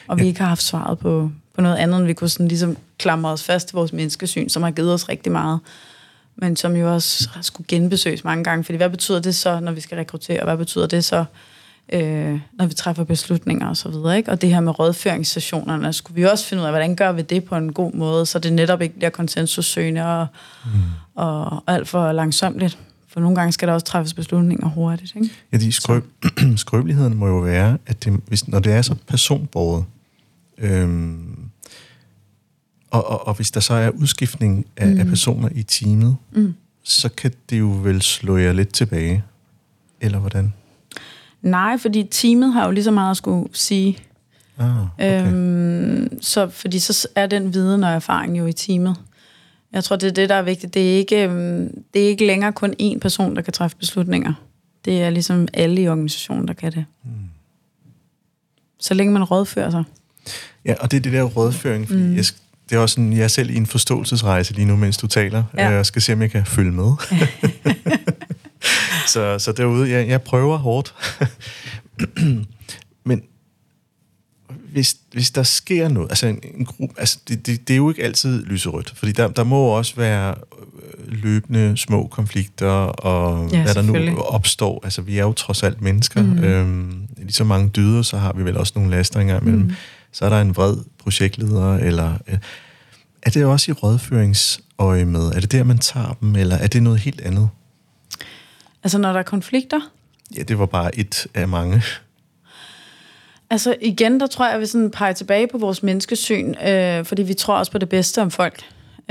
Og 0.07 0.17
ja. 0.17 0.23
vi 0.23 0.27
ikke 0.27 0.39
har 0.39 0.47
haft 0.47 0.63
svaret 0.63 0.99
på, 0.99 1.31
på 1.55 1.61
noget 1.61 1.75
andet, 1.75 1.97
end 1.97 2.05
vi 2.05 2.13
kunne 2.13 2.29
sådan 2.29 2.47
ligesom 2.47 2.77
klamre 2.97 3.31
os 3.31 3.43
fast 3.43 3.67
til 3.67 3.75
vores 3.75 3.93
menneskesyn, 3.93 4.49
som 4.49 4.63
har 4.63 4.71
givet 4.71 4.93
os 4.93 5.09
rigtig 5.09 5.31
meget 5.31 5.59
men 6.35 6.55
som 6.55 6.75
jo 6.75 6.93
også 6.93 7.29
skulle 7.41 7.67
genbesøges 7.67 8.23
mange 8.23 8.43
gange. 8.43 8.63
Fordi 8.63 8.77
hvad 8.77 8.89
betyder 8.89 9.19
det 9.19 9.35
så, 9.35 9.59
når 9.59 9.71
vi 9.71 9.81
skal 9.81 9.97
rekruttere? 9.97 10.43
Hvad 10.43 10.57
betyder 10.57 10.87
det 10.87 11.05
så, 11.05 11.25
øh, 11.93 12.39
når 12.53 12.65
vi 12.65 12.73
træffer 12.73 13.03
beslutninger 13.03 13.67
og 13.67 13.77
så 13.77 13.89
videre. 13.89 14.17
Ikke? 14.17 14.31
Og 14.31 14.41
det 14.41 14.49
her 14.49 14.59
med 14.59 14.79
rådføringssessionerne, 14.79 15.93
skulle 15.93 16.15
vi 16.15 16.23
også 16.23 16.45
finde 16.45 16.61
ud 16.61 16.65
af, 16.65 16.71
hvordan 16.71 16.95
gør 16.95 17.11
vi 17.11 17.21
det 17.21 17.43
på 17.43 17.55
en 17.55 17.73
god 17.73 17.93
måde, 17.93 18.25
så 18.25 18.39
det 18.39 18.53
netop 18.53 18.81
ikke 18.81 18.95
bliver 18.95 19.09
konsensussøgende 19.09 20.05
og, 20.05 20.27
mm. 20.65 20.71
og, 21.15 21.45
og 21.45 21.63
alt 21.67 21.87
for 21.87 22.11
langsomt 22.11 22.77
For 23.07 23.19
nogle 23.19 23.35
gange 23.35 23.51
skal 23.51 23.67
der 23.67 23.73
også 23.73 23.85
træffes 23.85 24.13
beslutninger 24.13 24.67
hurtigt. 24.67 25.15
Ikke? 25.15 25.29
Ja, 25.51 25.57
de 25.57 25.71
skrøb, 25.71 26.05
skrøbeligheden 26.55 27.15
må 27.15 27.27
jo 27.27 27.37
være, 27.37 27.77
at 27.85 28.03
det, 28.03 28.21
hvis, 28.27 28.47
når 28.47 28.59
det 28.59 28.73
er 28.73 28.81
så 28.81 28.95
personbordet, 29.07 29.85
øhm, 30.57 31.37
og, 32.91 33.09
og, 33.09 33.27
og 33.27 33.33
hvis 33.33 33.51
der 33.51 33.59
så 33.59 33.73
er 33.73 33.89
udskiftning 33.89 34.65
af, 34.77 34.87
mm. 34.87 34.99
af 34.99 35.05
personer 35.05 35.49
i 35.55 35.63
teamet, 35.63 36.15
mm. 36.31 36.53
så 36.83 37.09
kan 37.09 37.31
det 37.49 37.59
jo 37.59 37.67
vel 37.83 38.01
slå 38.01 38.37
jer 38.37 38.53
lidt 38.53 38.73
tilbage. 38.73 39.23
Eller 40.01 40.19
hvordan? 40.19 40.53
Nej, 41.45 41.77
fordi 41.77 42.07
teamet 42.11 42.53
har 42.53 42.65
jo 42.65 42.71
lige 42.71 42.83
så 42.83 42.91
meget 42.91 43.11
at 43.11 43.17
skulle 43.17 43.49
sige. 43.53 43.97
Ah, 44.57 44.83
okay. 44.83 45.27
Øhm, 45.27 46.21
så, 46.21 46.49
fordi 46.49 46.79
så 46.79 47.07
er 47.15 47.27
den 47.27 47.53
viden 47.53 47.83
og 47.83 47.89
erfaring 47.89 48.37
jo 48.37 48.45
i 48.45 48.53
teamet. 48.53 48.95
Jeg 49.73 49.83
tror, 49.83 49.95
det 49.95 50.07
er 50.07 50.11
det, 50.11 50.29
der 50.29 50.35
er 50.35 50.41
vigtigt. 50.41 50.73
Det 50.73 50.93
er 50.93 50.97
ikke, 50.97 51.23
øhm, 51.23 51.83
det 51.93 52.03
er 52.03 52.07
ikke 52.07 52.25
længere 52.25 52.51
kun 52.51 52.73
én 52.81 52.99
person, 52.99 53.35
der 53.35 53.41
kan 53.41 53.53
træffe 53.53 53.77
beslutninger. 53.77 54.33
Det 54.85 55.03
er 55.03 55.09
ligesom 55.09 55.47
alle 55.53 55.81
i 55.81 55.87
organisationen, 55.87 56.47
der 56.47 56.53
kan 56.53 56.71
det. 56.71 56.85
Mm. 57.03 57.11
Så 58.79 58.93
længe 58.93 59.13
man 59.13 59.23
rådfører 59.23 59.71
sig. 59.71 59.83
Ja, 60.65 60.73
og 60.79 60.91
det 60.91 60.97
er 60.97 61.01
det 61.01 61.13
der 61.13 61.23
rådføring, 61.23 61.87
fordi 61.87 62.01
mm. 62.01 62.15
jeg, 62.15 62.25
det 62.69 62.75
er 62.75 62.79
også 62.79 62.93
sådan, 62.93 63.13
jeg 63.13 63.23
er 63.23 63.27
selv 63.27 63.49
i 63.49 63.55
en 63.55 63.65
forståelsesrejse 63.65 64.53
lige 64.53 64.65
nu, 64.65 64.75
mens 64.75 64.97
du 64.97 65.07
taler, 65.07 65.43
ja. 65.57 65.79
og 65.79 65.85
skal 65.85 66.01
se, 66.01 66.13
om 66.13 66.21
jeg 66.21 66.31
kan 66.31 66.45
følge 66.45 66.71
med. 66.71 66.91
så, 69.07 69.39
så 69.39 69.51
derude, 69.51 69.91
jeg, 69.91 70.07
jeg 70.07 70.21
prøver 70.21 70.57
hårdt. 70.57 70.95
Men 73.05 73.23
hvis, 74.71 74.97
hvis 75.11 75.31
der 75.31 75.43
sker 75.43 75.87
noget, 75.87 76.09
altså 76.09 76.27
en, 76.27 76.39
en 76.57 76.65
gruppe, 76.65 76.99
altså 76.99 77.19
det, 77.27 77.45
det, 77.45 77.67
det 77.67 77.73
er 77.73 77.77
jo 77.77 77.89
ikke 77.89 78.03
altid 78.03 78.45
lyserødt, 78.45 78.93
fordi 78.95 79.11
der, 79.11 79.27
der 79.27 79.43
må 79.43 79.61
også 79.65 79.95
være 79.95 80.35
øh, 80.59 81.07
løbende 81.07 81.77
små 81.77 82.07
konflikter, 82.07 82.67
og 82.67 83.51
Ja, 83.51 83.63
hvad 83.63 83.73
der 83.73 83.81
nu 83.81 84.17
opstår. 84.17 84.81
Altså 84.83 85.01
vi 85.01 85.17
er 85.17 85.23
jo 85.23 85.33
trods 85.33 85.63
alt 85.63 85.81
mennesker. 85.81 86.21
Mm. 86.21 86.43
Øhm, 86.43 87.07
lige 87.17 87.33
så 87.33 87.43
mange 87.43 87.69
dyder, 87.69 88.01
så 88.01 88.17
har 88.17 88.33
vi 88.33 88.43
vel 88.45 88.57
også 88.57 88.73
nogle 88.75 88.91
lastringer 88.91 89.41
imellem. 89.41 89.61
Mm. 89.61 89.73
Så 90.11 90.25
er 90.25 90.29
der 90.29 90.41
en 90.41 90.55
vred 90.55 90.77
projektleder, 90.99 91.77
eller... 91.77 92.13
Øh, 92.27 92.37
er 93.25 93.29
det 93.29 93.45
også 93.45 93.71
i 93.71 93.73
rådføringsøje 93.73 95.05
med? 95.05 95.21
Er 95.21 95.39
det 95.39 95.51
der, 95.51 95.63
man 95.63 95.77
tager 95.77 96.17
dem, 96.21 96.35
eller 96.35 96.55
er 96.55 96.67
det 96.67 96.83
noget 96.83 96.99
helt 96.99 97.21
andet? 97.21 97.49
Altså, 98.85 98.97
når 98.97 99.11
der 99.11 99.19
er 99.19 99.23
konflikter, 99.23 99.79
Ja, 100.37 100.43
det 100.43 100.59
var 100.59 100.65
bare 100.65 100.99
et 100.99 101.27
af 101.33 101.47
mange. 101.47 101.83
Altså 103.49 103.75
igen, 103.81 104.19
der 104.19 104.27
tror 104.27 104.45
jeg, 104.45 104.53
at 104.53 104.61
vi 104.61 104.65
sådan 104.65 104.91
peger 104.91 105.13
tilbage 105.13 105.47
på 105.47 105.57
vores 105.57 105.83
menneskesyn, 105.83 106.53
øh, 106.67 107.05
fordi 107.05 107.23
vi 107.23 107.33
tror 107.33 107.57
også 107.57 107.71
på 107.71 107.77
det 107.77 107.89
bedste 107.89 108.21
om 108.21 108.31
folk. 108.31 108.61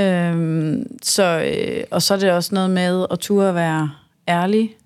Øh, 0.01 0.77
så, 1.03 1.53
øh, 1.57 1.85
og 1.91 2.03
så 2.03 2.15
er 2.15 2.19
det 2.19 2.33
også 2.33 2.55
noget 2.55 2.71
med 2.71 3.07
at 3.11 3.19
turde 3.19 3.49
at 3.49 3.55
være 3.55 3.91
ærlig 4.29 4.77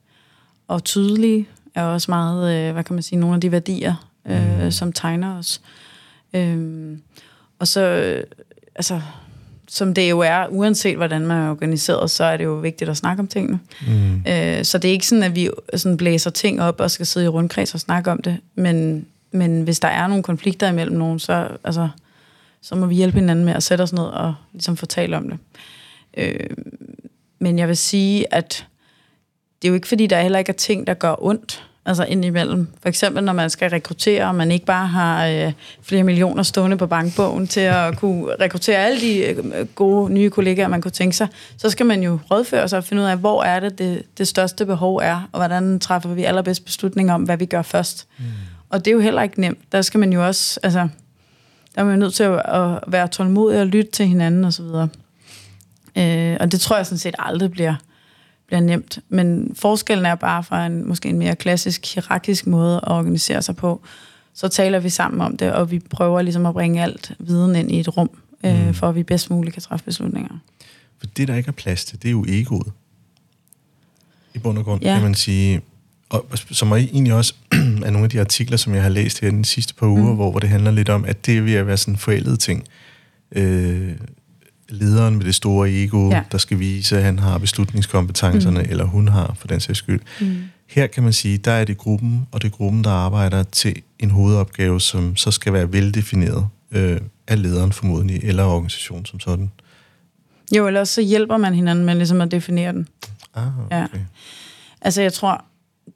og 0.68 0.85
tydelig, 0.85 1.48
er 1.74 1.83
også 1.83 2.11
meget, 2.11 2.68
øh, 2.68 2.72
hvad 2.72 2.85
kan 2.85 2.94
man 2.94 3.03
sige, 3.03 3.18
nogle 3.18 3.35
af 3.35 3.40
de 3.40 3.53
værdier, 3.53 4.09
øh, 4.27 4.64
mm. 4.64 4.70
som 4.70 4.92
tegner 4.92 5.38
os. 5.38 5.61
Øh, 6.35 6.98
og 7.59 7.68
så, 7.68 7.81
øh, 7.81 8.24
altså, 8.74 9.01
som 9.69 9.95
det 9.95 10.11
jo 10.11 10.21
er, 10.21 10.47
uanset 10.51 10.97
hvordan 10.97 11.27
man 11.27 11.37
er 11.37 11.51
organiseret, 11.51 12.11
så 12.11 12.25
er 12.25 12.37
det 12.37 12.45
jo 12.45 12.55
vigtigt 12.55 12.91
at 12.91 12.97
snakke 12.97 13.21
om 13.21 13.27
tingene. 13.27 13.61
Mm. 13.87 14.23
Øh, 14.29 14.65
så 14.65 14.79
det 14.79 14.89
er 14.89 14.93
ikke 14.93 15.07
sådan, 15.07 15.23
at 15.23 15.35
vi 15.35 15.51
sådan 15.75 15.97
blæser 15.97 16.31
ting 16.31 16.63
op 16.63 16.81
og 16.81 16.91
skal 16.91 17.07
sidde 17.07 17.27
i 17.27 17.29
rundkreds 17.29 17.75
og 17.75 17.81
snakke 17.81 18.11
om 18.11 18.23
det, 18.23 18.37
men, 18.55 19.07
men 19.33 19.63
hvis 19.63 19.81
der 19.81 19.89
er 19.89 20.07
nogle 20.07 20.23
konflikter 20.23 20.69
imellem 20.69 20.97
nogen, 20.97 21.19
så, 21.19 21.49
altså, 21.65 21.89
så 22.63 22.77
må 22.77 22.87
vi 22.87 22.95
hjælpe 22.95 23.19
hinanden 23.19 23.45
med 23.45 23.55
at 23.55 23.63
sætte 23.63 23.83
os 23.83 23.93
ned 23.93 24.05
og 24.05 24.35
ligesom 24.53 24.77
fortælle 24.77 25.17
om 25.17 25.31
det. 25.31 25.39
Øh, 26.17 26.51
men 27.39 27.59
jeg 27.59 27.69
vil 27.69 27.77
sige, 27.77 28.35
at 28.35 28.67
det 29.63 29.69
er 29.69 29.71
jo 29.71 29.75
ikke 29.75 29.89
fordi, 29.89 30.07
der 30.07 30.21
heller 30.21 30.39
ikke 30.39 30.51
er 30.51 30.57
ting, 30.57 30.87
der 30.87 30.95
gør 30.95 31.15
ondt, 31.19 31.65
altså 31.87 32.05
indimellem. 32.05 32.69
For 32.83 32.88
eksempel, 32.88 33.25
når 33.25 33.33
man 33.33 33.51
skal 33.51 33.71
rekruttere, 33.71 34.25
og 34.25 34.35
man 34.35 34.51
ikke 34.51 34.67
bare 34.67 34.87
har 34.87 35.27
øh, 35.27 35.53
flere 35.83 36.03
millioner 36.03 36.43
stående 36.43 36.77
på 36.77 36.87
bankbogen 36.87 37.47
til 37.47 37.61
at 37.61 37.97
kunne 38.01 38.35
rekruttere 38.41 38.79
alle 38.79 39.01
de 39.01 39.19
øh, 39.19 39.67
gode 39.67 40.12
nye 40.12 40.31
kollegaer, 40.31 40.69
man 40.69 40.81
kunne 40.81 40.91
tænke 40.91 41.17
sig, 41.17 41.29
så 41.57 41.71
skal 41.71 41.87
man 41.87 42.03
jo 42.03 42.19
rådføre 42.31 42.69
sig 42.69 42.77
og 42.77 42.85
finde 42.85 43.03
ud 43.03 43.07
af, 43.07 43.17
hvor 43.17 43.43
er 43.43 43.61
det, 43.61 43.79
det, 43.79 44.03
det 44.19 44.29
største 44.29 44.67
behov 44.67 44.97
er, 44.97 45.29
og 45.33 45.38
hvordan 45.38 45.81
træffer 45.81 46.14
vi 46.14 46.25
allerbedst 46.25 46.64
beslutninger 46.64 47.14
om, 47.14 47.23
hvad 47.23 47.37
vi 47.37 47.47
gør 47.47 47.62
først. 47.62 48.07
Mm. 48.19 48.25
Og 48.71 48.85
det 48.85 48.91
er 48.91 48.95
jo 48.95 49.01
heller 49.01 49.23
ikke 49.23 49.41
nemt. 49.41 49.59
Der 49.73 49.83
skal 49.83 50.01
man 50.01 50.12
jo 50.12 50.27
også, 50.27 50.61
altså, 50.62 50.88
der 51.75 51.81
er 51.81 51.85
man 51.85 51.95
jo 51.95 52.01
nødt 52.01 52.14
til 52.14 52.23
at, 52.23 52.43
at 52.47 52.79
være 52.87 53.09
tålmodig 53.09 53.61
og 53.61 53.67
lytte 53.67 53.91
til 53.91 54.07
hinanden 54.07 54.45
osv. 54.45 54.64
Øh, 55.97 56.37
og 56.41 56.53
det 56.53 56.61
tror 56.61 56.77
jeg 56.77 56.87
sådan 56.87 56.99
set 56.99 57.14
aldrig 57.19 57.51
bliver, 57.51 57.75
bliver 58.49 58.61
nemt. 58.61 58.99
Men 59.09 59.53
forskellen 59.55 60.07
er 60.07 60.15
bare 60.15 60.45
fra 60.45 60.67
en, 60.67 60.89
måske 60.89 61.09
en 61.09 61.19
mere 61.19 61.37
klassisk, 61.37 61.95
hierarkisk 61.95 62.47
måde 62.47 62.77
at 62.77 62.93
organisere 62.93 63.43
sig 63.43 63.57
på. 63.57 63.81
Så 64.35 64.49
taler 64.49 64.79
vi 64.79 64.89
sammen 64.91 65.21
om 65.21 65.37
det, 65.37 65.53
og 65.53 65.71
vi 65.71 65.79
prøver 65.79 66.23
ligesom 66.23 66.47
at 66.47 66.55
bringe 66.55 66.83
alt 66.83 67.13
viden 67.19 67.57
ind 67.57 67.71
i 67.73 67.81
et 67.81 67.97
rum, 67.97 68.11
øh, 68.45 68.67
Mm. 68.67 68.75
for 68.75 68.89
at 68.89 68.95
vi 68.95 69.03
bedst 69.03 69.31
muligt 69.31 69.53
kan 69.55 69.63
træffe 69.63 69.85
beslutninger. 69.85 70.39
For 70.99 71.07
det, 71.07 71.29
der 71.29 71.35
ikke 71.35 71.49
er 71.49 71.53
plads 71.53 71.85
til, 71.85 72.03
det 72.03 72.09
er 72.09 72.13
jo 72.13 72.25
egoet. 72.29 72.73
I 74.35 74.39
bund 74.39 74.59
og 74.59 74.65
grund. 74.65 74.83
Ja. 74.83 74.95
kan 74.95 75.03
man 75.03 75.15
sige. 75.15 75.61
Og 76.09 76.25
som 76.51 76.73
er 76.73 76.77
egentlig 76.77 77.15
også 77.15 77.35
er 77.87 77.91
nogle 77.91 78.05
af 78.05 78.11
de 78.11 78.21
artikler, 78.21 78.57
som 78.57 78.75
jeg 78.75 78.83
har 78.83 78.89
læst 78.89 79.21
her 79.21 79.31
den 79.31 79.45
sidste 79.45 79.75
par 79.75 79.87
uger, 79.87 80.11
mm. 80.11 80.15
hvor, 80.15 80.31
hvor 80.31 80.41
det 80.41 80.49
handler 80.49 80.71
lidt 80.71 80.89
om, 80.89 81.05
at 81.05 81.27
det 81.27 81.39
er 81.39 81.43
ved 81.43 81.55
at 81.55 81.67
være 81.67 81.77
sådan 81.77 81.95
en 81.95 81.99
forældet 81.99 82.41
ting. 82.41 82.65
Øh, 83.33 83.93
lederen 84.69 85.17
med 85.17 85.25
det 85.25 85.35
store 85.35 85.71
ego, 85.71 86.11
ja. 86.11 86.23
Der 86.33 86.39
skal 86.39 86.59
vise, 86.59 86.97
at 86.97 87.03
han 87.03 87.19
har 87.19 87.39
beslutningskompetencerne, 87.39 88.63
mm. 88.63 88.71
eller 88.71 88.85
hun 88.85 89.09
har, 89.09 89.35
for 89.39 89.49
den 89.49 89.61
sags 89.61 89.79
skyld. 89.79 90.01
Mm. 90.21 90.37
Her 90.67 90.87
kan 90.87 91.03
man 91.03 91.13
sige, 91.13 91.39
der 91.39 91.53
er 91.53 91.65
det 91.65 91.79
gruppen, 91.79 92.27
og 92.33 92.43
det 92.43 92.49
er 92.49 92.57
gruppen, 92.57 92.85
der 92.85 92.91
arbejder 92.91 93.43
til 93.43 93.83
en 93.99 94.11
hovedopgave, 94.11 94.81
som 94.81 95.17
så 95.17 95.31
skal 95.31 95.53
være 95.53 95.73
veldefineret 95.73 96.47
øh, 96.71 97.01
af 97.29 97.43
lederen 97.43 97.73
formodentlig, 97.73 98.21
eller 98.25 98.45
organisationen 98.45 99.07
som 99.07 99.21
sådan. 99.21 99.51
Jo, 100.57 100.67
ellers 100.67 100.89
så 100.89 101.01
hjælper 101.03 101.37
man 101.37 101.55
hinanden 101.55 101.85
med 101.85 101.95
ligesom 101.95 102.21
at 102.21 102.31
definere 102.31 102.73
den. 102.73 102.89
Ah, 103.35 103.59
okay. 103.67 103.77
Ja. 103.77 103.87
Altså, 104.81 105.03
jeg 105.03 105.13
tror, 105.13 105.45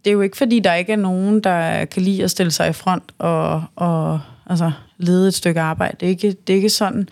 det 0.05 0.11
er 0.11 0.13
jo 0.15 0.21
ikke, 0.21 0.37
fordi 0.37 0.61
der 0.61 0.75
ikke 0.75 0.93
er 0.93 0.97
nogen, 0.97 1.41
der 1.41 1.85
kan 1.85 2.03
lide 2.03 2.25
at 2.25 2.31
stille 2.31 2.53
sig 2.53 2.69
i 2.69 2.73
front 2.73 3.13
og, 3.19 3.65
og 3.77 4.21
altså, 4.47 4.73
lede 4.99 5.29
et 5.29 5.35
stykke 5.35 5.61
arbejde. 5.61 5.97
Det 6.01 6.07
er 6.07 6.11
ikke, 6.11 6.37
det 6.47 6.53
er 6.53 6.57
ikke 6.57 6.71
sådan. 6.71 7.09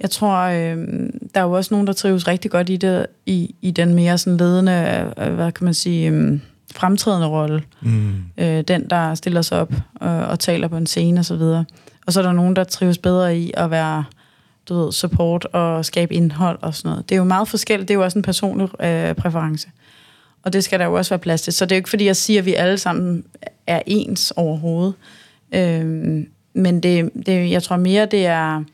Jeg 0.00 0.10
tror, 0.10 0.36
øh, 0.36 0.76
der 1.34 1.40
er 1.40 1.44
jo 1.44 1.52
også 1.52 1.74
nogen, 1.74 1.86
der 1.86 1.92
trives 1.92 2.28
rigtig 2.28 2.50
godt 2.50 2.68
i 2.68 2.76
det, 2.76 3.06
i, 3.26 3.54
i 3.60 3.70
den 3.70 3.94
mere 3.94 4.18
sådan 4.18 4.36
ledende, 4.36 5.12
øh, 5.18 5.34
hvad 5.34 5.52
kan 5.52 5.64
man 5.64 5.74
sige, 5.74 6.10
øh, 6.10 6.40
fremtrædende 6.74 7.26
rolle. 7.26 7.62
Mm. 7.80 8.14
Øh, 8.38 8.60
den, 8.60 8.90
der 8.90 9.14
stiller 9.14 9.42
sig 9.42 9.60
op 9.60 9.72
øh, 10.02 10.28
og 10.28 10.38
taler 10.38 10.68
på 10.68 10.76
en 10.76 10.86
scene 10.86 11.20
og 11.20 11.24
så 11.24 11.36
videre. 11.36 11.64
Og 12.06 12.12
så 12.12 12.20
er 12.20 12.24
der 12.24 12.32
nogen, 12.32 12.56
der 12.56 12.64
trives 12.64 12.98
bedre 12.98 13.38
i 13.38 13.52
at 13.54 13.70
være 13.70 14.04
du 14.68 14.74
ved, 14.74 14.92
support 14.92 15.44
og 15.44 15.84
skabe 15.84 16.14
indhold 16.14 16.58
og 16.62 16.74
sådan 16.74 16.88
noget. 16.88 17.08
Det 17.08 17.14
er 17.14 17.18
jo 17.18 17.24
meget 17.24 17.48
forskelligt. 17.48 17.88
Det 17.88 17.94
er 17.94 17.98
jo 17.98 18.04
også 18.04 18.18
en 18.18 18.22
personlig 18.22 18.82
øh, 18.84 19.14
præference. 19.14 19.68
Og 20.42 20.52
det 20.52 20.64
skal 20.64 20.78
der 20.78 20.84
jo 20.84 20.94
også 20.94 21.10
være 21.10 21.18
plads 21.18 21.42
til. 21.42 21.52
Så 21.52 21.64
det 21.64 21.72
er 21.72 21.76
jo 21.76 21.78
ikke 21.78 21.90
fordi, 21.90 22.04
jeg 22.04 22.16
siger, 22.16 22.40
at 22.40 22.46
vi 22.46 22.54
alle 22.54 22.78
sammen 22.78 23.24
er 23.66 23.82
ens 23.86 24.32
overhovedet. 24.36 24.94
Øhm, 25.54 26.28
men 26.54 26.80
det, 26.80 27.10
det, 27.26 27.50
jeg 27.50 27.62
tror 27.62 27.76
mere, 27.76 28.06
det 28.06 28.26
er, 28.26 28.64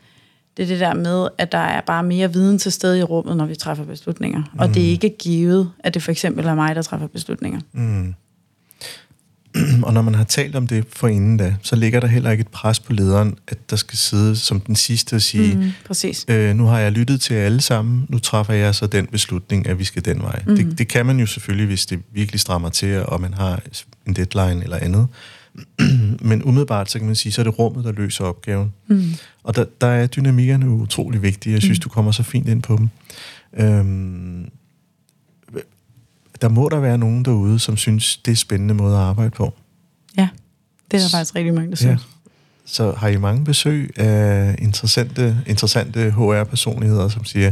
det 0.57 0.63
er 0.63 0.67
det 0.67 0.79
der 0.79 0.93
med, 0.93 1.27
at 1.37 1.51
der 1.51 1.57
er 1.57 1.81
bare 1.81 2.03
mere 2.03 2.33
viden 2.33 2.59
til 2.59 2.71
stede 2.71 2.99
i 2.99 3.03
rummet, 3.03 3.37
når 3.37 3.45
vi 3.45 3.55
træffer 3.55 3.83
beslutninger. 3.83 4.39
Mm. 4.39 4.59
Og 4.59 4.73
det 4.73 4.85
er 4.85 4.89
ikke 4.89 5.15
givet, 5.19 5.71
at 5.79 5.93
det 5.93 6.03
for 6.03 6.11
eksempel 6.11 6.45
er 6.45 6.55
mig, 6.55 6.75
der 6.75 6.81
træffer 6.81 7.07
beslutninger. 7.07 7.59
Mm. 7.73 8.13
Og 9.83 9.93
når 9.93 10.01
man 10.01 10.15
har 10.15 10.23
talt 10.23 10.55
om 10.55 10.67
det 10.67 10.85
for 10.93 11.07
inden 11.07 11.37
da, 11.37 11.55
så 11.61 11.75
ligger 11.75 11.99
der 11.99 12.07
heller 12.07 12.31
ikke 12.31 12.41
et 12.41 12.47
pres 12.47 12.79
på 12.79 12.93
lederen, 12.93 13.37
at 13.47 13.69
der 13.69 13.75
skal 13.75 13.97
sidde 13.97 14.35
som 14.35 14.59
den 14.59 14.75
sidste 14.75 15.15
og 15.15 15.21
sige, 15.21 15.55
mm. 15.55 15.61
Mm, 15.61 15.71
præcis. 15.85 16.25
øh, 16.27 16.55
nu 16.55 16.65
har 16.65 16.79
jeg 16.79 16.91
lyttet 16.91 17.21
til 17.21 17.33
alle 17.33 17.61
sammen, 17.61 18.05
nu 18.09 18.19
træffer 18.19 18.53
jeg 18.53 18.75
så 18.75 18.87
den 18.87 19.07
beslutning, 19.07 19.67
at 19.67 19.79
vi 19.79 19.83
skal 19.83 20.05
den 20.05 20.21
vej. 20.21 20.41
Mm. 20.47 20.55
Det, 20.55 20.77
det 20.77 20.87
kan 20.87 21.05
man 21.05 21.19
jo 21.19 21.25
selvfølgelig, 21.25 21.67
hvis 21.67 21.85
det 21.85 21.99
virkelig 22.13 22.39
strammer 22.39 22.69
til, 22.69 23.05
og 23.05 23.21
man 23.21 23.33
har 23.33 23.61
en 24.07 24.13
deadline 24.13 24.63
eller 24.63 24.77
andet. 24.77 25.07
Men 26.29 26.43
umiddelbart, 26.43 26.91
så 26.91 26.99
kan 26.99 27.05
man 27.05 27.15
sige, 27.15 27.31
så 27.31 27.41
er 27.41 27.43
det 27.43 27.59
rummet, 27.59 27.85
der 27.85 27.91
løser 27.91 28.23
opgaven. 28.23 28.73
Mm. 28.87 29.03
Og 29.43 29.55
der, 29.55 29.65
der 29.81 29.87
er 29.87 30.07
dynamikkerne 30.07 30.69
utrolig 30.69 31.21
vigtige. 31.21 31.53
Jeg 31.53 31.61
synes, 31.61 31.79
mm. 31.79 31.83
du 31.83 31.89
kommer 31.89 32.11
så 32.11 32.23
fint 32.23 32.47
ind 32.49 32.61
på 32.61 32.77
dem. 32.77 32.89
Øhm, 33.53 34.49
der 36.41 36.49
må 36.49 36.69
der 36.69 36.79
være 36.79 36.97
nogen 36.97 37.25
derude, 37.25 37.59
som 37.59 37.77
synes, 37.77 38.17
det 38.17 38.27
er 38.27 38.31
en 38.31 38.35
spændende 38.35 38.73
måde 38.73 38.95
at 38.95 39.01
arbejde 39.01 39.31
på. 39.31 39.53
Ja, 40.17 40.27
det 40.91 40.97
er 40.97 41.01
der 41.01 41.09
faktisk 41.09 41.35
rigtig 41.35 41.53
mange, 41.53 41.69
der 41.69 41.75
synes. 41.75 42.07
Så 42.65 42.91
har 42.91 43.07
I 43.07 43.17
mange 43.17 43.45
besøg 43.45 43.99
af 43.99 44.55
interessante, 44.59 45.37
interessante 45.47 46.11
HR-personligheder, 46.11 47.07
som 47.09 47.25
siger, 47.25 47.51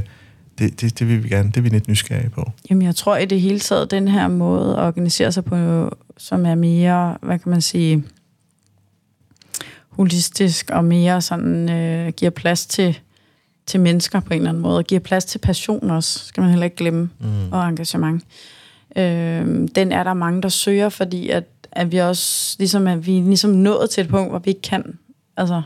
det, 0.59 0.81
det, 0.81 0.99
det 0.99 1.07
vil 1.07 1.23
vi 1.23 1.29
gerne, 1.29 1.49
det 1.49 1.57
er 1.57 1.61
vi 1.61 1.69
lidt 1.69 1.87
nysgerrige 1.87 2.29
på. 2.29 2.51
Jamen, 2.69 2.81
jeg 2.81 2.95
tror 2.95 3.17
i 3.17 3.25
det 3.25 3.41
hele 3.41 3.59
taget, 3.59 3.91
den 3.91 4.07
her 4.07 4.27
måde 4.27 4.77
at 4.77 4.83
organisere 4.83 5.31
sig 5.31 5.45
på, 5.45 5.89
som 6.17 6.45
er 6.45 6.55
mere, 6.55 7.17
hvad 7.21 7.39
kan 7.39 7.49
man 7.49 7.61
sige, 7.61 8.03
holistisk 9.89 10.69
og 10.69 10.85
mere 10.85 11.21
sådan, 11.21 11.69
øh, 11.69 12.13
giver 12.13 12.31
plads 12.31 12.65
til, 12.65 12.99
til 13.65 13.79
mennesker 13.79 14.19
på 14.19 14.33
en 14.33 14.39
eller 14.39 14.49
anden 14.49 14.63
måde, 14.63 14.77
og 14.77 14.83
giver 14.83 15.01
plads 15.01 15.25
til 15.25 15.39
passion 15.39 15.89
også, 15.89 16.19
skal 16.25 16.41
man 16.41 16.49
heller 16.49 16.65
ikke 16.65 16.75
glemme, 16.75 17.09
mm. 17.19 17.51
og 17.51 17.69
engagement. 17.69 18.23
Øh, 18.97 19.67
den 19.75 19.91
er 19.91 20.03
der 20.03 20.13
mange, 20.13 20.41
der 20.41 20.49
søger, 20.49 20.89
fordi 20.89 21.29
at, 21.29 21.43
at 21.71 21.91
vi 21.91 21.97
også 21.97 22.55
ligesom, 22.59 22.87
at 22.87 23.07
vi 23.07 23.11
ligesom 23.11 23.51
nået 23.51 23.89
til 23.89 24.03
et 24.03 24.09
punkt, 24.09 24.31
hvor 24.31 24.39
vi 24.39 24.49
ikke 24.49 24.61
kan, 24.61 24.97
altså, 25.37 25.61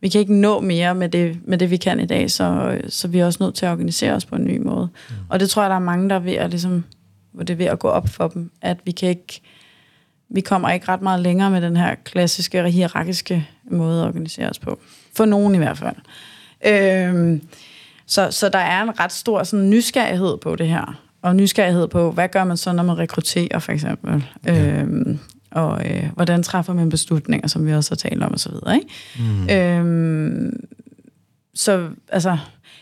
vi 0.00 0.08
kan 0.08 0.20
ikke 0.20 0.34
nå 0.34 0.60
mere 0.60 0.94
med 0.94 1.08
det, 1.08 1.38
med 1.44 1.58
det 1.58 1.70
vi 1.70 1.76
kan 1.76 2.00
i 2.00 2.06
dag, 2.06 2.30
så, 2.30 2.78
så 2.88 3.08
vi 3.08 3.18
er 3.18 3.26
også 3.26 3.42
nødt 3.42 3.54
til 3.54 3.66
at 3.66 3.72
organisere 3.72 4.12
os 4.12 4.24
på 4.24 4.36
en 4.36 4.44
ny 4.44 4.58
måde. 4.58 4.88
Mm. 5.08 5.14
Og 5.28 5.40
det 5.40 5.50
tror 5.50 5.62
jeg, 5.62 5.70
der 5.70 5.76
er 5.76 5.80
mange, 5.80 6.08
der 6.08 6.14
er 6.14 6.20
ved 6.20 6.32
at, 6.32 6.50
ligesom, 6.50 6.84
hvor 7.32 7.44
det 7.44 7.52
er 7.52 7.56
ved 7.56 7.66
at 7.66 7.78
gå 7.78 7.88
op 7.88 8.08
for 8.08 8.28
dem, 8.28 8.50
at 8.62 8.78
vi 8.84 8.90
kan 8.90 9.08
ikke, 9.08 9.40
vi 10.28 10.40
kommer 10.40 10.70
ikke 10.70 10.88
ret 10.88 11.02
meget 11.02 11.20
længere 11.20 11.50
med 11.50 11.60
den 11.60 11.76
her 11.76 11.94
klassiske, 12.04 12.70
hierarkiske 12.70 13.48
måde 13.70 14.02
at 14.02 14.06
organisere 14.06 14.50
os 14.50 14.58
på. 14.58 14.78
For 15.16 15.24
nogen 15.24 15.54
i 15.54 15.58
hvert 15.58 15.78
fald. 15.78 15.96
Øhm, 16.66 17.42
så, 18.06 18.30
så 18.30 18.48
der 18.48 18.58
er 18.58 18.82
en 18.82 19.00
ret 19.00 19.12
stor 19.12 19.42
sådan, 19.42 19.70
nysgerrighed 19.70 20.36
på 20.36 20.56
det 20.56 20.68
her. 20.68 21.00
Og 21.22 21.36
nysgerrighed 21.36 21.88
på, 21.88 22.10
hvad 22.10 22.28
gør 22.28 22.44
man 22.44 22.56
så, 22.56 22.72
når 22.72 22.82
man 22.82 22.98
rekrutterer, 22.98 23.58
for 23.58 23.72
eksempel? 23.72 24.24
Ja. 24.46 24.80
Øhm, 24.80 25.18
og 25.50 25.90
øh, 25.90 26.10
hvordan 26.14 26.42
træffer 26.42 26.72
man 26.72 26.88
beslutninger, 26.88 27.48
som 27.48 27.66
vi 27.66 27.74
også 27.74 27.90
har 27.90 27.96
talt 27.96 28.22
om, 28.22 28.32
og 28.32 28.40
så 28.40 28.50
videre. 28.50 28.74
Ikke? 28.74 28.88
Mm. 29.18 29.48
Øhm, 29.50 30.66
så 31.54 31.88
altså, 32.08 32.38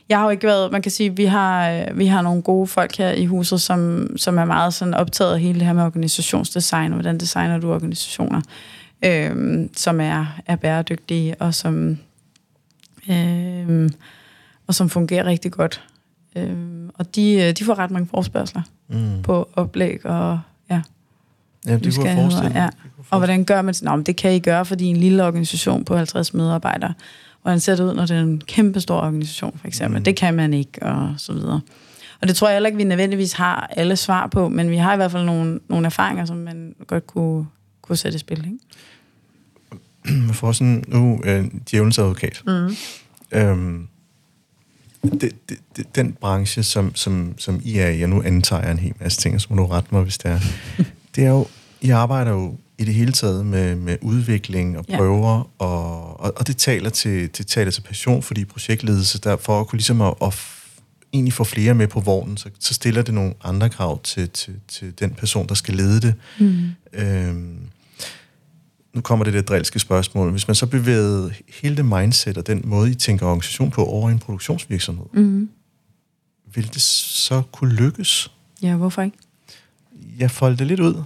jeg 0.09 0.19
har 0.19 0.25
jo 0.25 0.31
ikke 0.31 0.47
været, 0.47 0.73
man 0.73 0.83
kan 0.83 0.93
sige, 0.93 1.17
vi 1.17 1.25
har, 1.25 1.71
øh, 1.71 1.99
vi 1.99 2.07
har 2.07 2.23
nogle 2.23 2.43
gode 2.43 2.67
folk 2.67 2.97
her 2.97 3.11
i 3.11 3.27
huset, 3.27 3.61
som, 3.61 4.11
som 4.17 4.39
er 4.39 4.45
meget 4.45 4.75
sådan 4.75 4.95
optaget 4.95 5.35
af 5.35 5.41
hele 5.41 5.59
det 5.59 5.67
her 5.67 5.75
med 5.75 5.83
organisationsdesign, 5.83 6.93
og 6.93 6.95
hvordan 6.95 7.19
designer 7.19 7.59
du 7.59 7.73
organisationer, 7.73 8.41
øhm, 9.05 9.71
som 9.77 10.01
er, 10.01 10.41
er 10.47 10.57
bæredygtige, 10.57 11.35
og 11.41 11.55
som, 11.55 11.99
øhm, 13.11 13.91
og 14.67 14.75
som 14.75 14.91
fungerer 14.91 15.25
rigtig 15.25 15.53
godt. 15.53 15.85
Øhm, 16.37 16.91
og 16.95 17.15
de, 17.15 17.33
øh, 17.33 17.53
de 17.53 17.65
får 17.65 17.79
ret 17.79 17.91
mange 17.91 18.09
forspørgseler 18.11 18.63
mm. 18.89 19.23
på 19.23 19.49
oplæg 19.55 20.07
og 20.07 20.41
ja. 20.71 20.83
Ja, 21.67 21.79
det 21.79 21.95
kunne 21.95 22.09
jeg 22.09 22.17
forestille 22.17 22.63
ja. 22.63 22.69
Og 23.11 23.19
hvordan 23.19 23.45
gør 23.45 23.63
man 23.63 23.75
det? 23.75 23.83
Nå, 23.83 24.01
det 24.01 24.17
kan 24.17 24.35
I 24.35 24.39
gøre, 24.39 24.65
fordi 24.65 24.85
en 24.85 24.97
lille 24.97 25.25
organisation 25.25 25.85
på 25.85 25.97
50 25.97 26.35
medarbejdere, 26.35 26.95
hvordan 27.43 27.61
ser 27.61 27.77
det 27.77 27.85
ud, 27.85 27.95
når 27.95 28.07
det 28.07 28.17
er 28.17 28.21
en 28.21 28.41
kæmpe 28.41 28.81
stor 28.81 29.01
organisation, 29.01 29.59
for 29.61 29.67
eksempel. 29.67 29.99
Mm. 29.99 30.05
Det 30.05 30.17
kan 30.17 30.35
man 30.35 30.55
ikke, 30.55 30.83
og 30.83 31.15
så 31.17 31.33
videre. 31.33 31.61
Og 32.21 32.29
det 32.29 32.37
tror 32.37 32.49
jeg 32.49 32.55
heller 32.55 32.67
ikke, 32.67 32.77
vi 32.77 32.85
nødvendigvis 32.85 33.33
har 33.33 33.73
alle 33.77 33.97
svar 33.97 34.27
på, 34.27 34.49
men 34.49 34.71
vi 34.71 34.77
har 34.77 34.93
i 34.93 34.97
hvert 34.97 35.11
fald 35.11 35.25
nogle, 35.25 35.61
nogle 35.69 35.87
erfaringer, 35.87 36.25
som 36.25 36.37
man 36.37 36.75
godt 36.87 37.07
kunne, 37.07 37.47
kunne 37.83 37.97
sætte 37.97 38.17
i 38.17 38.19
spil. 38.19 38.39
Ikke? 38.39 40.33
For 40.39 40.53
sådan 40.53 40.85
nu, 40.89 41.21
øh, 41.25 41.45
djævelens 41.71 41.99
advokat. 41.99 42.43
Mm. 42.47 42.77
Øhm, 43.33 43.89
det, 45.03 45.33
det, 45.49 45.59
det, 45.77 45.95
den 45.95 46.13
branche, 46.13 46.63
som, 46.63 46.95
som, 46.95 47.35
som 47.39 47.61
I 47.65 47.79
er 47.79 47.89
i, 47.89 48.03
og 48.03 48.09
nu 48.09 48.23
antager 48.23 48.63
jeg 48.63 48.71
en 48.71 48.79
hel 48.79 48.95
masse 49.01 49.21
ting, 49.21 49.41
så 49.41 49.47
må 49.51 49.57
du 49.57 49.67
rette 49.67 49.89
mig, 49.93 50.03
hvis 50.03 50.19
det 50.19 50.31
er, 50.31 50.41
det 51.17 51.25
er 51.25 51.29
jo, 51.29 51.47
I 51.81 51.91
arbejder 51.91 52.31
jo 52.31 52.57
i 52.79 52.85
det 52.85 52.95
hele 52.95 53.13
taget 53.13 53.47
med, 53.47 53.77
med 53.77 53.97
udvikling 54.03 54.79
og 54.79 54.87
prøver, 54.87 55.37
ja. 55.37 55.67
og, 55.67 56.21
og, 56.21 56.33
og 56.37 56.47
det 56.47 56.57
taler 56.57 56.91
til, 56.91 57.37
det 57.39 57.47
taler 57.47 57.71
til 57.71 57.83
passion, 57.83 58.23
fordi 58.23 58.45
projektledelse, 58.45 59.19
der 59.19 59.37
for 59.37 59.61
at 59.61 59.67
kunne 59.67 59.77
ligesom 59.77 60.01
at, 60.01 60.15
at 60.23 60.35
egentlig 61.13 61.33
få 61.33 61.45
flere 61.45 61.75
med 61.75 61.89
på 61.89 62.01
vognen, 62.01 62.37
så, 62.37 62.51
så 62.59 62.75
stiller 62.75 63.03
det 63.03 63.15
nogle 63.15 63.35
andre 63.45 63.71
krav 63.71 64.03
til, 64.03 64.31
til, 64.31 64.55
til 64.69 64.99
den 64.99 65.11
person, 65.11 65.49
der 65.49 65.55
skal 65.55 65.75
lede 65.75 66.01
det. 66.01 66.15
Mm. 66.41 66.71
Øhm, 66.93 67.59
nu 68.95 69.01
kommer 69.01 69.25
det 69.25 69.35
det 69.35 69.49
drilske 69.49 69.79
spørgsmål. 69.79 70.31
Hvis 70.31 70.49
man 70.49 70.55
så 70.55 70.67
bevæger 70.67 71.31
hele 71.63 71.77
det 71.77 71.85
mindset 71.85 72.39
og 72.39 72.47
den 72.47 72.63
måde, 72.65 72.91
I 72.91 72.95
tænker 72.95 73.27
organisation 73.27 73.71
på 73.71 73.85
over 73.85 74.11
en 74.11 74.19
produktionsvirksomhed, 74.19 75.07
mm. 75.13 75.49
vil 76.55 76.75
det 76.75 76.83
så 76.83 77.43
kunne 77.53 77.75
lykkes? 77.75 78.31
Ja, 78.63 78.77
hvorfor 78.77 79.03
ikke? 79.03 79.17
Jeg 80.19 80.31
folder 80.31 80.57
det 80.57 80.67
lidt 80.67 80.81
ud. 80.81 81.03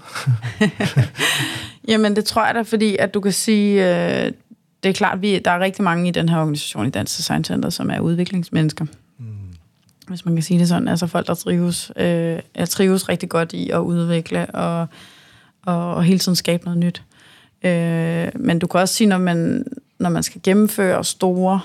Jamen, 1.89 2.17
det 2.17 2.25
tror 2.25 2.47
jeg 2.47 2.55
da, 2.55 2.63
fordi 2.63 2.97
at 2.97 3.15
du 3.15 3.21
kan 3.21 3.33
sige, 3.33 3.73
øh, 3.75 4.33
det 4.83 4.89
er 4.89 4.93
klart, 4.93 5.23
vi, 5.23 5.39
der 5.39 5.51
er 5.51 5.61
rigtig 5.61 5.85
mange 5.85 6.09
i 6.09 6.11
den 6.11 6.29
her 6.29 6.39
organisation 6.39 6.87
i 6.87 6.91
Dansk 6.91 7.17
Design 7.17 7.45
Center, 7.45 7.71
som 7.71 7.91
er 7.91 8.01
udviklingsmennesker. 8.01 8.85
Mm. 9.19 9.27
Hvis 10.09 10.25
man 10.25 10.35
kan 10.35 10.43
sige 10.43 10.61
det 10.61 10.69
sådan. 10.69 10.89
Altså 10.89 11.07
folk, 11.07 11.27
der 11.27 11.35
trives, 11.35 11.93
øh, 11.97 12.39
jeg 12.55 12.69
trives 12.69 13.09
rigtig 13.09 13.29
godt 13.29 13.53
i 13.53 13.71
at 13.71 13.79
udvikle 13.79 14.47
og, 14.47 14.87
og, 15.63 15.95
og 15.95 16.05
hele 16.05 16.19
tiden 16.19 16.37
skabe 16.37 16.65
noget 16.65 16.79
nyt. 16.79 17.03
Øh, 17.63 18.29
men 18.35 18.59
du 18.59 18.67
kan 18.67 18.81
også 18.81 18.95
sige, 18.95 19.09
når 19.09 19.19
man, 19.19 19.65
når 19.99 20.11
man 20.11 20.23
skal 20.23 20.41
gennemføre 20.45 21.05
store, 21.05 21.61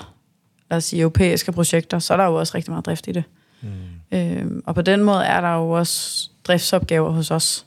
lad 0.70 0.76
os 0.76 0.84
sige, 0.84 1.00
europæiske 1.00 1.52
projekter, 1.52 1.98
så 1.98 2.12
er 2.12 2.16
der 2.16 2.24
jo 2.24 2.34
også 2.34 2.54
rigtig 2.54 2.70
meget 2.70 2.86
drift 2.86 3.08
i 3.08 3.12
det. 3.12 3.24
Mm. 3.62 4.18
Øh, 4.18 4.62
og 4.66 4.74
på 4.74 4.82
den 4.82 5.02
måde 5.02 5.24
er 5.24 5.40
der 5.40 5.54
jo 5.54 5.70
også 5.70 6.30
driftsopgaver 6.46 7.10
hos 7.10 7.30
os. 7.30 7.66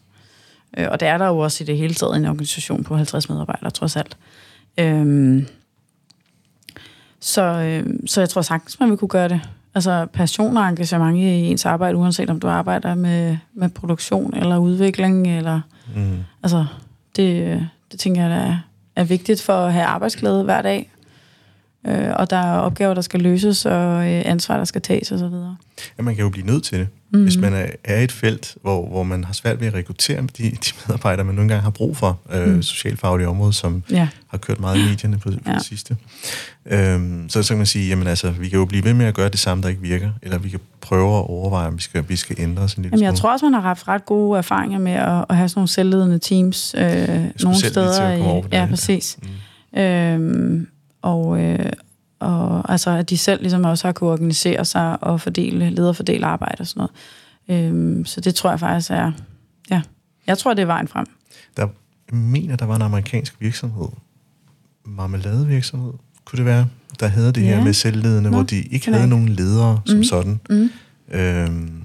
Øh, 0.78 0.88
og 0.92 1.00
det 1.00 1.08
er 1.08 1.18
der 1.18 1.28
jo 1.28 1.38
også 1.38 1.64
i 1.64 1.68
det 1.68 1.78
hele 1.78 1.94
taget 1.94 2.16
en 2.16 2.26
organisation 2.26 2.84
på 2.84 2.96
50 2.96 3.30
medarbejdere, 3.30 3.70
trods 3.70 3.96
alt. 3.96 4.18
Øh, 4.78 5.44
så, 7.20 7.42
øh, 7.42 7.86
så 8.06 8.22
jeg 8.22 8.30
tror 8.30 8.42
sagtens, 8.42 8.80
man 8.80 8.90
vil 8.90 8.98
kunne 8.98 9.10
gøre 9.10 9.30
det. 9.30 9.42
Altså 9.76 10.06
passion 10.14 10.58
og 10.58 10.70
engagement 10.70 11.18
i 11.18 11.22
ens 11.22 11.66
arbejde, 11.66 11.98
uanset 11.98 12.30
om 12.30 12.40
du 12.40 12.48
arbejder 12.48 12.96
med, 12.96 13.38
med 13.54 13.70
produktion 13.70 14.34
eller 14.34 14.58
udvikling, 14.58 15.38
eller 15.38 15.62
mm. 15.96 16.18
altså 16.44 16.66
det, 17.16 17.68
det 17.92 18.00
tænker 18.00 18.22
jeg, 18.22 18.30
der 18.30 18.36
er, 18.36 18.58
er 18.96 19.04
vigtigt 19.04 19.42
for 19.42 19.54
at 19.54 19.74
have 19.74 19.86
arbejdsglæde 19.86 20.44
hver 20.44 20.62
dag. 20.62 20.92
Øh, 21.88 22.10
og 22.16 22.30
der 22.30 22.38
er 22.38 22.58
opgaver, 22.58 22.94
der 22.94 23.02
skal 23.02 23.20
løses, 23.20 23.66
og 23.66 24.14
øh, 24.14 24.22
ansvar, 24.26 24.58
der 24.58 24.66
skal 24.66 24.82
tages 24.82 25.12
osv. 25.12 25.34
Ja, 25.98 26.04
man 26.04 26.16
kan 26.16 26.24
jo 26.24 26.30
blive 26.30 26.46
nødt 26.46 26.64
til 26.64 26.80
det. 26.80 26.88
Mm-hmm. 27.12 27.24
Hvis 27.24 27.38
man 27.38 27.54
er, 27.84 28.00
i 28.00 28.04
et 28.04 28.12
felt, 28.12 28.58
hvor, 28.62 28.88
hvor 28.88 29.04
man 29.04 29.24
har 29.24 29.34
svært 29.34 29.60
ved 29.60 29.68
at 29.68 29.74
rekruttere 29.74 30.22
de, 30.22 30.44
de 30.44 30.72
medarbejdere, 30.88 31.26
man 31.26 31.36
nogle 31.36 31.50
gange 31.50 31.64
har 31.64 31.70
brug 31.70 31.98
for, 31.98 32.20
øh, 32.34 32.48
mm. 32.48 32.62
socialfaglige 32.62 33.28
område, 33.28 33.54
som 33.54 33.84
ja. 33.92 34.08
har 34.28 34.38
kørt 34.38 34.60
meget 34.60 34.78
i 34.78 34.90
medierne 34.90 35.18
på, 35.18 35.30
på 35.32 35.38
ja. 35.48 35.54
det 35.54 35.66
sidste. 35.66 35.98
Øhm, 36.66 37.30
så, 37.30 37.44
så 37.44 37.50
kan 37.50 37.58
man 37.58 37.66
sige, 37.66 37.90
jamen 37.90 38.08
altså, 38.08 38.32
vi 38.32 38.50
kan 38.50 38.60
jo 38.60 38.66
blive 38.66 38.84
ved 38.84 38.94
med 38.94 39.06
at 39.06 39.14
gøre 39.14 39.30
det 39.30 39.40
samme, 39.40 39.64
der 39.64 39.70
ikke 39.70 39.82
virker, 39.82 40.12
eller 40.22 40.38
vi 40.38 40.50
kan 40.50 40.60
prøve 40.82 41.18
at 41.18 41.30
overveje, 41.30 41.68
om 41.68 41.78
vi 41.78 41.82
skal, 41.82 42.06
vi 42.08 42.16
skal 42.16 42.36
ændre 42.40 42.64
os 42.64 42.74
en 42.74 42.84
lille 42.84 42.98
Jamen, 42.98 43.06
jeg 43.06 43.16
tror 43.16 43.32
også, 43.32 43.46
man 43.46 43.54
har 43.54 43.62
haft 43.62 43.88
ret 43.88 44.06
gode 44.06 44.38
erfaringer 44.38 44.80
med 44.80 44.92
at, 44.92 45.26
at 45.30 45.36
have 45.36 45.50
sådan 45.50 45.60
nogle 45.60 45.68
selvledende 45.68 46.20
teams 46.20 46.76
øh, 46.78 47.10
nogle 47.44 47.58
steder. 47.58 48.12
I, 48.12 48.44
ja, 48.52 48.68
præcis. 48.70 49.18
Mm. 49.74 49.80
Øhm, 49.80 50.68
og, 51.02 51.42
øh, 51.42 51.72
og 52.20 52.72
altså, 52.72 52.90
at 52.90 53.10
de 53.10 53.18
selv 53.18 53.42
ligesom 53.42 53.64
også 53.64 53.88
har 53.88 53.92
kunne 53.92 54.10
organisere 54.10 54.66
sig 54.66 55.04
og 55.04 55.22
fordele, 55.22 55.70
lede 55.70 55.90
og 55.90 55.96
fordele 55.96 56.26
arbejde 56.26 56.62
og 56.62 56.68
sådan 56.68 56.88
noget. 57.48 57.66
Øhm, 57.66 58.06
så 58.06 58.22
det 58.22 58.36
tror 58.36 58.50
jeg 58.50 58.60
faktisk 58.60 58.92
er, 58.92 59.12
ja, 59.70 59.82
jeg 60.28 60.38
tror, 60.38 60.54
det 60.54 60.62
er 60.62 60.66
vejen 60.66 60.88
frem. 60.88 61.06
Der, 61.58 61.68
jeg 62.12 62.18
mener, 62.18 62.56
der 62.56 62.66
var 62.66 62.76
en 62.76 62.82
amerikansk 62.82 63.42
virksomhed, 63.42 63.88
marmeladevirksomhed, 64.86 65.94
kunne 66.26 66.38
det 66.38 66.46
være, 66.46 66.68
der 67.00 67.08
havde 67.08 67.32
det 67.32 67.42
ja. 67.42 67.56
her 67.56 67.64
med 67.64 67.74
selvledende, 67.74 68.30
Nå, 68.30 68.38
hvor 68.38 68.44
de 68.44 68.62
ikke 68.62 68.86
havde 68.86 69.04
ikke. 69.04 69.10
nogen 69.10 69.30
ledere 69.30 69.82
som 69.86 69.98
mm. 69.98 70.04
sådan. 70.04 70.40
Mm. 70.50 70.70
Øhm, 71.12 71.79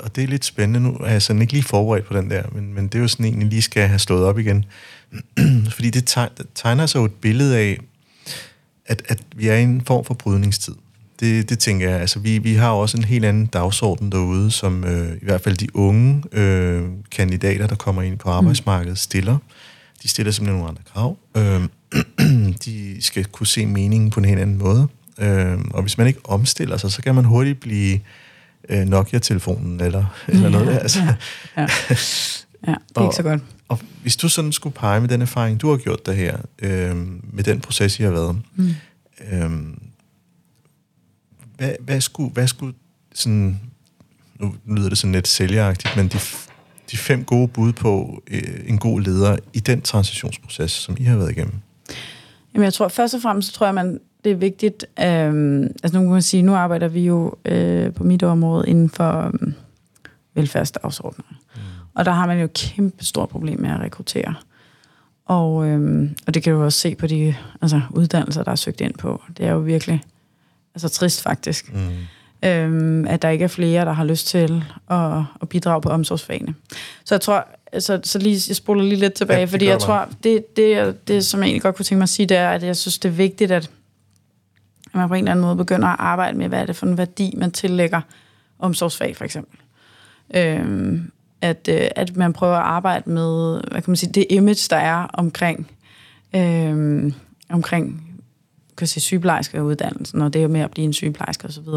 og 0.00 0.16
det 0.16 0.24
er 0.24 0.28
lidt 0.28 0.44
spændende. 0.44 0.80
Nu 0.80 0.96
er 0.96 1.10
jeg 1.10 1.22
sådan 1.22 1.42
ikke 1.42 1.52
lige 1.52 1.62
forberedt 1.62 2.06
på 2.06 2.14
den 2.14 2.30
der, 2.30 2.42
men, 2.52 2.74
men 2.74 2.84
det 2.84 2.94
er 2.94 3.02
jo 3.02 3.08
sådan 3.08 3.26
en, 3.26 3.40
jeg 3.40 3.48
lige 3.48 3.62
skal 3.62 3.88
have 3.88 3.98
slået 3.98 4.24
op 4.24 4.38
igen. 4.38 4.64
Fordi 5.74 5.90
det 5.90 6.16
tegner 6.54 6.86
sig 6.86 6.98
jo 6.98 7.04
et 7.04 7.14
billede 7.14 7.58
af, 7.58 7.78
at, 8.86 9.02
at 9.08 9.18
vi 9.36 9.48
er 9.48 9.54
i 9.54 9.62
en 9.62 9.82
form 9.86 10.04
for 10.04 10.14
brydningstid. 10.14 10.74
Det, 11.20 11.48
det 11.50 11.58
tænker 11.58 11.90
jeg. 11.90 12.00
Altså, 12.00 12.18
vi, 12.18 12.38
vi 12.38 12.54
har 12.54 12.70
også 12.70 12.96
en 12.96 13.04
helt 13.04 13.24
anden 13.24 13.46
dagsorden 13.46 14.12
derude, 14.12 14.50
som 14.50 14.84
øh, 14.84 15.16
i 15.22 15.24
hvert 15.24 15.40
fald 15.40 15.56
de 15.56 15.76
unge 15.76 16.22
øh, 16.32 16.82
kandidater, 17.10 17.66
der 17.66 17.74
kommer 17.74 18.02
ind 18.02 18.18
på 18.18 18.30
arbejdsmarkedet, 18.30 18.98
stiller. 18.98 19.38
De 20.02 20.08
stiller 20.08 20.32
simpelthen 20.32 20.58
nogle 20.58 20.68
andre 20.68 20.82
krav. 20.92 21.16
Øh, 21.36 21.68
de 22.64 23.02
skal 23.02 23.24
kunne 23.24 23.46
se 23.46 23.66
meningen 23.66 24.10
på 24.10 24.20
en 24.20 24.24
helt 24.24 24.40
anden 24.40 24.58
måde. 24.58 24.88
Øh, 25.18 25.58
og 25.70 25.82
hvis 25.82 25.98
man 25.98 26.06
ikke 26.06 26.20
omstiller 26.24 26.76
sig, 26.76 26.92
så 26.92 27.02
kan 27.02 27.14
man 27.14 27.24
hurtigt 27.24 27.60
blive 27.60 27.94
øh, 27.94 28.00
Nokia-telefonen 28.70 29.80
eller, 29.80 30.04
eller 30.28 30.42
ja, 30.42 30.48
noget. 30.48 30.78
Altså. 30.78 30.98
Ja, 31.00 31.14
ja. 31.56 31.62
ja, 32.66 32.74
det 32.88 32.96
er 32.96 33.00
og, 33.00 33.04
ikke 33.04 33.16
så 33.16 33.22
godt. 33.22 33.42
Og 33.68 33.78
hvis 34.02 34.16
du 34.16 34.28
sådan 34.28 34.52
skulle 34.52 34.74
pege 34.74 35.00
med 35.00 35.08
den 35.08 35.22
erfaring, 35.22 35.60
du 35.60 35.70
har 35.70 35.76
gjort 35.76 36.06
der 36.06 36.12
her, 36.12 36.38
øh, 36.58 36.96
med 37.32 37.44
den 37.44 37.60
proces, 37.60 38.00
I 38.00 38.02
har 38.02 38.10
været, 38.10 38.42
mm. 38.54 38.74
øh, 39.32 39.50
hvad, 41.56 41.72
hvad, 41.80 42.00
skulle, 42.00 42.30
hvad 42.30 42.48
skulle 42.48 42.74
sådan, 43.14 43.60
nu 44.38 44.54
lyder 44.66 44.88
det 44.88 44.98
sådan 44.98 45.12
lidt 45.12 45.28
sælgeragtigt, 45.28 45.96
men 45.96 46.08
de, 46.08 46.18
de 46.90 46.96
fem 46.96 47.24
gode 47.24 47.48
bud 47.48 47.72
på 47.72 48.22
øh, 48.30 48.42
en 48.66 48.78
god 48.78 49.00
leder 49.00 49.36
i 49.52 49.60
den 49.60 49.82
transitionsproces, 49.82 50.72
som 50.72 50.96
I 50.98 51.02
har 51.02 51.16
været 51.16 51.30
igennem? 51.30 51.54
Jamen 52.54 52.64
jeg 52.64 52.74
tror 52.74 52.88
først 52.88 53.14
og 53.14 53.22
fremmest, 53.22 53.48
så 53.48 53.54
tror 53.54 53.66
jeg, 53.66 53.74
man, 53.74 54.00
det 54.24 54.32
er 54.32 54.36
vigtigt, 54.36 54.86
øh, 54.98 55.62
altså 55.82 55.98
nu 55.98 56.00
kan 56.00 56.10
man 56.10 56.22
sige, 56.22 56.42
nu 56.42 56.54
arbejder 56.54 56.88
vi 56.88 57.06
jo 57.06 57.34
øh, 57.44 57.92
på 57.92 58.04
mit 58.04 58.22
område 58.22 58.68
inden 58.68 58.88
for 58.88 59.26
øh, 59.26 59.52
velfærdsdagsordner. 60.34 61.24
Mm. 61.54 61.60
Og 61.94 62.04
der 62.04 62.12
har 62.12 62.26
man 62.26 62.38
jo 62.38 62.44
et 62.44 62.52
kæmpe 62.52 63.04
stort 63.04 63.28
problem 63.28 63.60
med 63.60 63.70
at 63.70 63.80
rekruttere. 63.80 64.34
Og, 65.26 65.66
øhm, 65.68 66.16
og 66.26 66.34
det 66.34 66.42
kan 66.42 66.52
du 66.52 66.62
også 66.62 66.78
se 66.78 66.94
på 66.94 67.06
de 67.06 67.34
altså, 67.62 67.80
uddannelser, 67.90 68.42
der 68.42 68.50
er 68.50 68.56
søgt 68.56 68.80
ind 68.80 68.94
på. 68.94 69.22
Det 69.36 69.46
er 69.46 69.50
jo 69.50 69.58
virkelig 69.58 70.02
altså, 70.74 70.88
trist 70.88 71.22
faktisk. 71.22 71.74
Mm. 71.74 72.48
Øhm, 72.48 73.06
at 73.06 73.22
der 73.22 73.28
ikke 73.28 73.44
er 73.44 73.48
flere, 73.48 73.84
der 73.84 73.92
har 73.92 74.04
lyst 74.04 74.26
til 74.26 74.64
at, 74.90 75.22
at 75.42 75.48
bidrage 75.48 75.80
på 75.80 75.88
omsorgsfagene. 75.88 76.54
Så 77.04 77.14
jeg 77.14 77.20
tror, 77.20 77.48
så, 77.78 78.00
så 78.04 78.18
lige, 78.18 78.40
jeg 78.48 78.56
spoler 78.56 78.82
lige 78.82 78.96
lidt 78.96 79.12
tilbage, 79.12 79.38
Ja, 79.38 79.44
fordi 79.44 79.66
jeg 79.66 79.78
tror, 79.78 80.08
det, 80.24 80.56
det, 80.56 81.08
det, 81.08 81.24
som 81.24 81.40
jeg 81.40 81.46
egentlig 81.46 81.62
godt 81.62 81.76
kunne 81.76 81.84
tænke 81.84 81.98
mig 81.98 82.02
at 82.02 82.08
sige, 82.08 82.26
det 82.26 82.36
er, 82.36 82.50
at 82.50 82.62
jeg 82.62 82.76
synes, 82.76 82.98
det 82.98 83.08
er 83.08 83.12
vigtigt, 83.12 83.50
at 83.50 83.70
man 84.94 85.08
på 85.08 85.14
en 85.14 85.18
eller 85.18 85.30
anden 85.30 85.44
måde 85.44 85.56
begynder 85.56 85.88
at 85.88 85.96
arbejde 85.98 86.38
med, 86.38 86.48
hvad 86.48 86.60
er 86.60 86.66
det 86.66 86.76
for 86.76 86.86
en 86.86 86.98
værdi, 86.98 87.34
man 87.36 87.50
tillægger 87.50 88.00
omsorgsfag, 88.58 89.16
for 89.16 89.24
eksempel. 89.24 89.58
Øhm, 90.34 91.10
at, 91.40 91.68
øh, 91.72 91.88
at 91.96 92.16
man 92.16 92.32
prøver 92.32 92.56
at 92.56 92.62
arbejde 92.62 93.10
med, 93.10 93.60
hvad 93.70 93.82
kan 93.82 93.90
man 93.90 93.96
sige, 93.96 94.12
det 94.12 94.26
image, 94.30 94.66
der 94.70 94.76
er 94.76 95.06
omkring, 95.12 95.70
øhm, 96.36 97.14
omkring 97.48 98.10
kan 98.76 98.86
sige, 98.86 99.00
sygeplejerske 99.00 99.64
uddannelsen, 99.64 100.22
og 100.22 100.32
det 100.32 100.42
er 100.42 100.48
med 100.48 100.60
at 100.60 100.70
blive 100.70 100.84
en 100.84 100.92
sygeplejerske 100.92 101.46
osv. 101.48 101.68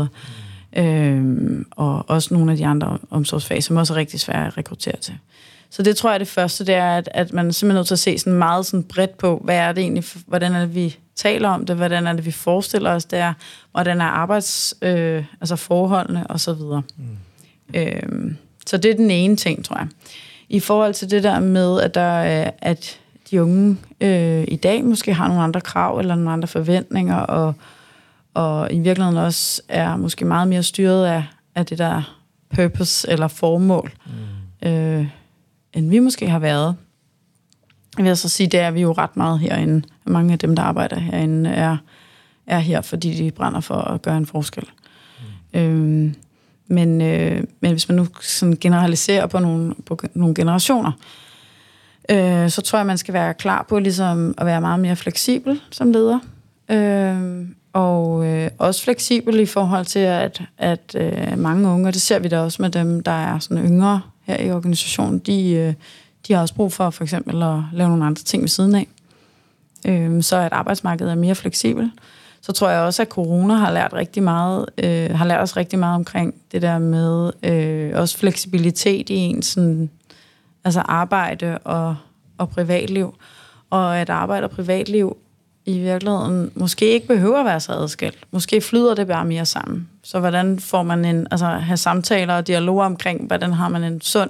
Mm. 0.76 0.84
Øhm, 0.84 1.66
og 1.72 2.10
også 2.10 2.34
nogle 2.34 2.52
af 2.52 2.58
de 2.58 2.66
andre 2.66 2.98
omsorgsfag, 3.10 3.64
som 3.64 3.78
også 3.78 3.94
er 3.94 3.98
rigtig 3.98 4.20
svære 4.20 4.48
at 4.48 4.58
rekruttere 4.58 4.96
til. 4.96 5.14
Så 5.74 5.82
det 5.84 5.98
tror 5.98 6.12
jeg, 6.12 6.20
det 6.20 6.28
første, 6.28 6.66
det 6.66 6.76
er, 6.76 6.98
at, 6.98 7.10
at 7.12 7.34
man 7.34 7.48
er 7.48 7.52
simpelthen 7.52 7.78
nødt 7.78 7.88
til 7.88 7.96
at 7.96 8.00
se 8.00 8.18
sådan 8.18 8.34
meget 8.34 8.66
sådan 8.66 8.84
bredt 8.84 9.18
på, 9.18 9.42
hvad 9.44 9.56
er 9.56 9.72
det 9.72 9.82
egentlig, 9.82 10.04
hvordan 10.28 10.54
er 10.54 10.60
det, 10.60 10.76
vi 10.76 10.98
taler 11.16 11.50
om 11.50 11.66
det, 11.66 11.76
hvordan 11.76 12.08
er 12.08 12.14
det, 12.14 12.26
vi 12.26 12.32
forestiller 12.32 12.92
os, 12.92 13.06
det 13.06 13.20
er, 13.20 13.34
hvordan 13.72 14.02
er 14.02 14.06
arbejds, 14.06 14.74
øh, 14.82 15.24
altså 15.42 15.56
forholdene 15.56 16.28
og 16.28 16.40
så 16.40 16.54
videre. 16.54 16.82
Mm. 16.98 17.18
Øhm, 17.74 18.38
så 18.68 18.78
det 18.78 18.92
er 18.92 18.96
den 18.96 19.12
ene 19.12 19.36
ting, 19.36 19.66
tror 19.66 19.78
jeg. 19.78 19.88
I 20.50 20.60
forhold 20.60 20.94
til 20.94 21.12
det 21.12 21.24
der 21.24 21.40
med, 21.40 21.82
at, 21.82 21.96
der, 21.96 22.02
er, 22.02 22.52
at 22.62 23.00
de 23.32 23.44
unge 23.44 23.78
øh, 24.02 24.46
i 24.48 24.56
dag 24.56 24.84
måske 24.84 25.14
har 25.14 25.28
nogle 25.28 25.44
andre 25.44 25.62
krav 25.62 26.00
eller 26.00 26.16
nogle 26.16 26.32
andre 26.32 26.48
forventninger, 26.48 27.18
og, 27.18 27.54
og 28.34 28.74
i 28.74 28.80
virkeligheden 28.80 29.18
også 29.18 29.62
er 29.68 29.96
måske 29.98 30.26
meget 30.26 30.48
mere 30.48 30.64
styret 30.64 31.06
af, 31.06 31.24
af 31.56 31.66
det 31.66 31.78
der 31.78 32.18
purpose 32.56 33.10
eller 33.10 33.28
formål, 33.28 33.92
mm. 34.62 34.70
øh, 34.70 35.08
end 35.74 35.90
vi 35.90 36.00
måske 36.00 36.30
har 36.30 36.40
været. 36.40 36.76
Jeg 37.98 38.06
vil 38.06 38.18
så 38.18 38.30
sige, 38.30 38.48
det 38.48 38.60
er 38.60 38.72
vi 38.72 38.82
jo 38.82 38.92
ret 38.92 39.18
meget 39.18 39.40
herinde. 39.40 39.88
Mange 40.06 40.34
af 40.34 40.40
dem, 40.40 40.56
der 40.56 40.64
arbejder 40.64 41.00
herinde, 41.00 41.50
er, 41.50 41.78
er 42.48 42.60
her, 42.60 42.82
fordi 42.82 43.14
de 43.14 43.32
brænder 43.32 43.60
for 43.60 43.76
at 43.76 44.02
gøre 44.02 44.18
en 44.18 44.26
forskel. 44.26 44.66
Mm. 45.54 45.60
Øhm, 45.60 46.16
men, 46.68 47.02
øh, 47.02 47.44
men 47.60 47.72
hvis 47.72 47.90
man 47.90 47.96
nu 47.96 48.08
sådan 48.22 48.58
generaliserer 48.62 49.28
på 49.28 49.40
nogle, 49.40 49.76
på 49.86 50.00
nogle 50.14 50.36
generationer, 50.36 50.92
øh, 52.10 52.50
så 52.50 52.62
tror 52.62 52.80
jeg, 52.80 52.86
man 52.86 52.98
skal 52.98 53.14
være 53.14 53.34
klar 53.34 53.66
på 53.70 53.80
ligesom 53.80 54.34
at 54.38 54.46
være 54.46 54.62
meget 54.62 54.80
mere 54.80 54.96
fleksibel 54.96 55.62
som 55.72 55.92
leder. 55.92 56.20
Øh, 56.72 57.48
og 57.74 58.26
øh, 58.26 58.50
også 58.58 58.84
fleksibel 58.84 59.40
i 59.40 59.46
forhold 59.46 59.86
til, 59.86 60.00
at, 60.00 60.42
at 60.58 60.96
øh, 60.98 61.40
mange 61.40 61.70
unge, 61.70 61.88
og 61.88 61.94
det 61.94 62.02
ser 62.02 62.20
vi 62.20 62.28
da 62.28 62.40
også 62.40 62.62
med 62.62 62.70
dem, 62.70 63.04
der 63.04 63.12
er 63.12 63.40
sådan 63.40 63.66
yngre 63.66 64.02
her 64.24 64.38
i 64.38 64.52
organisationen, 64.52 65.20
de, 65.20 65.52
øh, 65.52 65.74
de 66.28 66.34
har 66.34 66.42
også 66.42 66.56
brug 66.56 66.74
for 66.74 66.90
for 66.90 67.04
eksempel 67.04 67.44
at 67.44 67.60
lave 67.74 67.90
nogle 67.90 68.06
andre 68.06 68.24
ting 68.24 68.44
ved 68.44 68.50
siden 68.50 68.76
af. 68.76 68.88
Øh, 69.88 70.24
så 70.24 70.38
at 70.38 70.54
arbejdsmarkedet 70.54 71.12
er 71.12 71.16
mere 71.16 71.36
fleksibel. 71.36 71.92
Så 72.42 72.52
tror 72.52 72.70
jeg 72.70 72.82
også, 72.82 73.02
at 73.02 73.08
corona 73.08 73.54
har 73.54 73.72
lært 73.72 73.94
rigtig 73.94 74.24
meget, 74.24 74.66
øh, 74.78 75.10
har 75.10 75.26
lært 75.26 75.42
os 75.42 75.58
rigtig 75.58 75.80
meget 75.80 75.96
omkring 75.96 76.36
det 76.52 76.62
der 76.62 76.80
med 76.80 77.32
øh, 77.44 77.92
også 78.00 78.18
fleksibilitet 78.18 79.10
i 79.10 79.16
ens 79.16 79.46
sådan, 79.46 79.90
altså 80.64 80.80
arbejde 80.80 81.58
og, 81.58 81.96
og 82.38 82.50
privatliv. 82.50 83.16
Og 83.70 83.98
at 84.00 84.10
arbejde 84.10 84.44
og 84.44 84.52
privatliv 84.52 85.18
i 85.66 85.80
virkeligheden 85.80 86.52
måske 86.56 86.92
ikke 86.92 87.08
behøver 87.08 87.40
at 87.40 87.46
være 87.46 87.60
så 87.60 87.72
adskilt. 87.72 88.18
Måske 88.32 88.62
flyder 88.62 88.96
det 88.96 89.08
bare 89.08 89.26
mere 89.26 89.46
sammen. 89.46 89.90
Så 90.04 90.20
hvordan 90.20 90.60
får 90.60 90.84
man 90.84 91.06
en, 91.06 91.28
altså 91.32 91.46
have 91.46 91.78
samtaler 91.78 92.34
og 92.34 92.48
dialoger 92.48 92.86
omkring, 92.86 93.28
hvordan 93.28 93.54
har 93.54 93.70
man 93.70 93.84
en 93.84 94.02
sund, 94.02 94.30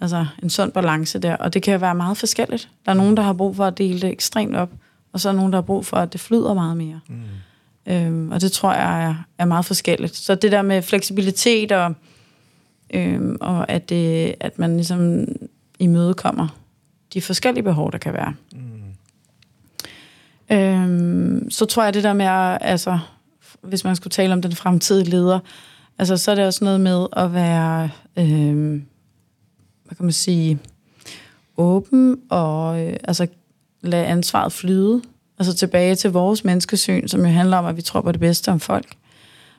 altså 0.00 0.26
en 0.42 0.50
sund 0.50 0.72
balance 0.72 1.18
der. 1.18 1.36
Og 1.36 1.54
det 1.54 1.62
kan 1.62 1.80
være 1.80 1.94
meget 1.94 2.16
forskelligt. 2.16 2.68
Der 2.84 2.92
er 2.92 2.96
nogen, 2.96 3.16
der 3.16 3.22
har 3.22 3.32
brug 3.32 3.56
for 3.56 3.64
at 3.64 3.78
dele 3.78 4.00
det 4.00 4.10
ekstremt 4.10 4.56
op, 4.56 4.70
og 5.12 5.20
så 5.20 5.28
er 5.28 5.32
nogen, 5.32 5.52
der 5.52 5.56
har 5.56 5.62
brug 5.62 5.86
for, 5.86 5.96
at 5.96 6.12
det 6.12 6.20
flyder 6.20 6.54
meget 6.54 6.76
mere. 6.76 7.00
Mm. 7.08 7.92
Øhm, 7.92 8.32
og 8.32 8.40
det 8.40 8.52
tror 8.52 8.72
jeg 8.72 9.04
er, 9.04 9.14
er 9.38 9.44
meget 9.44 9.64
forskelligt. 9.64 10.16
Så 10.16 10.34
det 10.34 10.52
der 10.52 10.62
med 10.62 10.82
fleksibilitet 10.82 11.72
og, 11.72 11.94
øhm, 12.94 13.36
og 13.40 13.70
at, 13.70 13.88
det, 13.88 14.34
at 14.40 14.58
man 14.58 14.76
ligesom 14.76 15.26
imødekommer 15.78 16.48
de 17.14 17.22
forskellige 17.22 17.62
behov, 17.64 17.92
der 17.92 17.98
kan 17.98 18.12
være. 18.12 18.34
Mm. 18.52 18.75
Øhm, 20.52 21.50
så 21.50 21.64
tror 21.64 21.84
jeg, 21.84 21.94
det 21.94 22.04
der 22.04 22.12
med, 22.12 22.26
at, 22.26 22.58
altså, 22.60 22.98
hvis 23.62 23.84
man 23.84 23.96
skulle 23.96 24.10
tale 24.10 24.32
om 24.32 24.42
den 24.42 24.52
fremtidige 24.52 25.10
leder, 25.10 25.38
altså, 25.98 26.16
så 26.16 26.30
er 26.30 26.34
det 26.34 26.46
også 26.46 26.64
noget 26.64 26.80
med 26.80 27.06
at 27.12 27.34
være, 27.34 27.90
øhm, 28.16 28.86
hvad 29.84 29.96
kan 29.96 30.04
man 30.04 30.12
sige, 30.12 30.58
åben 31.56 32.16
og 32.30 32.80
øh, 32.80 32.96
altså, 33.04 33.26
lade 33.80 34.06
ansvaret 34.06 34.52
flyde. 34.52 35.02
Altså 35.38 35.54
tilbage 35.54 35.94
til 35.94 36.10
vores 36.10 36.44
menneskesyn, 36.44 37.08
som 37.08 37.20
jo 37.20 37.26
handler 37.26 37.56
om, 37.56 37.66
at 37.66 37.76
vi 37.76 37.82
tror 37.82 38.00
på 38.00 38.12
det 38.12 38.20
bedste 38.20 38.52
om 38.52 38.60
folk. 38.60 38.96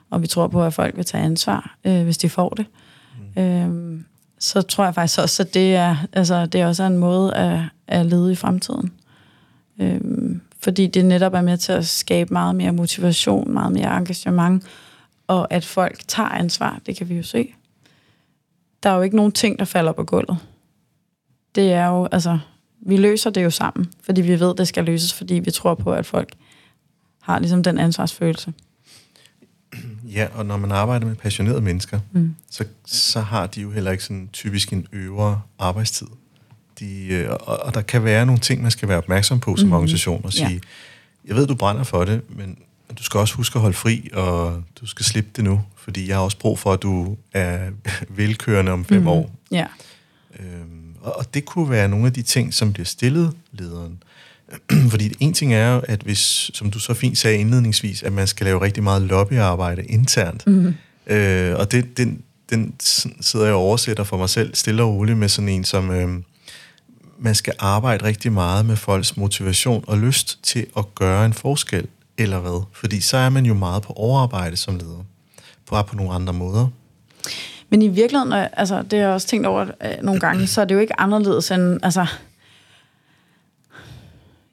Og 0.10 0.22
vi 0.22 0.28
tror 0.28 0.48
på, 0.48 0.64
at 0.64 0.74
folk 0.74 0.98
vil 0.98 1.06
tage 1.06 1.24
ansvar, 1.24 1.78
øh, 1.86 2.04
hvis 2.04 2.18
de 2.18 2.30
får 2.30 2.50
det. 2.50 2.66
Mm. 3.36 3.42
Øhm, 3.42 4.06
så 4.40 4.62
tror 4.62 4.84
jeg 4.84 4.96
faktisk 4.96 5.20
også, 5.20 5.44
at 5.44 5.54
det 5.54 5.76
er, 5.76 5.96
altså, 6.14 6.46
det 6.46 6.62
er 6.62 6.68
også 6.68 6.84
en 6.84 6.98
måde 6.98 7.34
at, 7.36 7.60
at 7.88 8.06
lede 8.06 8.32
i 8.32 8.36
fremtiden. 8.36 8.92
Øhm, 9.80 10.42
fordi 10.60 10.88
det 10.88 11.06
netop 11.06 11.34
er 11.34 11.42
med 11.42 11.58
til 11.58 11.72
at 11.72 11.88
skabe 11.88 12.34
meget 12.34 12.56
mere 12.56 12.72
motivation, 12.72 13.54
meget 13.54 13.72
mere 13.72 13.98
engagement, 13.98 14.64
og 15.28 15.54
at 15.54 15.66
folk 15.66 16.02
tager 16.08 16.30
ansvar, 16.30 16.82
det 16.86 16.98
kan 16.98 17.10
vi 17.10 17.16
jo 17.16 17.24
se. 17.24 17.54
Der 18.84 18.90
er 18.90 18.96
jo 18.96 19.02
ikke 19.02 19.16
nogen 19.16 19.32
ting, 19.32 19.60
der 19.60 19.66
falder 19.66 19.92
på 19.92 20.04
gulvet. 20.04 20.38
Det 21.56 21.74
er 21.74 21.88
jo, 21.88 22.08
altså, 22.12 22.40
vi 22.80 22.98
løser 22.98 23.30
det 23.30 23.44
jo 23.44 23.50
sammen, 23.50 23.92
fordi 24.02 24.22
vi 24.22 24.40
ved, 24.40 24.56
det 24.56 24.68
skal 24.68 24.84
løses, 24.84 25.14
fordi 25.14 25.34
vi 25.34 25.52
tror 25.52 25.76
på, 25.76 25.94
at 25.94 26.06
folk 26.06 26.34
har 27.22 27.40
ligesom 27.40 27.64
den 27.64 27.78
ansvarsfølelse. 27.78 28.54
Ja, 30.04 30.28
og 30.34 30.46
når 30.46 30.58
man 30.58 30.72
arbejder 30.72 31.06
med 31.06 31.16
passionerede 31.16 31.62
mennesker, 31.62 32.00
mm. 32.12 32.36
så, 32.50 32.66
så 32.86 33.22
har 33.22 33.48
de 33.48 33.62
jo 33.62 33.72
heller 33.72 33.92
ikke 33.92 34.04
sådan 34.04 34.30
typisk 34.34 34.74
en 34.74 34.88
øvre 34.92 35.42
arbejdstid. 35.60 36.08
De, 36.80 37.08
øh, 37.08 37.30
og, 37.30 37.60
og 37.60 37.74
der 37.74 37.82
kan 37.82 38.04
være 38.04 38.26
nogle 38.26 38.42
ting, 38.42 38.62
man 38.62 38.72
skal 38.72 38.90
være 38.90 38.98
opmærksom 38.98 39.40
på 39.40 39.56
som 39.56 39.66
mm-hmm. 39.66 39.74
organisation 39.74 40.22
og 40.24 40.34
sige, 40.34 40.50
ja. 40.50 40.60
jeg 41.28 41.36
ved, 41.36 41.48
du 41.48 41.56
brænder 41.56 41.84
for 41.84 42.06
det, 42.06 42.22
men 42.30 42.58
du 42.98 43.04
skal 43.04 43.20
også 43.20 43.36
huske 43.36 43.56
at 43.56 43.62
holde 43.62 43.78
fri, 43.78 44.10
og 44.14 44.64
du 44.82 44.88
skal 44.88 45.06
slippe 45.06 45.30
det 45.36 45.44
nu, 45.44 45.62
fordi 45.78 46.08
jeg 46.08 46.16
har 46.16 46.24
også 46.24 46.38
brug 46.38 46.60
for, 46.60 46.74
at 46.74 46.82
du 46.82 47.18
er 47.34 47.60
velkørende 48.10 48.72
om 48.72 48.86
fem 48.86 48.98
mm-hmm. 48.98 49.08
år. 49.08 49.32
Ja. 49.52 49.66
Øhm, 50.40 50.96
og, 51.02 51.18
og 51.18 51.34
det 51.34 51.46
kunne 51.46 51.70
være 51.70 51.90
nogle 51.90 52.06
af 52.06 52.14
de 52.14 52.22
ting, 52.22 52.54
som 52.54 52.74
bliver 52.74 52.86
stillet 52.86 53.34
lederen. 53.52 54.04
Fordi 54.92 55.14
en 55.20 55.34
ting 55.34 55.54
er 55.54 55.74
jo, 55.74 55.82
at 55.88 56.02
hvis, 56.02 56.52
som 56.54 56.72
du 56.72 56.80
så 56.80 56.94
fint 56.94 57.18
sagde 57.18 57.38
indledningsvis, 57.38 58.04
at 58.04 58.14
man 58.14 58.28
skal 58.28 58.46
lave 58.46 58.62
rigtig 58.62 58.84
meget 58.84 59.02
lobbyarbejde 59.02 59.84
internt. 59.84 60.48
Mm-hmm. 60.48 60.74
Øh, 61.08 61.56
og 61.60 61.72
det, 61.72 61.98
den, 61.98 62.22
den 62.50 62.74
sidder 63.22 63.46
jeg 63.46 63.56
og 63.56 63.62
oversætter 63.62 64.04
for 64.04 64.18
mig 64.18 64.30
selv 64.30 64.56
stille 64.56 64.84
og 64.84 64.94
roligt 64.94 65.18
med 65.18 65.30
sådan 65.30 65.50
en, 65.50 65.64
som 65.64 65.92
øh, 65.92 66.10
man 67.20 67.36
skal 67.36 67.54
arbejde 67.60 68.06
rigtig 68.06 68.32
meget 68.32 68.66
med 68.66 68.76
folks 68.76 69.18
motivation 69.18 69.84
og 69.88 69.98
lyst 69.98 70.40
til 70.44 70.66
at 70.78 70.96
gøre 70.96 71.26
en 71.26 71.34
forskel, 71.34 71.88
eller 72.18 72.40
hvad? 72.40 72.64
Fordi 72.72 73.02
så 73.02 73.18
er 73.18 73.30
man 73.30 73.46
jo 73.46 73.54
meget 73.54 73.84
på 73.84 73.94
overarbejde 73.94 74.58
som 74.58 74.76
leder. 74.76 75.04
Bare 75.70 75.84
på 75.84 75.96
nogle 75.96 76.14
andre 76.14 76.34
måder. 76.34 76.68
Men 77.70 77.82
i 77.82 77.88
virkeligheden, 77.88 78.34
altså, 78.54 78.82
det 78.82 79.00
har 79.00 79.06
jeg 79.06 79.10
også 79.10 79.28
tænkt 79.28 79.48
over 79.48 79.62
øh, 79.62 79.92
nogle 80.02 80.20
gange, 80.20 80.48
så 80.48 80.62
er 80.62 80.66
det 80.66 80.76
jo 80.76 80.80
ikke 80.80 81.00
anderledes 81.00 81.52
end, 81.52 81.80
altså, 81.84 82.08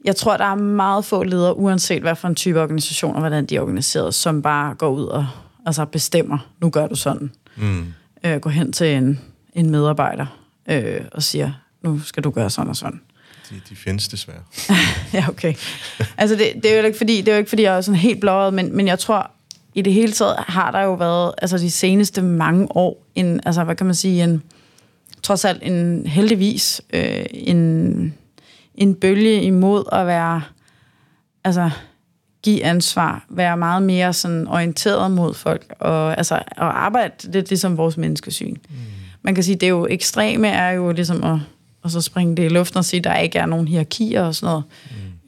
jeg 0.05 0.17
tror, 0.17 0.37
der 0.37 0.45
er 0.45 0.55
meget 0.55 1.05
få 1.05 1.23
ledere, 1.23 1.57
uanset 1.57 2.03
hvad 2.03 2.17
for 2.17 2.29
en 2.29 2.35
type 2.35 2.62
organisation 2.62 3.15
og 3.15 3.21
hvordan 3.21 3.47
de 3.47 3.57
er 3.57 3.61
organiseret, 3.61 4.15
som 4.15 4.43
bare 4.43 4.75
går 4.75 4.89
ud 4.89 5.05
og 5.05 5.27
altså 5.67 5.85
bestemmer, 5.85 6.39
nu 6.61 6.71
gør 6.71 6.87
du 6.87 6.95
sådan. 6.95 7.33
Mm. 7.57 7.95
Øh, 8.25 8.41
går 8.41 8.51
hen 8.51 8.73
til 8.73 8.87
en, 8.87 9.21
en 9.53 9.71
medarbejder 9.71 10.27
øh, 10.69 11.01
og 11.12 11.23
siger, 11.23 11.53
nu 11.85 12.01
skal 12.01 12.24
du 12.24 12.30
gøre 12.30 12.51
sådan 12.51 12.70
og 12.70 12.76
sådan. 12.76 13.01
De, 13.51 13.61
de 13.68 13.76
findes 13.76 14.09
desværre. 14.09 14.43
ja, 15.14 15.28
okay. 15.28 15.55
Altså, 16.16 16.37
det, 16.37 16.53
det, 16.62 16.72
er 16.72 16.80
jo 16.80 16.87
ikke 16.87 16.99
fordi, 16.99 17.20
det 17.20 17.28
er 17.28 17.32
jo 17.32 17.39
ikke, 17.39 17.49
fordi 17.49 17.62
jeg 17.62 17.76
er 17.76 17.80
sådan 17.80 18.01
helt 18.01 18.20
blåret, 18.20 18.55
men, 18.55 18.76
men 18.76 18.87
jeg 18.87 18.99
tror, 18.99 19.30
i 19.74 19.82
det 19.82 19.93
hele 19.93 20.12
taget 20.12 20.35
har 20.39 20.70
der 20.70 20.80
jo 20.80 20.95
været, 20.95 21.35
altså 21.39 21.59
de 21.59 21.70
seneste 21.70 22.22
mange 22.22 22.76
år, 22.76 23.07
en, 23.14 23.41
altså 23.47 23.64
hvad 23.64 23.76
kan 23.76 23.87
man 23.87 23.95
sige, 23.95 24.24
en, 24.24 24.43
trods 25.22 25.45
alt 25.45 25.62
en 25.62 26.07
heldigvis, 26.07 26.82
øh, 26.93 27.26
en, 27.30 28.14
en 28.74 28.95
bølge 28.95 29.43
imod 29.43 29.85
at 29.93 30.07
være, 30.07 30.43
altså 31.45 31.70
give 32.43 32.64
ansvar, 32.64 33.24
være 33.28 33.57
meget 33.57 33.82
mere 33.82 34.12
sådan 34.12 34.49
orienteret 34.49 35.11
mod 35.11 35.35
folk, 35.35 35.74
og 35.78 36.18
altså 36.18 36.35
at 36.35 36.43
arbejde 36.57 37.32
lidt 37.32 37.49
ligesom 37.49 37.76
vores 37.76 37.97
menneskesyn. 37.97 38.55
Mm. 38.55 38.76
Man 39.22 39.35
kan 39.35 39.45
sige, 39.45 39.55
det 39.55 39.66
er 39.66 39.70
jo 39.70 39.87
ekstreme 39.91 40.49
er 40.49 40.70
jo 40.70 40.93
ligesom 40.93 41.24
at 41.24 41.39
og 41.85 41.91
så 41.91 42.01
springe 42.01 42.37
det 42.37 42.45
i 42.45 42.49
luften 42.49 42.78
og 42.78 42.85
sige, 42.85 42.99
at 42.99 43.05
der 43.05 43.16
ikke 43.16 43.39
er 43.39 43.47
nogen 43.47 43.68
hierarkier 43.68 44.22
og 44.22 44.35
sådan 44.35 44.47
noget. 44.47 44.64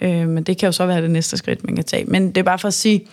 Mm. 0.00 0.06
Øh, 0.06 0.28
men 0.28 0.44
det 0.44 0.58
kan 0.58 0.66
jo 0.66 0.72
så 0.72 0.86
være 0.86 1.02
det 1.02 1.10
næste 1.10 1.36
skridt, 1.36 1.64
man 1.64 1.74
kan 1.74 1.84
tage. 1.84 2.04
Men 2.04 2.28
det 2.28 2.36
er 2.36 2.42
bare 2.42 2.58
for 2.58 2.68
at 2.68 2.74
sige, 2.74 3.06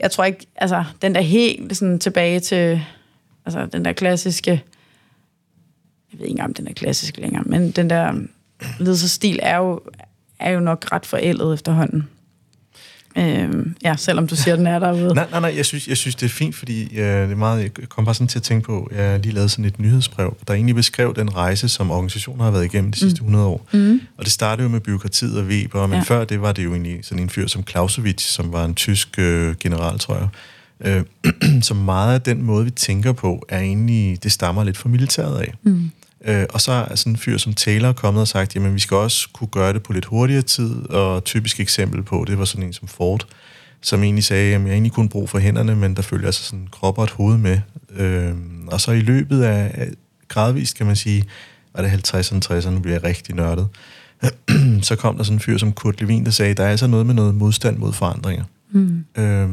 jeg 0.00 0.10
tror 0.10 0.24
ikke, 0.24 0.46
altså 0.56 0.84
den 1.02 1.14
der 1.14 1.20
helt 1.20 1.76
sådan 1.76 1.98
tilbage 1.98 2.40
til, 2.40 2.82
altså 3.46 3.66
den 3.66 3.84
der 3.84 3.92
klassiske, 3.92 4.50
jeg 6.12 6.20
ved 6.20 6.26
ikke 6.26 6.42
om 6.42 6.54
den 6.54 6.68
er 6.68 6.72
klassisk 6.72 7.16
længere, 7.16 7.42
men 7.46 7.70
den 7.70 7.90
der 7.90 8.14
ledelsesstil 8.78 9.38
er 9.42 9.56
jo, 9.56 9.80
er 10.38 10.50
jo 10.50 10.60
nok 10.60 10.92
ret 10.92 11.06
forældet 11.06 11.54
efterhånden. 11.54 12.08
Øhm, 13.18 13.76
ja, 13.84 13.96
selvom 13.96 14.26
du 14.26 14.36
siger, 14.36 14.52
at 14.52 14.58
den 14.58 14.66
er 14.66 14.78
derude. 14.78 15.14
Nej, 15.14 15.26
nej, 15.30 15.40
nej, 15.40 15.54
jeg 15.56 15.64
synes, 15.64 15.88
jeg 15.88 15.96
synes 15.96 16.14
det 16.14 16.26
er 16.26 16.30
fint, 16.30 16.54
fordi 16.54 16.94
ja, 16.94 17.22
det 17.22 17.32
er 17.32 17.36
meget, 17.36 17.62
jeg 17.62 17.88
kom 17.88 18.04
bare 18.04 18.14
sådan 18.14 18.28
til 18.28 18.38
at 18.38 18.42
tænke 18.42 18.66
på, 18.66 18.90
jeg 18.96 19.20
lige 19.20 19.34
lavet 19.34 19.50
sådan 19.50 19.64
et 19.64 19.78
nyhedsbrev, 19.78 20.36
der 20.48 20.54
egentlig 20.54 20.74
beskrev 20.74 21.14
den 21.14 21.36
rejse, 21.36 21.68
som 21.68 21.90
organisationen 21.90 22.40
har 22.40 22.50
været 22.50 22.64
igennem 22.64 22.92
de 22.92 22.98
sidste 22.98 23.20
mm. 23.20 23.26
100 23.26 23.46
år. 23.46 23.66
Mm. 23.72 24.00
Og 24.16 24.24
det 24.24 24.32
startede 24.32 24.62
jo 24.62 24.68
med 24.68 24.80
byråkratiet 24.80 25.38
og 25.38 25.44
Weber, 25.44 25.86
men 25.86 25.96
ja. 25.96 26.02
før 26.02 26.24
det 26.24 26.42
var 26.42 26.52
det 26.52 26.64
jo 26.64 26.70
egentlig 26.72 26.98
sådan 27.02 27.22
en 27.22 27.30
fyr 27.30 27.46
som 27.46 27.64
Clausewitz, 27.70 28.24
som 28.24 28.52
var 28.52 28.64
en 28.64 28.74
tysk 28.74 29.18
øh, 29.18 29.54
general, 29.60 29.98
tror 29.98 30.14
jeg. 30.14 30.28
Øh, 30.80 31.62
så 31.62 31.74
meget 31.74 32.14
af 32.14 32.22
den 32.22 32.42
måde, 32.42 32.64
vi 32.64 32.70
tænker 32.70 33.12
på, 33.12 33.46
er 33.48 33.58
egentlig, 33.58 34.22
det 34.22 34.32
stammer 34.32 34.64
lidt 34.64 34.76
fra 34.76 34.88
militæret 34.88 35.40
af. 35.40 35.54
Mm. 35.62 35.90
Øh, 36.24 36.46
og 36.50 36.60
så 36.60 36.72
er 36.72 36.94
sådan 36.94 37.12
en 37.12 37.16
fyr 37.16 37.38
som 37.38 37.54
Taylor 37.54 37.92
kommet 37.92 38.20
og 38.20 38.28
sagt, 38.28 38.54
jamen 38.54 38.74
vi 38.74 38.80
skal 38.80 38.96
også 38.96 39.28
kunne 39.32 39.48
gøre 39.48 39.72
det 39.72 39.82
på 39.82 39.92
lidt 39.92 40.04
hurtigere 40.04 40.42
tid, 40.42 40.90
og 40.90 41.24
typisk 41.24 41.60
eksempel 41.60 42.02
på, 42.02 42.24
det 42.26 42.38
var 42.38 42.44
sådan 42.44 42.66
en 42.66 42.72
som 42.72 42.88
Ford, 42.88 43.26
som 43.80 44.02
egentlig 44.02 44.24
sagde, 44.24 44.54
at 44.54 44.62
jeg 44.62 44.70
egentlig 44.70 44.92
kun 44.92 45.08
brug 45.08 45.30
for 45.30 45.38
hænderne, 45.38 45.76
men 45.76 45.96
der 45.96 46.02
følger 46.02 46.26
altså 46.26 46.44
sådan 46.44 46.58
en 46.58 46.68
krop 46.72 46.98
og 46.98 47.04
et 47.04 47.10
hoved 47.10 47.38
med. 47.38 47.60
Øh, 47.96 48.34
og 48.66 48.80
så 48.80 48.92
i 48.92 49.00
løbet 49.00 49.42
af, 49.42 49.90
gradvist, 50.28 50.76
kan 50.76 50.86
man 50.86 50.96
sige, 50.96 51.24
var 51.74 51.82
det 51.82 52.08
50'erne, 52.08 52.52
60'erne, 52.52 52.70
nu 52.70 52.80
bliver 52.80 52.94
jeg 52.94 53.04
rigtig 53.04 53.34
nørdet, 53.34 53.68
så 54.88 54.96
kom 54.96 55.16
der 55.16 55.24
sådan 55.24 55.36
en 55.36 55.40
fyr 55.40 55.58
som 55.58 55.72
Kurt 55.72 56.00
Levin, 56.00 56.24
der 56.24 56.30
sagde, 56.30 56.54
der 56.54 56.64
er 56.64 56.70
altså 56.70 56.86
noget 56.86 57.06
med 57.06 57.14
noget 57.14 57.34
modstand 57.34 57.78
mod 57.78 57.92
forandringer. 57.92 58.44
Mm. 58.70 59.04
Øh, 59.16 59.48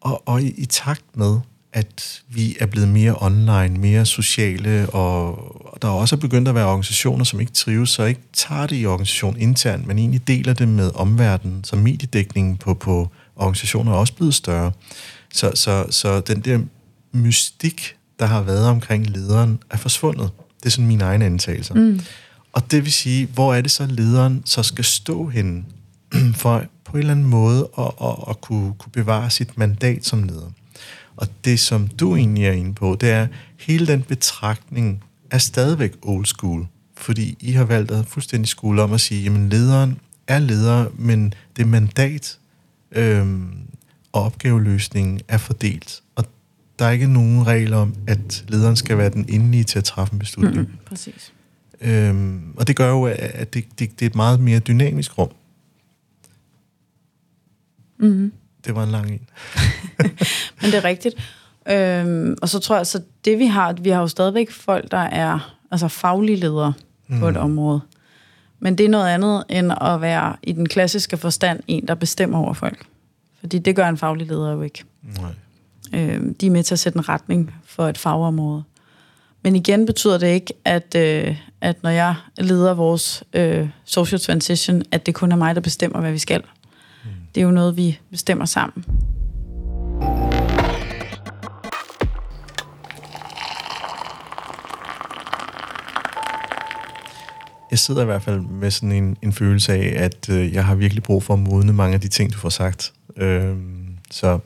og, 0.00 0.28
og 0.28 0.42
i, 0.42 0.50
i 0.50 0.66
takt 0.66 1.04
med, 1.14 1.38
at 1.72 2.22
vi 2.28 2.56
er 2.60 2.66
blevet 2.66 2.88
mere 2.88 3.14
online, 3.20 3.78
mere 3.78 4.06
sociale, 4.06 4.90
og 4.90 5.78
der 5.82 5.88
er 5.88 5.92
også 5.92 6.16
begyndt 6.16 6.48
at 6.48 6.54
være 6.54 6.66
organisationer, 6.66 7.24
som 7.24 7.40
ikke 7.40 7.52
trives, 7.52 7.90
så 7.90 8.04
ikke 8.04 8.20
tager 8.32 8.66
det 8.66 8.76
i 8.76 8.86
organisationen 8.86 9.40
internt, 9.40 9.86
men 9.86 9.98
egentlig 9.98 10.28
deler 10.28 10.52
det 10.52 10.68
med 10.68 10.90
omverdenen, 10.94 11.64
så 11.64 11.76
mediedækningen 11.76 12.56
på, 12.56 12.74
på 12.74 13.08
organisationer 13.36 13.92
er 13.92 13.96
også 13.96 14.14
blevet 14.14 14.34
større. 14.34 14.72
Så, 15.32 15.52
så, 15.54 15.86
så 15.90 16.20
den 16.20 16.40
der 16.40 16.58
mystik, 17.12 17.96
der 18.18 18.26
har 18.26 18.42
været 18.42 18.66
omkring 18.66 19.06
lederen, 19.06 19.58
er 19.70 19.76
forsvundet. 19.76 20.30
Det 20.60 20.66
er 20.66 20.70
sådan 20.70 20.86
mine 20.86 21.04
egne 21.04 21.24
antagelser. 21.24 21.74
Mm. 21.74 22.00
Og 22.52 22.70
det 22.70 22.84
vil 22.84 22.92
sige, 22.92 23.26
hvor 23.26 23.54
er 23.54 23.60
det 23.60 23.70
så, 23.70 23.86
lederen 23.86 24.42
så 24.44 24.62
skal 24.62 24.84
stå 24.84 25.26
henne, 25.26 25.64
for 26.34 26.64
på 26.84 26.92
en 26.92 26.98
eller 26.98 27.12
anden 27.12 27.26
måde 27.26 27.68
at, 27.78 27.90
at, 28.02 28.14
at 28.30 28.40
kunne, 28.40 28.74
kunne 28.78 28.92
bevare 28.92 29.30
sit 29.30 29.58
mandat 29.58 30.06
som 30.06 30.22
leder. 30.22 30.50
Og 31.20 31.26
det, 31.44 31.60
som 31.60 31.88
du 31.88 32.16
egentlig 32.16 32.46
er 32.46 32.52
inde 32.52 32.74
på, 32.74 32.96
det 33.00 33.10
er, 33.10 33.26
hele 33.58 33.86
den 33.86 34.02
betragtning 34.02 35.04
er 35.30 35.38
stadigvæk 35.38 35.92
old 36.02 36.26
school. 36.26 36.66
Fordi 36.96 37.36
I 37.40 37.52
har 37.52 37.64
valgt 37.64 37.90
at 37.90 38.06
fuldstændig 38.06 38.48
skole 38.48 38.82
om 38.82 38.92
at 38.92 39.00
sige, 39.00 39.22
jamen 39.22 39.48
lederen 39.48 39.98
er 40.26 40.38
leder, 40.38 40.86
men 40.94 41.34
det 41.56 41.68
mandat 41.68 42.38
øhm, 42.92 43.48
og 44.12 44.22
opgaveløsningen 44.22 45.20
er 45.28 45.38
fordelt. 45.38 46.02
Og 46.14 46.24
der 46.78 46.84
er 46.84 46.90
ikke 46.90 47.06
nogen 47.06 47.46
regler 47.46 47.76
om, 47.76 47.94
at 48.06 48.44
lederen 48.48 48.76
skal 48.76 48.98
være 48.98 49.10
den 49.10 49.26
endelige 49.28 49.64
til 49.64 49.78
at 49.78 49.84
træffe 49.84 50.12
en 50.12 50.18
beslutning. 50.18 50.68
Mm, 50.68 50.76
præcis. 50.86 51.32
Øhm, 51.80 52.54
og 52.56 52.68
det 52.68 52.76
gør 52.76 52.90
jo, 52.90 53.04
at 53.04 53.54
det, 53.54 53.64
det, 53.78 53.90
det 54.00 54.02
er 54.02 54.06
et 54.06 54.14
meget 54.14 54.40
mere 54.40 54.58
dynamisk 54.58 55.18
rum. 55.18 55.30
Mm. 57.98 58.32
Det 58.64 58.74
var 58.74 58.82
en 58.82 58.90
lang 58.90 59.10
en. 59.10 59.28
Men 60.60 60.70
det 60.70 60.74
er 60.74 60.84
rigtigt. 60.84 61.14
Øhm, 61.68 62.36
og 62.42 62.48
så 62.48 62.58
tror 62.58 62.76
jeg, 62.76 62.86
så 62.86 63.02
det 63.24 63.38
vi 63.38 63.46
har, 63.46 63.72
vi 63.72 63.90
har 63.90 64.00
jo 64.00 64.08
stadigvæk 64.08 64.50
folk, 64.50 64.90
der 64.90 64.98
er 64.98 65.56
altså 65.70 65.88
faglige 65.88 66.36
ledere 66.36 66.72
mm. 67.08 67.20
på 67.20 67.28
et 67.28 67.34
mm. 67.34 67.40
område. 67.40 67.80
Men 68.60 68.78
det 68.78 68.86
er 68.86 68.90
noget 68.90 69.08
andet, 69.08 69.44
end 69.48 69.72
at 69.80 70.00
være 70.00 70.36
i 70.42 70.52
den 70.52 70.68
klassiske 70.68 71.16
forstand 71.16 71.60
en, 71.66 71.88
der 71.88 71.94
bestemmer 71.94 72.38
over 72.38 72.54
folk. 72.54 72.86
Fordi 73.40 73.58
det 73.58 73.76
gør 73.76 73.88
en 73.88 73.96
faglig 73.96 74.26
leder 74.26 74.52
jo 74.52 74.62
ikke. 74.62 74.84
Nej. 75.02 75.30
Øhm, 75.94 76.34
de 76.34 76.46
er 76.46 76.50
med 76.50 76.62
til 76.62 76.74
at 76.74 76.78
sætte 76.78 76.96
en 76.96 77.08
retning 77.08 77.54
for 77.64 77.88
et 77.88 77.98
fagområde. 77.98 78.62
Men 79.42 79.56
igen 79.56 79.86
betyder 79.86 80.18
det 80.18 80.26
ikke, 80.26 80.54
at, 80.64 80.94
øh, 80.96 81.36
at 81.60 81.82
når 81.82 81.90
jeg 81.90 82.14
leder 82.38 82.74
vores 82.74 83.24
øh, 83.32 83.68
social 83.84 84.20
transition, 84.20 84.82
at 84.90 85.06
det 85.06 85.14
kun 85.14 85.32
er 85.32 85.36
mig, 85.36 85.54
der 85.54 85.60
bestemmer, 85.60 86.00
hvad 86.00 86.12
vi 86.12 86.18
skal. 86.18 86.42
Det 87.34 87.40
er 87.40 87.44
jo 87.44 87.50
noget, 87.50 87.76
vi 87.76 87.98
bestemmer 88.10 88.44
sammen. 88.44 88.84
jeg 97.70 97.78
sidder 97.78 98.02
i 98.02 98.04
hvert 98.04 98.22
fald 98.22 98.40
med 98.40 98.70
sådan 98.70 98.92
en, 98.92 99.16
en 99.22 99.32
følelse 99.32 99.72
af, 99.72 100.04
at 100.04 100.28
øh, 100.28 100.54
jeg 100.54 100.64
har 100.64 100.74
virkelig 100.74 101.02
brug 101.02 101.22
for 101.22 101.34
at 101.34 101.40
modne 101.40 101.72
mange 101.72 101.94
af 101.94 102.00
de 102.00 102.08
ting, 102.08 102.32
du 102.32 102.38
får 102.38 102.48
sagt. 102.48 102.92
Øh, 103.16 103.56
så, 104.10 104.38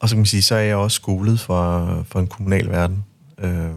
og 0.00 0.08
så 0.08 0.14
kan 0.14 0.18
man 0.18 0.26
sige, 0.26 0.42
så 0.42 0.54
er 0.54 0.60
jeg 0.60 0.76
også 0.76 0.94
skolet 0.94 1.40
for, 1.40 2.02
for 2.08 2.20
en 2.20 2.26
kommunal 2.26 2.68
verden, 2.68 3.04
øh, 3.38 3.70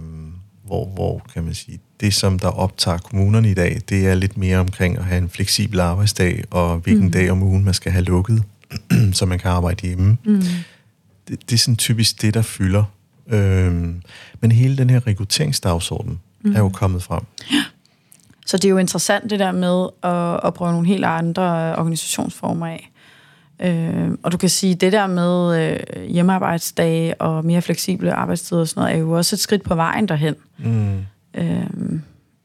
hvor, 0.74 0.86
hvor 0.86 1.22
kan 1.34 1.44
man 1.44 1.54
sige, 1.54 1.80
det 2.00 2.14
som 2.14 2.40
der 2.40 2.48
optager 2.48 2.98
kommunerne 2.98 3.52
i 3.52 3.54
dag, 3.54 3.82
det 3.90 4.08
er 4.08 4.16
lidt 4.16 4.38
mere 4.38 4.58
omkring 4.58 4.98
at 4.98 5.06
have 5.06 5.18
en 5.18 5.30
fleksibel 5.30 5.80
arbejdsdag, 5.80 6.44
og 6.52 6.78
hvilken 6.78 7.06
mm. 7.06 7.12
dag 7.12 7.32
om 7.32 7.44
ugen 7.44 7.64
man 7.64 7.74
skal 7.74 7.92
have 7.92 8.04
lukket, 8.04 8.44
så 9.18 9.26
man 9.26 9.40
kan 9.40 9.52
arbejde 9.52 9.88
hjemme. 9.88 10.18
Mm. 10.26 10.42
Det, 11.28 11.50
det 11.50 11.54
er 11.54 11.58
sådan 11.58 11.76
typisk 11.76 12.22
det, 12.22 12.34
der 12.34 12.42
fylder. 12.42 12.84
Øh, 13.28 13.74
men 14.42 14.52
hele 14.52 14.78
den 14.78 14.90
her 14.90 15.08
rekrutteringsdagsorden 15.08 16.20
mm. 16.44 16.56
er 16.56 16.60
jo 16.60 16.70
kommet 16.70 17.04
frem. 17.04 17.24
Ja. 17.52 17.64
Så 18.46 18.58
det 18.58 18.66
er 18.66 18.70
jo 18.70 18.78
interessant 18.78 19.30
det 19.30 19.40
der 19.40 19.52
med 19.52 19.88
at, 20.04 20.48
at 20.48 20.54
prøve 20.54 20.72
nogle 20.72 20.88
helt 20.88 21.06
andre 21.06 21.76
organisationsformer 21.76 22.68
af. 22.68 22.92
Øh, 23.62 24.12
og 24.24 24.32
du 24.32 24.38
kan 24.38 24.50
sige, 24.50 24.76
det 24.76 24.92
der 24.92 25.08
med 25.08 25.62
øh, 25.62 26.04
hjemmearbejdsdage 26.04 27.22
og 27.22 27.46
mere 27.46 27.62
fleksible 27.62 28.14
arbejdstider 28.14 28.62
og 28.62 28.68
sådan 28.68 28.82
noget, 28.82 28.96
er 28.96 29.00
jo 29.00 29.12
også 29.12 29.36
et 29.36 29.40
skridt 29.40 29.64
på 29.64 29.76
vejen 29.76 30.08
derhen. 30.08 30.36
Mm. 30.58 30.98
Øh, 31.34 31.66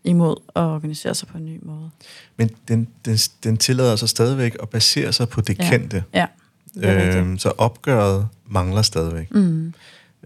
imod 0.05 0.37
at 0.57 0.63
organisere 0.63 1.15
sig 1.15 1.29
på 1.29 1.39
en 1.39 1.47
ny 1.47 1.59
måde. 1.63 1.91
Men 2.37 2.51
den, 2.69 2.89
den, 3.05 3.19
den 3.45 3.57
tillader 3.57 3.97
sig 3.97 4.09
stadigvæk 4.09 4.57
at 4.63 4.69
basere 4.69 5.13
sig 5.13 5.29
på 5.29 5.41
det 5.41 5.59
ja. 5.59 5.71
kendte. 5.71 6.05
Ja. 6.15 6.27
Det 6.75 7.17
øh, 7.17 7.39
så 7.39 7.53
opgøret 7.59 8.29
mangler 8.47 8.83
stadigvæk. 8.83 9.35
Mm. 9.35 9.75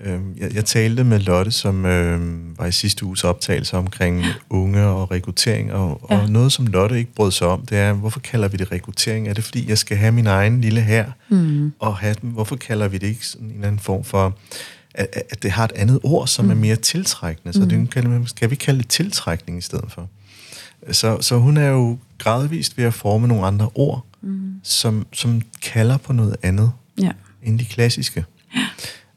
Øh, 0.02 0.20
jeg, 0.36 0.54
jeg 0.54 0.64
talte 0.64 1.04
med 1.04 1.18
Lotte, 1.18 1.50
som 1.50 1.86
øh, 1.86 2.20
var 2.58 2.66
i 2.66 2.72
sidste 2.72 3.04
uges 3.04 3.24
optagelse 3.24 3.76
omkring 3.76 4.24
unge 4.50 4.82
og 4.82 5.10
rekruttering, 5.10 5.72
og, 5.72 6.00
ja. 6.10 6.18
og 6.18 6.30
noget, 6.30 6.52
som 6.52 6.66
Lotte 6.66 6.98
ikke 6.98 7.14
brød 7.14 7.30
sig 7.30 7.46
om, 7.46 7.66
det 7.66 7.78
er, 7.78 7.92
hvorfor 7.92 8.20
kalder 8.20 8.48
vi 8.48 8.56
det 8.56 8.72
rekruttering? 8.72 9.28
Er 9.28 9.34
det, 9.34 9.44
fordi 9.44 9.68
jeg 9.68 9.78
skal 9.78 9.96
have 9.96 10.12
min 10.12 10.26
egen 10.26 10.60
lille 10.60 10.80
her 10.80 11.10
mm. 11.28 11.72
og 11.78 11.96
have 11.96 12.16
dem? 12.22 12.30
Hvorfor 12.30 12.56
kalder 12.56 12.88
vi 12.88 12.98
det 12.98 13.06
ikke 13.06 13.26
sådan 13.26 13.46
en 13.46 13.54
eller 13.54 13.66
anden 13.66 13.78
form 13.78 14.04
for, 14.04 14.38
at, 14.94 15.08
at 15.30 15.42
det 15.42 15.50
har 15.50 15.64
et 15.64 15.72
andet 15.72 16.00
ord, 16.02 16.26
som 16.26 16.44
mm. 16.44 16.50
er 16.50 16.54
mere 16.54 16.76
tiltrækkende? 16.76 17.52
Så 17.52 17.60
mm. 17.60 17.68
det 17.68 17.90
kan, 17.90 18.26
skal 18.26 18.50
vi 18.50 18.54
kalde 18.54 18.78
det 18.78 18.88
tiltrækning 18.88 19.58
i 19.58 19.62
stedet 19.62 19.92
for? 19.92 20.08
Så, 20.90 21.20
så 21.20 21.38
hun 21.38 21.56
er 21.56 21.68
jo 21.68 21.98
gradvist 22.18 22.78
ved 22.78 22.84
at 22.84 22.94
forme 22.94 23.28
nogle 23.28 23.46
andre 23.46 23.70
ord, 23.74 24.06
mm. 24.22 24.54
som, 24.62 25.06
som 25.12 25.42
kalder 25.62 25.96
på 25.96 26.12
noget 26.12 26.36
andet 26.42 26.72
ja. 27.00 27.10
end 27.42 27.58
de 27.58 27.64
klassiske. 27.64 28.24
Ja. 28.56 28.60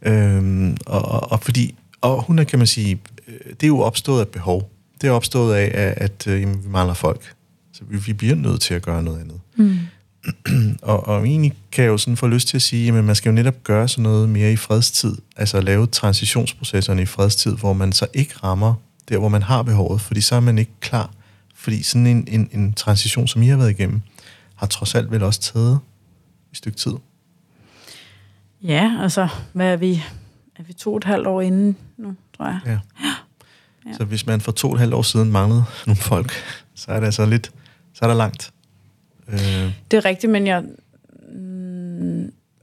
Øhm, 0.06 0.78
og, 0.86 1.06
og, 1.06 1.32
og, 1.32 1.44
fordi, 1.44 1.76
og 2.02 2.22
hun 2.22 2.40
er, 2.40 2.44
kan 2.44 2.60
man 2.60 2.68
sige, 2.68 3.00
øh, 3.28 3.34
det 3.50 3.64
er 3.64 3.68
jo 3.68 3.80
opstået 3.80 4.20
af 4.20 4.28
behov. 4.28 4.72
Det 5.02 5.08
er 5.08 5.12
opstået 5.12 5.56
af, 5.56 5.72
at, 5.74 5.94
at 5.98 6.28
øh, 6.28 6.42
jamen, 6.42 6.64
vi 6.64 6.70
mangler 6.70 6.94
folk. 6.94 7.34
Så 7.74 7.82
vi, 7.90 7.98
vi 7.98 8.14
bliver 8.14 8.36
nødt 8.36 8.62
til 8.62 8.74
at 8.74 8.82
gøre 8.82 9.04
noget 9.04 9.20
andet. 9.20 9.40
Mm. 9.56 9.78
og, 10.82 11.08
og 11.08 11.28
egentlig 11.28 11.54
kan 11.72 11.84
jeg 11.84 11.90
jo 11.90 11.98
sådan 11.98 12.18
få 12.18 12.28
lyst 12.28 12.48
til 12.48 12.58
at 12.58 12.62
sige, 12.62 12.98
at 12.98 13.04
man 13.04 13.16
skal 13.16 13.30
jo 13.30 13.34
netop 13.36 13.64
gøre 13.64 13.88
sådan 13.88 14.04
noget 14.04 14.30
mere 14.30 14.52
i 14.52 14.56
fredstid. 14.56 15.16
Altså 15.36 15.62
lave 15.62 15.88
transitionsprocesserne 15.88 17.02
i 17.02 17.06
fredstid, 17.06 17.56
hvor 17.56 17.74
man 17.74 17.92
så 17.92 18.08
ikke 18.14 18.34
rammer 18.44 18.74
der, 19.10 19.18
hvor 19.18 19.30
man 19.30 19.42
har 19.42 19.64
behovet, 19.64 20.02
fordi 20.02 20.22
så 20.22 20.36
er 20.36 20.40
man 20.40 20.58
ikke 20.58 20.72
klar. 20.80 21.12
Fordi 21.56 21.84
sådan 21.84 22.08
en, 22.08 22.28
en, 22.28 22.50
en 22.52 22.74
transition, 22.74 23.28
som 23.28 23.42
I 23.42 23.48
har 23.48 23.58
været 23.58 23.70
igennem, 23.70 24.02
har 24.56 24.68
trods 24.68 24.96
alt 24.96 25.12
vel 25.12 25.24
også 25.24 25.42
taget 25.42 25.80
et 26.52 26.58
stykke 26.58 26.78
tid. 26.78 26.94
Ja, 28.68 28.98
altså, 29.02 29.28
hvad 29.54 29.74
er 29.74 29.78
vi? 29.78 30.04
Er 30.56 30.64
vi 30.64 30.74
to 30.74 30.92
og 30.92 30.98
et 30.98 31.04
halvt 31.04 31.28
år 31.28 31.42
inden 31.42 31.78
nu, 31.98 32.16
tror 32.38 32.46
jeg? 32.46 32.60
Ja. 32.66 32.80
ja. 33.86 33.94
Så 33.94 34.06
hvis 34.06 34.26
man 34.26 34.42
for 34.42 34.52
to 34.52 34.68
og 34.68 34.74
et 34.74 34.80
halvt 34.80 34.94
år 34.94 35.02
siden 35.02 35.32
manglede 35.32 35.64
nogle 35.88 36.02
folk, 36.02 36.32
så 36.76 36.92
er 36.92 37.00
det 37.00 37.06
altså 37.06 37.26
lidt, 37.26 37.52
så 37.94 38.06
er 38.06 38.10
der 38.10 38.16
langt. 38.16 38.54
Øh. 39.28 39.74
Det 39.92 39.98
er 39.98 40.06
rigtigt, 40.06 40.32
men 40.32 40.48
jeg, 40.48 40.64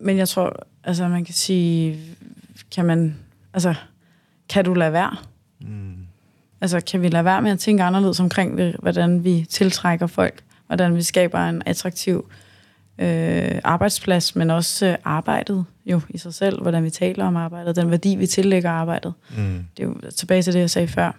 men 0.00 0.16
jeg 0.16 0.28
tror, 0.28 0.66
altså 0.84 1.09
man 1.09 1.24
kan 1.24 1.34
sige, 1.34 2.00
kan 2.70 2.84
man, 2.84 3.16
altså, 3.55 3.74
kan 4.48 4.64
du 4.64 4.74
lade 4.74 4.92
være? 4.92 5.16
Mm. 5.61 5.96
Altså, 6.61 6.80
kan 6.80 7.03
vi 7.03 7.09
lade 7.09 7.24
være 7.24 7.42
med 7.42 7.50
at 7.50 7.59
tænke 7.59 7.82
anderledes 7.82 8.20
omkring, 8.20 8.76
hvordan 8.78 9.24
vi 9.24 9.46
tiltrækker 9.50 10.07
folk, 10.07 10.42
hvordan 10.66 10.96
vi 10.96 11.03
skaber 11.03 11.38
en 11.38 11.62
attraktiv 11.66 12.30
øh, 12.99 13.61
arbejdsplads, 13.64 14.36
men 14.36 14.51
også 14.51 14.86
øh, 14.86 14.97
arbejdet 15.05 15.64
jo 15.86 16.01
i 16.09 16.18
sig 16.18 16.34
selv, 16.34 16.62
hvordan 16.62 16.84
vi 16.84 16.90
taler 16.90 17.24
om 17.24 17.36
arbejdet, 17.36 17.76
den 17.76 17.90
værdi, 17.90 18.14
vi 18.14 18.26
tillægger 18.26 18.70
arbejdet. 18.70 19.12
Mm. 19.36 19.64
Det 19.76 19.82
er 19.82 19.86
jo 19.86 20.11
tilbage 20.16 20.43
til 20.43 20.53
det, 20.53 20.61
jeg 20.61 20.70
sagde 20.70 20.88
før, 20.88 21.12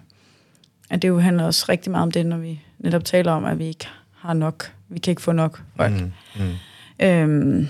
at 0.90 1.02
det 1.02 1.08
jo 1.08 1.18
handler 1.18 1.44
også 1.44 1.66
rigtig 1.68 1.90
meget 1.90 2.02
om 2.02 2.10
det, 2.10 2.26
når 2.26 2.36
vi 2.36 2.60
netop 2.78 3.04
taler 3.04 3.32
om, 3.32 3.44
at 3.44 3.58
vi 3.58 3.64
ikke 3.64 3.88
har 4.16 4.34
nok, 4.34 4.72
vi 4.88 4.98
kan 4.98 5.10
ikke 5.10 5.22
få 5.22 5.32
nok 5.32 5.62
folk. 5.76 5.92
Mm. 5.92 6.12
Mm. 6.36 7.06
Øhm, 7.06 7.68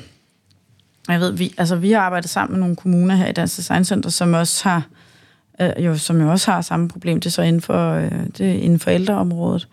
jeg 1.09 1.21
ved, 1.21 1.33
vi, 1.33 1.55
altså, 1.59 1.77
vi 1.77 1.93
har 1.93 2.01
arbejdet 2.01 2.31
sammen 2.31 2.53
med 2.53 2.61
nogle 2.61 2.77
kommuner 2.77 3.15
her 3.15 3.27
i 3.27 3.33
Dansk 3.33 3.57
Design 3.57 3.85
Center, 3.85 4.11
som 4.11 4.35
også 4.35 4.69
har, 4.69 4.87
øh, 5.61 5.85
jo, 5.85 5.97
som 5.97 6.21
jo 6.21 6.31
også 6.31 6.51
har 6.51 6.61
samme 6.61 6.89
problem, 6.89 7.21
det 7.21 7.27
er 7.27 7.31
så 7.31 7.43
inden 7.43 7.63
for, 7.63 7.93
øh, 7.93 8.11
det 8.39 8.55
inden 8.55 8.79
for 8.79 8.91
ældreområdet. 8.91 9.69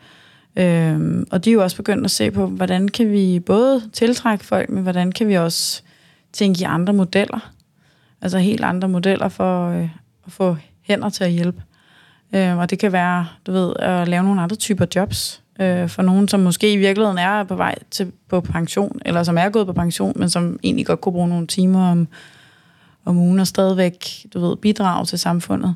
Øhm, 0.55 1.27
og 1.31 1.45
de 1.45 1.49
er 1.49 1.53
jo 1.53 1.63
også 1.63 1.77
begyndt 1.77 2.05
at 2.05 2.11
se 2.11 2.31
på, 2.31 2.47
hvordan 2.47 2.87
kan 2.87 3.11
vi 3.11 3.39
både 3.39 3.81
tiltrække 3.93 4.45
folk, 4.45 4.69
men 4.69 4.83
hvordan 4.83 5.11
kan 5.11 5.27
vi 5.27 5.33
også 5.33 5.81
tænke 6.33 6.61
i 6.61 6.63
andre 6.63 6.93
modeller. 6.93 7.51
Altså 8.21 8.37
helt 8.37 8.63
andre 8.63 8.87
modeller 8.87 9.29
for 9.29 9.69
øh, 9.69 9.89
at 10.25 10.31
få 10.31 10.57
hænder 10.81 11.09
til 11.09 11.23
at 11.23 11.31
hjælpe. 11.31 11.63
Øhm, 12.35 12.57
og 12.57 12.69
det 12.69 12.79
kan 12.79 12.91
være, 12.91 13.27
du 13.47 13.51
ved, 13.51 13.73
at 13.79 14.07
lave 14.07 14.23
nogle 14.23 14.41
andre 14.41 14.55
typer 14.55 14.85
jobs 14.95 15.41
øh, 15.61 15.89
for 15.89 16.01
nogen, 16.01 16.27
som 16.27 16.39
måske 16.39 16.73
i 16.73 16.77
virkeligheden 16.77 17.17
er 17.17 17.43
på 17.43 17.55
vej 17.55 17.75
til 17.91 18.11
på 18.27 18.41
pension, 18.41 18.99
eller 19.05 19.23
som 19.23 19.37
er 19.37 19.49
gået 19.49 19.67
på 19.67 19.73
pension, 19.73 20.13
men 20.15 20.29
som 20.29 20.59
egentlig 20.63 20.85
godt 20.85 21.01
kunne 21.01 21.13
bruge 21.13 21.29
nogle 21.29 21.47
timer 21.47 21.91
om, 21.91 22.07
om 23.05 23.17
ugen 23.17 23.39
og 23.39 23.47
stadigvæk, 23.47 24.25
du 24.33 24.39
ved, 24.39 24.57
bidrage 24.57 25.05
til 25.05 25.19
samfundet. 25.19 25.75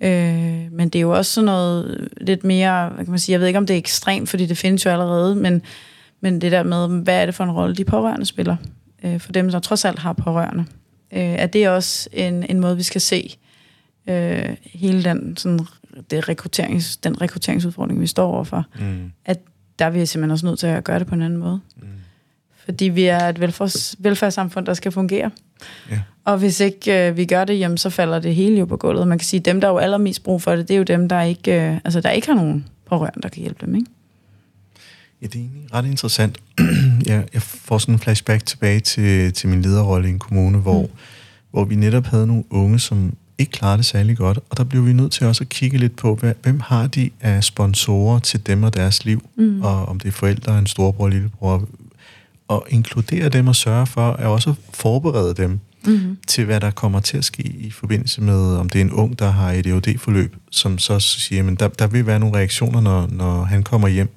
Øh, 0.00 0.72
men 0.72 0.88
det 0.88 0.98
er 0.98 1.00
jo 1.00 1.10
også 1.16 1.32
sådan 1.32 1.44
noget 1.46 2.08
lidt 2.20 2.44
mere, 2.44 2.88
hvad 2.88 3.04
kan 3.04 3.10
man 3.10 3.18
sige, 3.18 3.32
jeg 3.32 3.40
ved 3.40 3.46
ikke, 3.46 3.58
om 3.58 3.66
det 3.66 3.74
er 3.74 3.78
ekstremt, 3.78 4.28
fordi 4.28 4.46
det 4.46 4.58
findes 4.58 4.84
jo 4.84 4.90
allerede, 4.90 5.34
men, 5.36 5.62
men 6.20 6.40
det 6.40 6.52
der 6.52 6.62
med, 6.62 6.88
hvad 7.02 7.22
er 7.22 7.26
det 7.26 7.34
for 7.34 7.44
en 7.44 7.50
rolle, 7.50 7.74
de 7.74 7.84
pårørende 7.84 8.26
spiller, 8.26 8.56
øh, 9.04 9.20
for 9.20 9.32
dem, 9.32 9.50
der 9.50 9.58
trods 9.58 9.84
alt 9.84 9.98
har 9.98 10.12
pårørende. 10.12 10.64
Øh, 11.12 11.20
er 11.20 11.46
det 11.46 11.68
også 11.68 12.08
en, 12.12 12.42
en 12.50 12.60
måde, 12.60 12.76
vi 12.76 12.82
skal 12.82 13.00
se 13.00 13.36
øh, 14.08 14.56
hele 14.64 15.04
den, 15.04 15.36
sådan, 15.36 15.60
det 16.10 16.28
rekrutterings, 16.28 16.96
den 16.96 17.20
rekrutteringsudfordring, 17.20 18.00
vi 18.00 18.06
står 18.06 18.32
overfor, 18.32 18.64
Mm. 18.78 19.12
at 19.24 19.40
der 19.78 19.84
er 19.84 19.90
vi 19.90 20.06
simpelthen 20.06 20.30
også 20.30 20.46
nødt 20.46 20.58
til 20.58 20.66
at 20.66 20.84
gøre 20.84 20.98
det 20.98 21.06
på 21.06 21.14
en 21.14 21.22
anden 21.22 21.38
måde. 21.38 21.60
Mm. 21.76 21.82
Fordi 22.66 22.84
vi 22.84 23.04
er 23.04 23.28
et 23.28 23.40
velfærds, 23.40 23.96
velfærdssamfund, 23.98 24.66
der 24.66 24.74
skal 24.74 24.92
fungere. 24.92 25.30
Ja. 25.90 26.00
Og 26.24 26.38
hvis 26.38 26.60
ikke 26.60 27.08
øh, 27.08 27.16
vi 27.16 27.24
gør 27.24 27.44
det, 27.44 27.58
jamen, 27.58 27.78
så 27.78 27.90
falder 27.90 28.18
det 28.18 28.34
hele 28.34 28.58
jo 28.58 28.64
på 28.64 28.76
gulvet. 28.76 29.08
Man 29.08 29.18
kan 29.18 29.26
sige, 29.26 29.40
at 29.40 29.44
dem, 29.44 29.60
der 29.60 29.68
er 29.68 29.72
jo 29.72 29.78
allermest 29.78 30.22
brug 30.22 30.42
for 30.42 30.56
det, 30.56 30.68
det 30.68 30.74
er 30.74 30.78
jo 30.78 30.84
dem, 30.84 31.08
der 31.08 31.22
ikke, 31.22 31.70
øh, 31.70 31.78
altså, 31.84 32.00
der 32.00 32.10
ikke 32.10 32.26
har 32.26 32.34
nogen 32.34 32.66
pårørende, 32.88 33.22
der 33.22 33.28
kan 33.28 33.40
hjælpe 33.40 33.66
dem. 33.66 33.74
Ikke? 33.74 33.86
Ja, 35.22 35.26
det 35.26 35.34
er 35.34 35.38
egentlig 35.38 35.74
ret 35.74 35.86
interessant. 35.86 36.38
jeg, 37.06 37.24
jeg 37.34 37.42
får 37.42 37.78
sådan 37.78 37.94
en 37.94 37.98
flashback 37.98 38.46
tilbage 38.46 38.80
til, 38.80 39.32
til 39.32 39.48
min 39.48 39.62
lederrolle 39.62 40.08
i 40.08 40.10
en 40.10 40.18
kommune, 40.18 40.58
hvor, 40.58 40.82
mm. 40.82 40.88
hvor 41.50 41.64
vi 41.64 41.74
netop 41.74 42.06
havde 42.06 42.26
nogle 42.26 42.44
unge, 42.50 42.78
som 42.78 43.12
ikke 43.38 43.52
klarede 43.52 43.78
det 43.78 43.86
særlig 43.86 44.16
godt, 44.16 44.38
og 44.50 44.56
der 44.56 44.64
blev 44.64 44.86
vi 44.86 44.92
nødt 44.92 45.12
til 45.12 45.26
også 45.26 45.44
at 45.44 45.48
kigge 45.48 45.78
lidt 45.78 45.96
på, 45.96 46.18
hvem 46.42 46.60
har 46.60 46.86
de 46.86 47.10
af 47.20 47.44
sponsorer 47.44 48.18
til 48.18 48.46
dem 48.46 48.62
og 48.62 48.74
deres 48.74 49.04
liv, 49.04 49.28
mm. 49.36 49.62
og 49.62 49.86
om 49.86 50.00
det 50.00 50.08
er 50.08 50.12
forældre, 50.12 50.58
en 50.58 50.66
storebror, 50.66 51.08
lillebror, 51.08 51.68
og 52.48 52.66
inkludere 52.70 53.28
dem 53.28 53.48
og 53.48 53.56
sørge 53.56 53.86
for 53.86 54.12
at 54.12 54.26
også 54.26 54.54
forberede 54.74 55.34
dem 55.34 55.60
Mm-hmm. 55.86 56.16
til, 56.26 56.44
hvad 56.44 56.60
der 56.60 56.70
kommer 56.70 57.00
til 57.00 57.16
at 57.16 57.24
ske 57.24 57.42
i 57.42 57.70
forbindelse 57.70 58.20
med, 58.20 58.56
om 58.56 58.68
det 58.68 58.78
er 58.80 58.84
en 58.84 58.92
ung, 58.92 59.18
der 59.18 59.30
har 59.30 59.52
et 59.52 59.66
EUD-forløb, 59.66 60.36
som 60.50 60.78
så 60.78 61.00
siger, 61.00 61.50
at 61.52 61.60
der, 61.60 61.68
der 61.68 61.86
vil 61.86 62.06
være 62.06 62.18
nogle 62.18 62.36
reaktioner, 62.36 62.80
når, 62.80 63.06
når 63.12 63.44
han 63.44 63.62
kommer 63.62 63.88
hjem, 63.88 64.08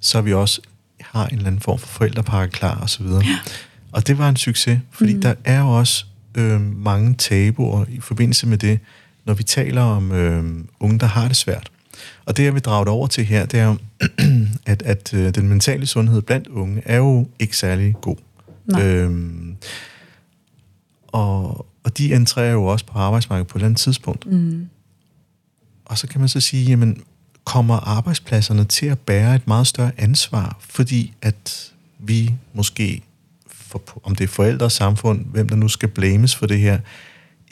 så 0.00 0.20
vi 0.20 0.32
også 0.32 0.60
har 1.00 1.26
en 1.26 1.34
eller 1.34 1.46
anden 1.46 1.60
form 1.60 1.78
for 1.78 1.86
forældrepakke 1.86 2.52
klar 2.52 2.80
og 2.80 2.90
så 2.90 3.02
videre. 3.02 3.22
Ja. 3.24 3.38
Og 3.92 4.06
det 4.06 4.18
var 4.18 4.28
en 4.28 4.36
succes, 4.36 4.78
fordi 4.90 5.10
Mhm. 5.12 5.16
mm. 5.16 5.22
der 5.22 5.34
er 5.44 5.60
jo 5.60 5.68
også 5.68 6.04
øh, 6.34 6.60
mange 6.60 7.14
tabuer 7.14 7.84
i 7.88 8.00
forbindelse 8.00 8.46
med 8.46 8.58
det, 8.58 8.78
når 9.24 9.34
vi 9.34 9.42
taler 9.42 9.82
om 9.82 10.12
øh, 10.12 10.44
unge, 10.80 10.98
der 10.98 11.06
har 11.06 11.28
det 11.28 11.36
svært. 11.36 11.70
Og 12.24 12.36
det, 12.36 12.44
jeg 12.44 12.54
vil 12.54 12.62
drage 12.62 12.84
det 12.84 12.92
over 12.92 13.06
til 13.06 13.24
her, 13.24 13.46
det 13.46 13.60
er 13.60 13.64
jo, 13.64 13.76
at, 14.72 14.82
at 14.82 15.14
øh, 15.14 15.34
den 15.34 15.48
mentale 15.48 15.86
sundhed 15.86 16.22
blandt 16.22 16.48
unge 16.48 16.82
er 16.84 16.96
jo 16.96 17.28
ikke 17.38 17.56
særlig 17.56 17.94
god. 18.00 18.16
Nej. 18.66 18.82
Øhm, 18.82 19.56
og, 21.08 21.66
og 21.84 21.98
de 21.98 22.14
entrerer 22.14 22.52
jo 22.52 22.64
også 22.64 22.86
på 22.86 22.98
arbejdsmarkedet 22.98 23.46
på 23.48 23.58
et 23.58 23.60
eller 23.60 23.66
andet 23.66 23.80
tidspunkt. 23.80 24.26
Mm. 24.26 24.68
Og 25.84 25.98
så 25.98 26.06
kan 26.06 26.20
man 26.20 26.28
så 26.28 26.40
sige, 26.40 26.64
jamen, 26.64 27.02
kommer 27.44 27.76
arbejdspladserne 27.76 28.64
til 28.64 28.86
at 28.86 28.98
bære 28.98 29.34
et 29.34 29.46
meget 29.46 29.66
større 29.66 29.92
ansvar, 29.96 30.56
fordi 30.60 31.12
at 31.22 31.72
vi 31.98 32.34
måske, 32.54 33.02
for, 33.46 33.82
om 34.02 34.14
det 34.14 34.24
er 34.24 34.28
forældre 34.28 34.66
og 34.66 34.72
samfund, 34.72 35.24
hvem 35.24 35.48
der 35.48 35.56
nu 35.56 35.68
skal 35.68 35.88
blames 35.88 36.34
for 36.34 36.46
det 36.46 36.58
her, 36.58 36.78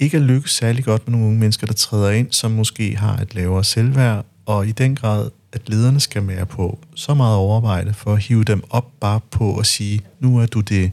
ikke 0.01 0.17
er 0.17 0.21
lykkes 0.21 0.51
særlig 0.51 0.85
godt 0.85 1.09
med 1.09 1.13
nogle 1.13 1.27
unge 1.27 1.39
mennesker, 1.39 1.67
der 1.67 1.75
træder 1.75 2.11
ind, 2.11 2.33
som 2.33 2.51
måske 2.51 2.97
har 2.97 3.17
et 3.17 3.35
lavere 3.35 3.65
selvværd, 3.65 4.27
og 4.47 4.67
i 4.67 4.73
den 4.73 4.97
grad, 4.97 5.31
at 5.53 5.69
lederne 5.69 6.01
skal 6.01 6.29
være 6.29 6.47
på 6.47 6.79
så 6.95 7.15
meget 7.15 7.37
overarbejde 7.37 7.95
for 7.95 8.13
at 8.13 8.23
hive 8.23 8.45
dem 8.45 8.63
op 8.71 9.01
bare 9.01 9.21
på 9.31 9.59
at 9.59 9.67
sige, 9.67 10.01
nu 10.21 10.39
er 10.39 10.47
du 10.47 10.61
det, 10.61 10.93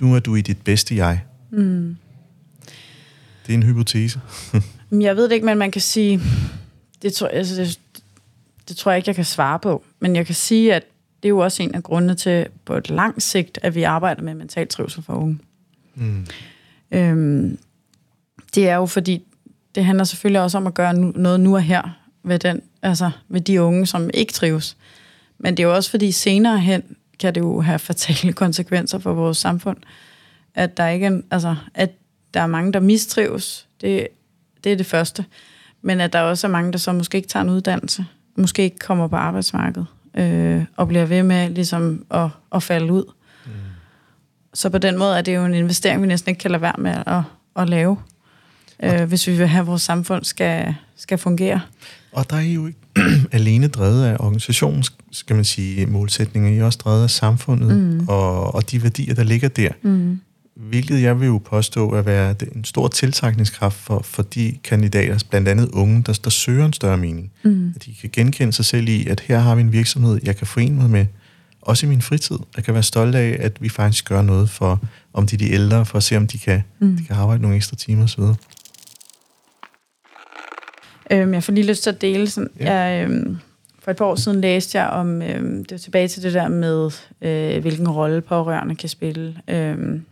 nu 0.00 0.14
er 0.14 0.20
du 0.20 0.34
i 0.34 0.40
dit 0.40 0.58
bedste 0.64 0.96
jeg. 0.96 1.20
Mm. 1.50 1.96
Det 3.46 3.52
er 3.52 3.54
en 3.54 3.62
hypotese. 3.62 4.20
Jeg 4.90 5.16
ved 5.16 5.24
det 5.24 5.32
ikke, 5.32 5.46
men 5.46 5.58
man 5.58 5.70
kan 5.70 5.80
sige, 5.80 6.20
det 7.02 7.12
tror, 7.12 7.28
altså 7.28 7.54
det, 7.56 7.80
det 8.68 8.76
tror 8.76 8.90
jeg 8.90 8.96
ikke, 8.96 9.08
jeg 9.08 9.16
kan 9.16 9.24
svare 9.24 9.58
på, 9.58 9.84
men 10.00 10.16
jeg 10.16 10.26
kan 10.26 10.34
sige, 10.34 10.74
at 10.74 10.82
det 11.22 11.28
er 11.28 11.30
jo 11.30 11.38
også 11.38 11.62
en 11.62 11.74
af 11.74 11.82
grundene 11.82 12.14
til 12.14 12.46
på 12.64 12.76
et 12.76 12.90
langt 12.90 13.22
sigt, 13.22 13.58
at 13.62 13.74
vi 13.74 13.82
arbejder 13.82 14.22
med 14.22 14.34
mental 14.34 14.68
trivsel 14.68 15.02
for 15.02 15.12
unge. 15.12 15.38
Mm. 15.94 16.26
Øhm, 16.92 17.58
det 18.54 18.68
er 18.68 18.76
jo 18.76 18.86
fordi, 18.86 19.24
det 19.74 19.84
handler 19.84 20.04
selvfølgelig 20.04 20.40
også 20.40 20.58
om 20.58 20.66
at 20.66 20.74
gøre 20.74 20.94
noget 20.94 21.40
nu 21.40 21.54
og 21.54 21.62
her 21.62 21.98
ved, 22.22 22.38
den, 22.38 22.62
altså 22.82 23.10
ved 23.28 23.40
de 23.40 23.62
unge, 23.62 23.86
som 23.86 24.10
ikke 24.14 24.32
trives. 24.32 24.76
Men 25.38 25.56
det 25.56 25.62
er 25.62 25.66
jo 25.66 25.74
også 25.74 25.90
fordi, 25.90 26.12
senere 26.12 26.58
hen 26.58 26.82
kan 27.18 27.34
det 27.34 27.40
jo 27.40 27.60
have 27.60 27.78
fatale 27.88 28.32
konsekvenser 28.32 28.98
for 28.98 29.12
vores 29.12 29.38
samfund. 29.38 29.76
At 30.54 30.76
der 30.76 30.88
ikke 30.88 31.06
er, 31.06 31.20
altså, 31.30 31.56
at 31.74 31.90
der 32.34 32.40
er 32.40 32.46
mange, 32.46 32.72
der 32.72 32.80
mistrives, 32.80 33.68
det, 33.80 34.08
det 34.64 34.72
er 34.72 34.76
det 34.76 34.86
første. 34.86 35.24
Men 35.82 36.00
at 36.00 36.12
der 36.12 36.20
også 36.20 36.46
er 36.46 36.50
mange, 36.50 36.72
der 36.72 36.78
så 36.78 36.92
måske 36.92 37.16
ikke 37.16 37.28
tager 37.28 37.44
en 37.44 37.50
uddannelse, 37.50 38.06
måske 38.36 38.62
ikke 38.62 38.78
kommer 38.78 39.08
på 39.08 39.16
arbejdsmarkedet, 39.16 39.86
øh, 40.14 40.64
og 40.76 40.88
bliver 40.88 41.04
ved 41.04 41.22
med 41.22 41.50
ligesom 41.50 42.06
at, 42.10 42.28
at 42.54 42.62
falde 42.62 42.92
ud. 42.92 43.04
Mm. 43.46 43.52
Så 44.54 44.70
på 44.70 44.78
den 44.78 44.98
måde 44.98 45.18
er 45.18 45.22
det 45.22 45.34
jo 45.34 45.44
en 45.44 45.54
investering, 45.54 46.02
vi 46.02 46.06
næsten 46.06 46.28
ikke 46.28 46.40
kan 46.40 46.50
lade 46.50 46.62
være 46.62 46.74
med 46.78 46.94
at, 47.06 47.22
at 47.56 47.68
lave, 47.68 47.96
øh, 48.84 49.02
hvis 49.08 49.26
vi 49.26 49.36
vil 49.36 49.46
have, 49.46 49.60
at 49.60 49.66
vores 49.66 49.82
samfund 49.82 50.24
skal, 50.24 50.74
skal 50.96 51.18
fungere. 51.18 51.60
Og 52.12 52.30
der 52.30 52.36
er 52.36 52.40
I 52.40 52.52
jo 52.54 52.66
ikke 52.66 52.78
alene 53.32 53.68
drevet 53.68 54.04
af 54.04 54.16
organisationen, 54.20 54.84
skal 55.12 55.36
man 55.36 55.44
sige, 55.44 55.86
målsætninger. 55.86 56.50
I 56.50 56.58
er 56.58 56.64
også 56.64 56.78
drevet 56.84 57.02
af 57.02 57.10
samfundet 57.10 57.76
Mm. 57.76 58.08
og, 58.08 58.54
og 58.54 58.70
de 58.70 58.82
værdier, 58.82 59.14
der 59.14 59.22
ligger 59.22 59.48
der. 59.48 59.68
Mm. 59.82 60.20
Hvilket 60.56 61.02
jeg 61.02 61.20
vil 61.20 61.26
jo 61.26 61.38
påstå 61.38 61.90
at 61.90 62.06
være 62.06 62.34
en 62.54 62.64
stor 62.64 62.88
tiltrækningskraft 62.88 63.76
for, 63.76 64.00
for 64.04 64.22
de 64.22 64.54
kandidater, 64.64 65.18
blandt 65.30 65.48
andet 65.48 65.68
unge, 65.72 66.02
der, 66.06 66.20
der 66.24 66.30
søger 66.30 66.66
en 66.66 66.72
større 66.72 66.96
mening. 66.96 67.30
Mm. 67.44 67.72
At 67.76 67.84
de 67.84 67.94
kan 68.00 68.10
genkende 68.12 68.52
sig 68.52 68.64
selv 68.64 68.88
i, 68.88 69.06
at 69.06 69.20
her 69.20 69.38
har 69.38 69.54
vi 69.54 69.60
en 69.60 69.72
virksomhed, 69.72 70.20
jeg 70.24 70.36
kan 70.36 70.46
forene 70.46 70.76
mig 70.76 70.90
med, 70.90 71.06
også 71.62 71.86
i 71.86 71.88
min 71.88 72.02
fritid. 72.02 72.38
Jeg 72.56 72.64
kan 72.64 72.74
være 72.74 72.82
stolt 72.82 73.14
af, 73.14 73.36
at 73.40 73.56
vi 73.60 73.68
faktisk 73.68 74.08
gør 74.08 74.22
noget 74.22 74.50
for, 74.50 74.80
om 75.12 75.26
de 75.26 75.34
er 75.34 75.38
de 75.38 75.50
ældre, 75.50 75.86
for 75.86 75.96
at 75.98 76.02
se, 76.02 76.16
om 76.16 76.26
de 76.26 76.38
kan, 76.38 76.62
Mm. 76.80 76.96
de 76.96 77.04
kan 77.04 77.16
arbejde 77.16 77.42
nogle 77.42 77.56
ekstra 77.56 77.76
timer 77.76 78.04
osv. 78.04 78.22
Øhm, 81.12 81.34
jeg 81.34 81.42
får 81.42 81.52
lige 81.52 81.66
lyst 81.66 81.82
til 81.82 81.90
at 81.90 82.00
dele 82.00 82.30
sådan. 82.30 82.50
Ja. 82.60 82.74
Jeg, 82.74 83.04
øhm, 83.04 83.38
for 83.78 83.90
et 83.90 83.96
par 83.96 84.04
år 84.04 84.14
siden 84.14 84.40
læste 84.40 84.78
jeg 84.78 84.88
om, 84.88 85.22
øhm, 85.22 85.64
det 85.64 85.72
var 85.72 85.78
tilbage 85.78 86.08
til 86.08 86.22
det 86.22 86.34
der 86.34 86.48
med, 86.48 86.90
øh, 87.22 87.60
hvilken 87.60 87.88
rolle 87.88 88.20
pårørende 88.20 88.76
kan 88.76 88.88
spille, 88.88 89.36
øhm, 89.48 90.04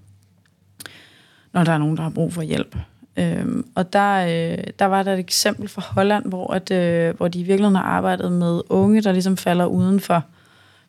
når 1.52 1.64
der 1.64 1.72
er 1.72 1.78
nogen, 1.78 1.96
der 1.96 2.02
har 2.02 2.10
brug 2.10 2.32
for 2.32 2.42
hjælp. 2.42 2.76
Øhm, 3.16 3.66
og 3.74 3.92
der, 3.92 4.14
øh, 4.24 4.64
der 4.78 4.84
var 4.84 5.02
der 5.02 5.12
et 5.12 5.18
eksempel 5.18 5.68
fra 5.68 5.82
Holland, 5.82 6.26
hvor, 6.26 6.52
at, 6.52 6.70
øh, 6.70 7.16
hvor 7.16 7.28
de 7.28 7.40
i 7.40 7.42
virkeligheden 7.42 7.76
har 7.76 7.82
arbejdet 7.82 8.32
med 8.32 8.60
unge, 8.68 9.02
der 9.02 9.12
ligesom 9.12 9.36
falder 9.36 9.66
uden 9.66 10.00
for 10.00 10.24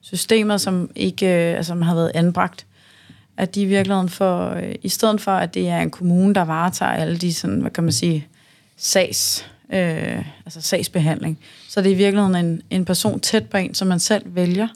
systemet, 0.01 0.61
som 0.61 0.89
ikke 0.95 1.25
øh, 1.25 1.57
altså, 1.57 1.69
som 1.69 1.81
har 1.81 1.95
været 1.95 2.11
anbragt. 2.13 2.65
At 3.37 3.55
de 3.55 3.61
i 3.61 3.65
virkeligheden 3.65 4.09
får, 4.09 4.49
øh, 4.49 4.75
i 4.81 4.89
stedet 4.89 5.21
for, 5.21 5.31
at 5.31 5.53
det 5.53 5.69
er 5.69 5.79
en 5.79 5.91
kommune, 5.91 6.33
der 6.35 6.41
varetager 6.41 6.91
alle 6.91 7.17
de, 7.17 7.33
sådan, 7.33 7.61
hvad 7.61 7.71
kan 7.71 7.83
man 7.83 7.93
sige, 7.93 8.27
sags, 8.77 9.51
øh, 9.71 10.25
altså 10.45 10.61
sagsbehandling, 10.61 11.39
så 11.69 11.79
er 11.79 11.83
det 11.83 11.91
i 11.91 11.93
virkeligheden 11.93 12.45
en, 12.45 12.61
en 12.69 12.85
person 12.85 13.19
tæt 13.19 13.49
på 13.49 13.57
en, 13.57 13.73
som 13.73 13.87
man 13.87 13.99
selv 13.99 14.23
vælger, 14.25 14.67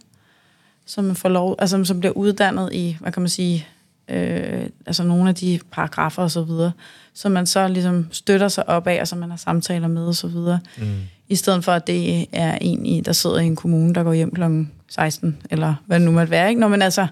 som 0.85 1.03
man 1.03 1.15
får 1.15 1.29
lov, 1.29 1.55
altså 1.59 1.83
som 1.83 1.99
bliver 1.99 2.13
uddannet 2.13 2.73
i, 2.73 2.97
hvad 2.99 3.11
kan 3.11 3.21
man 3.21 3.29
sige, 3.29 3.67
øh, 4.09 4.65
altså 4.85 5.03
nogle 5.03 5.29
af 5.29 5.35
de 5.35 5.59
paragrafer 5.71 6.23
og 6.23 6.31
så 6.31 6.41
videre, 6.41 6.71
som 7.13 7.31
man 7.31 7.45
så 7.45 7.67
ligesom 7.67 8.07
støtter 8.11 8.47
sig 8.47 8.69
op 8.69 8.87
af, 8.87 9.01
og 9.01 9.07
som 9.07 9.17
man 9.19 9.29
har 9.29 9.37
samtaler 9.37 9.87
med 9.87 10.07
og 10.07 10.15
så 10.15 10.27
videre, 10.27 10.59
Mm. 10.77 10.85
i 11.29 11.35
stedet 11.35 11.63
for, 11.63 11.71
at 11.71 11.87
det 11.87 12.25
er 12.31 12.57
en, 12.61 12.85
i, 12.85 13.01
der 13.01 13.11
sidder 13.13 13.39
i 13.39 13.45
en 13.45 13.55
kommune, 13.55 13.93
der 13.95 14.03
går 14.03 14.13
hjem 14.13 14.31
kl. 14.35 14.41
16, 14.89 15.37
eller 15.49 15.75
hvad 15.85 15.99
det 15.99 16.05
nu 16.05 16.11
måtte 16.11 16.31
være. 16.31 16.49
Ikke? 16.49 16.61
Nå, 16.61 16.67
men 16.67 16.81
altså, 16.81 17.07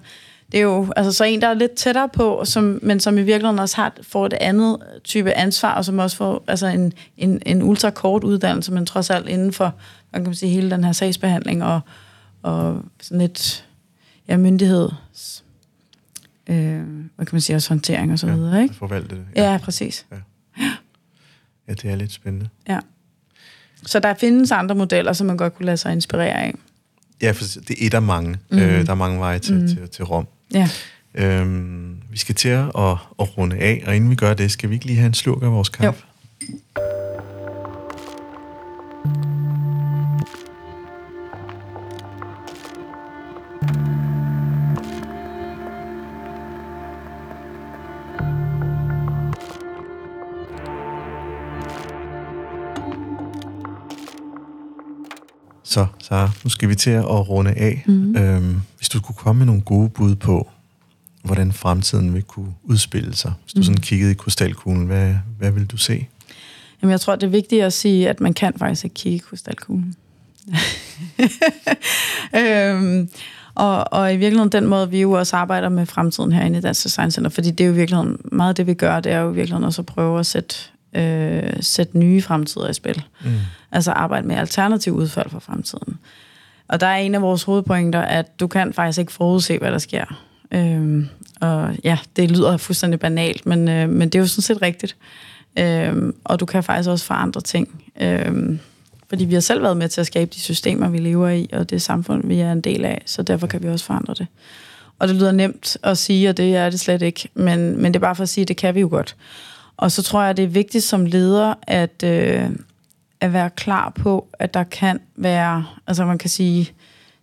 det 0.53 0.59
er 0.59 0.63
jo 0.63 0.93
altså, 0.95 1.11
så 1.11 1.23
en, 1.23 1.41
der 1.41 1.47
er 1.47 1.53
lidt 1.53 1.71
tættere 1.71 2.09
på, 2.09 2.45
som, 2.45 2.79
men 2.81 2.99
som 2.99 3.17
i 3.17 3.21
virkeligheden 3.21 3.59
også 3.59 3.75
har, 3.75 3.93
får 4.01 4.25
et 4.25 4.33
andet 4.33 4.77
type 5.03 5.33
ansvar, 5.33 5.73
og 5.73 5.85
som 5.85 5.99
også 5.99 6.17
får 6.17 6.43
altså 6.47 6.67
en, 6.67 6.93
en, 7.17 7.41
en 7.45 7.63
ultrakort 7.63 8.23
uddannelse, 8.23 8.71
men 8.71 8.85
trods 8.85 9.09
alt 9.09 9.27
inden 9.27 9.53
for 9.53 9.73
hvad 10.09 10.21
kan 10.21 10.29
man 10.29 10.35
sige, 10.35 10.51
hele 10.51 10.71
den 10.71 10.83
her 10.83 10.91
sagsbehandling 10.91 11.63
og, 11.63 11.79
og 12.41 12.81
sådan 13.01 13.21
lidt 13.21 13.65
ja, 14.27 14.37
myndighed, 14.37 14.89
øh, 16.47 16.81
hvad 17.15 17.25
kan 17.25 17.35
man 17.35 17.41
sige, 17.41 17.55
også 17.55 17.69
håndtering 17.69 18.11
og 18.11 18.19
så 18.19 18.27
Ja, 18.27 18.35
videre, 18.35 18.63
ikke? 18.63 18.75
Forvalte 18.75 19.15
det. 19.15 19.25
Ja, 19.35 19.59
præcis. 19.63 20.05
ja, 21.67 21.73
det 21.73 21.85
er 21.85 21.95
lidt 21.95 22.11
spændende. 22.11 22.49
Ja. 22.69 22.79
Så 23.85 23.99
der 23.99 24.13
findes 24.13 24.51
andre 24.51 24.75
modeller, 24.75 25.13
som 25.13 25.27
man 25.27 25.37
godt 25.37 25.55
kunne 25.55 25.65
lade 25.65 25.77
sig 25.77 25.91
inspirere 25.93 26.33
af. 26.33 26.53
Ja, 27.21 27.31
for 27.31 27.43
det 27.67 27.69
er 27.69 27.87
et 27.87 27.93
af 27.93 28.01
mange. 28.01 28.37
Mm. 28.49 28.59
Øh, 28.59 28.85
der 28.85 28.91
er 28.91 28.95
mange 28.95 29.19
veje 29.19 29.39
til, 29.39 29.55
mm. 29.55 29.67
til, 29.67 29.89
til 29.89 30.05
Rom. 30.05 30.27
Ja. 30.53 30.69
Øhm, 31.15 31.97
vi 32.09 32.17
skal 32.17 32.35
til 32.35 32.49
at, 32.49 32.65
at, 32.65 32.97
at 33.19 33.37
runde 33.37 33.55
af, 33.55 33.83
og 33.87 33.95
inden 33.95 34.09
vi 34.09 34.15
gør 34.15 34.33
det, 34.33 34.51
skal 34.51 34.69
vi 34.69 34.75
ikke 34.75 34.85
lige 34.85 34.97
have 34.97 35.07
en 35.07 35.13
slurk 35.13 35.43
af 35.43 35.51
vores 35.51 35.69
kaffe? 35.69 36.03
Så, 55.63 55.85
så 55.99 56.29
nu 56.43 56.49
skal 56.49 56.69
vi 56.69 56.75
til 56.75 56.89
at 56.89 57.29
runde 57.29 57.51
af. 57.51 57.83
Mm. 57.87 58.15
Øhm, 58.15 58.61
du 58.93 59.01
kunne 59.01 59.15
komme 59.15 59.39
med 59.39 59.45
nogle 59.45 59.61
gode 59.61 59.89
bud 59.89 60.15
på, 60.15 60.49
hvordan 61.23 61.51
fremtiden 61.51 62.13
vil 62.13 62.23
kunne 62.23 62.53
udspille 62.63 63.15
sig. 63.15 63.33
Hvis 63.43 63.53
du 63.53 63.59
mm. 63.59 63.63
sådan 63.63 63.81
kiggede 63.81 64.11
i 64.11 64.13
krystalkuglen, 64.13 64.85
hvad, 64.85 65.15
hvad 65.37 65.51
vil 65.51 65.65
du 65.65 65.77
se? 65.77 66.07
Jamen, 66.81 66.91
jeg 66.91 67.01
tror, 67.01 67.15
det 67.15 67.27
er 67.27 67.31
vigtigt 67.31 67.63
at 67.63 67.73
sige, 67.73 68.09
at 68.09 68.21
man 68.21 68.33
kan 68.33 68.53
faktisk 68.57 68.83
ikke 68.83 68.93
kigge 68.93 69.15
i 69.15 69.19
krystalkuglen. 69.19 69.95
øhm, 72.39 73.09
og, 73.55 73.93
og 73.93 74.13
i 74.13 74.17
virkeligheden 74.17 74.51
den 74.51 74.65
måde, 74.65 74.89
vi 74.89 75.01
jo 75.01 75.11
også 75.11 75.35
arbejder 75.35 75.69
med 75.69 75.85
fremtiden 75.85 76.31
herinde 76.31 76.57
i 76.57 76.61
Dansk 76.61 76.83
Design 76.83 77.11
Center, 77.11 77.29
fordi 77.29 77.51
det 77.51 77.63
er 77.63 77.67
jo 77.67 77.73
i 77.73 77.75
virkeligheden, 77.75 78.17
meget 78.31 78.57
det 78.57 78.67
vi 78.67 78.73
gør, 78.73 78.99
det 78.99 79.11
er 79.11 79.19
jo 79.19 79.31
i 79.31 79.35
virkeligheden 79.35 79.63
også 79.63 79.81
at 79.81 79.85
prøve 79.85 80.19
at 80.19 80.25
sætte, 80.25 80.55
øh, 80.93 81.53
sætte 81.59 81.97
nye 81.97 82.21
fremtider 82.21 82.69
i 82.69 82.73
spil. 82.73 83.03
Mm. 83.25 83.31
Altså 83.71 83.91
arbejde 83.91 84.27
med 84.27 84.35
alternativ 84.35 84.93
udfald 84.93 85.29
for 85.29 85.39
fremtiden. 85.39 85.97
Og 86.73 86.79
der 86.79 86.87
er 86.87 86.95
en 86.95 87.15
af 87.15 87.21
vores 87.21 87.43
hovedpointer, 87.43 88.01
at 88.01 88.39
du 88.39 88.47
kan 88.47 88.73
faktisk 88.73 88.99
ikke 88.99 89.11
forudse, 89.11 89.57
hvad 89.57 89.71
der 89.71 89.77
sker. 89.77 90.05
Øhm, 90.51 91.07
og 91.41 91.75
ja, 91.83 91.97
det 92.15 92.31
lyder 92.31 92.57
fuldstændig 92.57 92.99
banalt, 92.99 93.45
men, 93.45 93.69
øh, 93.69 93.89
men 93.89 94.09
det 94.09 94.15
er 94.15 94.19
jo 94.19 94.27
sådan 94.27 94.41
set 94.41 94.61
rigtigt. 94.61 94.95
Øhm, 95.59 96.15
og 96.23 96.39
du 96.39 96.45
kan 96.45 96.63
faktisk 96.63 96.89
også 96.89 97.05
forandre 97.05 97.41
ting. 97.41 97.83
Øhm, 98.01 98.59
fordi 99.09 99.25
vi 99.25 99.33
har 99.33 99.41
selv 99.41 99.63
været 99.63 99.77
med 99.77 99.89
til 99.89 100.01
at 100.01 100.07
skabe 100.07 100.31
de 100.35 100.39
systemer, 100.39 100.89
vi 100.89 100.97
lever 100.97 101.29
i, 101.29 101.49
og 101.53 101.69
det 101.69 101.81
samfund, 101.81 102.27
vi 102.27 102.39
er 102.39 102.51
en 102.51 102.61
del 102.61 102.85
af, 102.85 103.01
så 103.05 103.23
derfor 103.23 103.47
kan 103.47 103.63
vi 103.63 103.67
også 103.67 103.85
forandre 103.85 104.13
det. 104.13 104.27
Og 104.99 105.07
det 105.07 105.15
lyder 105.15 105.31
nemt 105.31 105.77
at 105.83 105.97
sige, 105.97 106.29
og 106.29 106.37
det 106.37 106.55
er 106.55 106.69
det 106.69 106.79
slet 106.79 107.01
ikke, 107.01 107.29
men, 107.33 107.81
men 107.81 107.85
det 107.85 107.95
er 107.95 108.05
bare 108.05 108.15
for 108.15 108.23
at 108.23 108.29
sige, 108.29 108.41
at 108.41 108.47
det 108.47 108.57
kan 108.57 108.75
vi 108.75 108.79
jo 108.79 108.87
godt. 108.87 109.15
Og 109.77 109.91
så 109.91 110.03
tror 110.03 110.23
jeg, 110.23 110.37
det 110.37 110.43
er 110.43 110.49
vigtigt 110.49 110.83
som 110.83 111.05
leder, 111.05 111.53
at, 111.61 112.03
øh, 112.03 112.49
at 113.23 113.33
være 113.33 113.49
klar 113.49 113.89
på, 113.89 114.27
at 114.39 114.53
der 114.53 114.63
kan 114.63 114.99
være, 115.15 115.65
altså 115.87 116.05
man 116.05 116.17
kan 116.17 116.29
sige, 116.29 116.71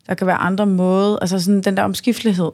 der 0.06 0.14
kan 0.14 0.26
være 0.26 0.36
andre 0.36 0.66
måder, 0.66 1.18
altså 1.18 1.40
sådan 1.40 1.60
den 1.60 1.76
der 1.76 1.82
omskiftelighed 1.82 2.50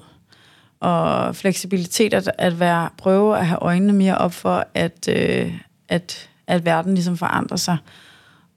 og 0.81 1.37
fleksibilitet, 1.37 2.15
at, 2.15 2.31
at 2.39 2.61
være, 2.61 2.89
prøve 2.99 3.39
at 3.39 3.47
have 3.47 3.59
øjnene 3.63 3.93
mere 3.93 4.19
op 4.19 4.33
for, 4.33 4.67
at, 4.75 5.09
øh, 5.09 5.55
at, 5.89 6.29
at 6.47 6.65
verden 6.65 6.95
ligesom 6.95 7.17
forandrer 7.17 7.57
sig. 7.57 7.77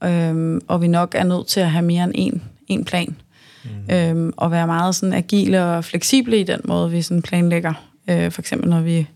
Øhm, 0.04 0.62
og 0.68 0.82
vi 0.82 0.88
nok 0.88 1.16
er 1.16 1.24
nødt 1.24 1.48
til 1.48 1.60
at 1.60 1.72
have 1.72 1.86
mere 1.86 2.04
end 2.04 2.14
en, 2.16 2.44
en 2.68 2.86
plan. 2.86 3.16
Mm. 3.64 3.96
Øhm, 3.96 4.34
og 4.38 4.52
være 4.52 4.68
meget 4.68 4.96
sådan 4.96 5.14
agile 5.14 5.66
og 5.66 5.86
fleksible 5.86 6.40
i 6.40 6.44
den 6.44 6.62
måde, 6.66 6.92
vi 6.92 7.02
sådan 7.02 7.22
planlægger. 7.22 7.74
Øh, 8.10 8.32
for 8.32 8.42
eksempel 8.42 8.70
når 8.70 8.82
vi, 8.82 9.08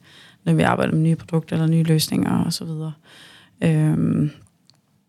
når 0.44 0.54
vi 0.54 0.62
arbejder 0.62 0.94
med 0.94 1.02
nye 1.02 1.16
produkter 1.16 1.56
eller 1.56 1.68
nye 1.68 1.84
løsninger 1.84 2.64
videre. 2.66 2.94
Øhm, 3.62 4.32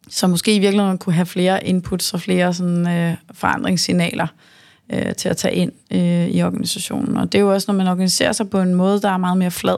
så 0.09 0.27
måske 0.27 0.57
i 0.57 0.59
virkeligheden 0.59 0.99
kunne 0.99 1.13
have 1.13 1.27
flere 1.27 1.67
inputs 1.67 2.15
og 2.15 2.21
flere 2.21 2.55
sådan, 2.55 2.89
øh, 2.89 3.17
forandringssignaler 3.33 4.27
øh, 4.93 5.15
til 5.15 5.29
at 5.29 5.37
tage 5.37 5.55
ind 5.55 5.73
øh, 5.91 6.29
i 6.29 6.43
organisationen. 6.43 7.17
Og 7.17 7.33
det 7.33 7.39
er 7.39 7.43
jo 7.43 7.53
også, 7.53 7.73
når 7.73 7.79
man 7.79 7.89
organiserer 7.89 8.33
sig 8.33 8.51
på 8.51 8.61
en 8.61 8.75
måde, 8.75 9.01
der 9.01 9.11
er 9.11 9.17
meget 9.17 9.39
mere 9.39 9.51
flad, 9.51 9.77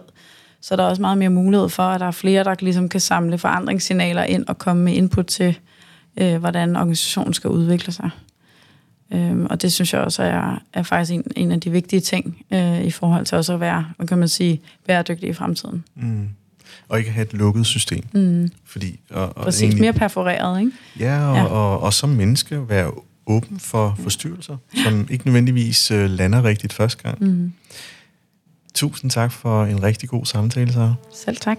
så 0.61 0.77
der 0.77 0.83
er 0.83 0.89
også 0.89 1.03
meget 1.03 1.19
mere 1.19 1.31
mulighed 1.31 1.69
for, 1.69 1.83
at 1.83 2.01
der 2.01 2.07
er 2.07 2.11
flere, 2.11 2.45
der 2.45 2.55
ligesom 2.61 2.89
kan 2.89 3.01
samle 3.01 3.39
forandringssignaler 3.39 4.23
ind 4.23 4.45
og 4.49 4.59
komme 4.59 4.83
med 4.83 4.93
input 4.93 5.27
til, 5.27 5.59
øh, 6.17 6.37
hvordan 6.37 6.77
organisationen 6.77 7.35
skal 7.35 7.51
udvikle 7.51 7.93
sig. 7.93 8.11
Øhm, 9.13 9.47
og 9.51 9.63
det 9.63 9.73
synes 9.73 9.93
jeg 9.93 10.01
også 10.01 10.23
er, 10.23 10.63
er 10.73 10.83
faktisk 10.83 11.13
en, 11.13 11.25
en 11.37 11.53
af 11.53 11.61
de 11.61 11.71
vigtige 11.71 12.01
ting 12.01 12.45
øh, 12.51 12.85
i 12.85 12.91
forhold 12.91 13.27
til 13.27 13.39
også 13.39 13.55
at 13.55 13.61
være, 13.61 13.87
hvad 13.97 14.07
kan 14.07 14.19
man 14.19 14.29
sige, 14.29 14.61
bæredygtig 14.87 15.29
i 15.29 15.33
fremtiden. 15.33 15.85
Mm. 15.95 16.29
Og 16.89 16.99
ikke 16.99 17.11
have 17.11 17.27
et 17.27 17.33
lukket 17.33 17.67
system. 17.67 18.05
Mm. 18.13 18.51
Fordi, 18.65 19.01
og, 19.11 19.37
og 19.37 19.45
Præcis, 19.45 19.63
egentlig- 19.63 19.81
mere 19.81 19.93
perforeret, 19.93 20.61
ikke? 20.61 20.73
Ja, 20.99 21.29
og, 21.29 21.35
Ja. 21.37 21.41
ja. 21.43 21.47
Og, 21.47 21.81
og 21.81 21.93
som 21.93 22.09
menneske 22.09 22.69
være 22.69 22.91
åben 23.27 23.61
for 23.61 23.97
forstyrrelser, 24.03 24.57
som 24.85 25.07
ikke 25.11 25.27
nødvendigvis 25.27 25.91
øh, 25.91 26.11
lander 26.11 26.43
rigtigt 26.45 26.73
første 26.73 27.03
gang. 27.03 27.21
Mm. 27.21 27.53
Tusind 28.75 29.11
tak 29.11 29.33
for 29.33 29.65
en 29.65 29.83
rigtig 29.83 30.09
god 30.09 30.25
samtale, 30.27 30.73
så. 30.73 30.95
Selv 31.15 31.37
tak. 31.37 31.59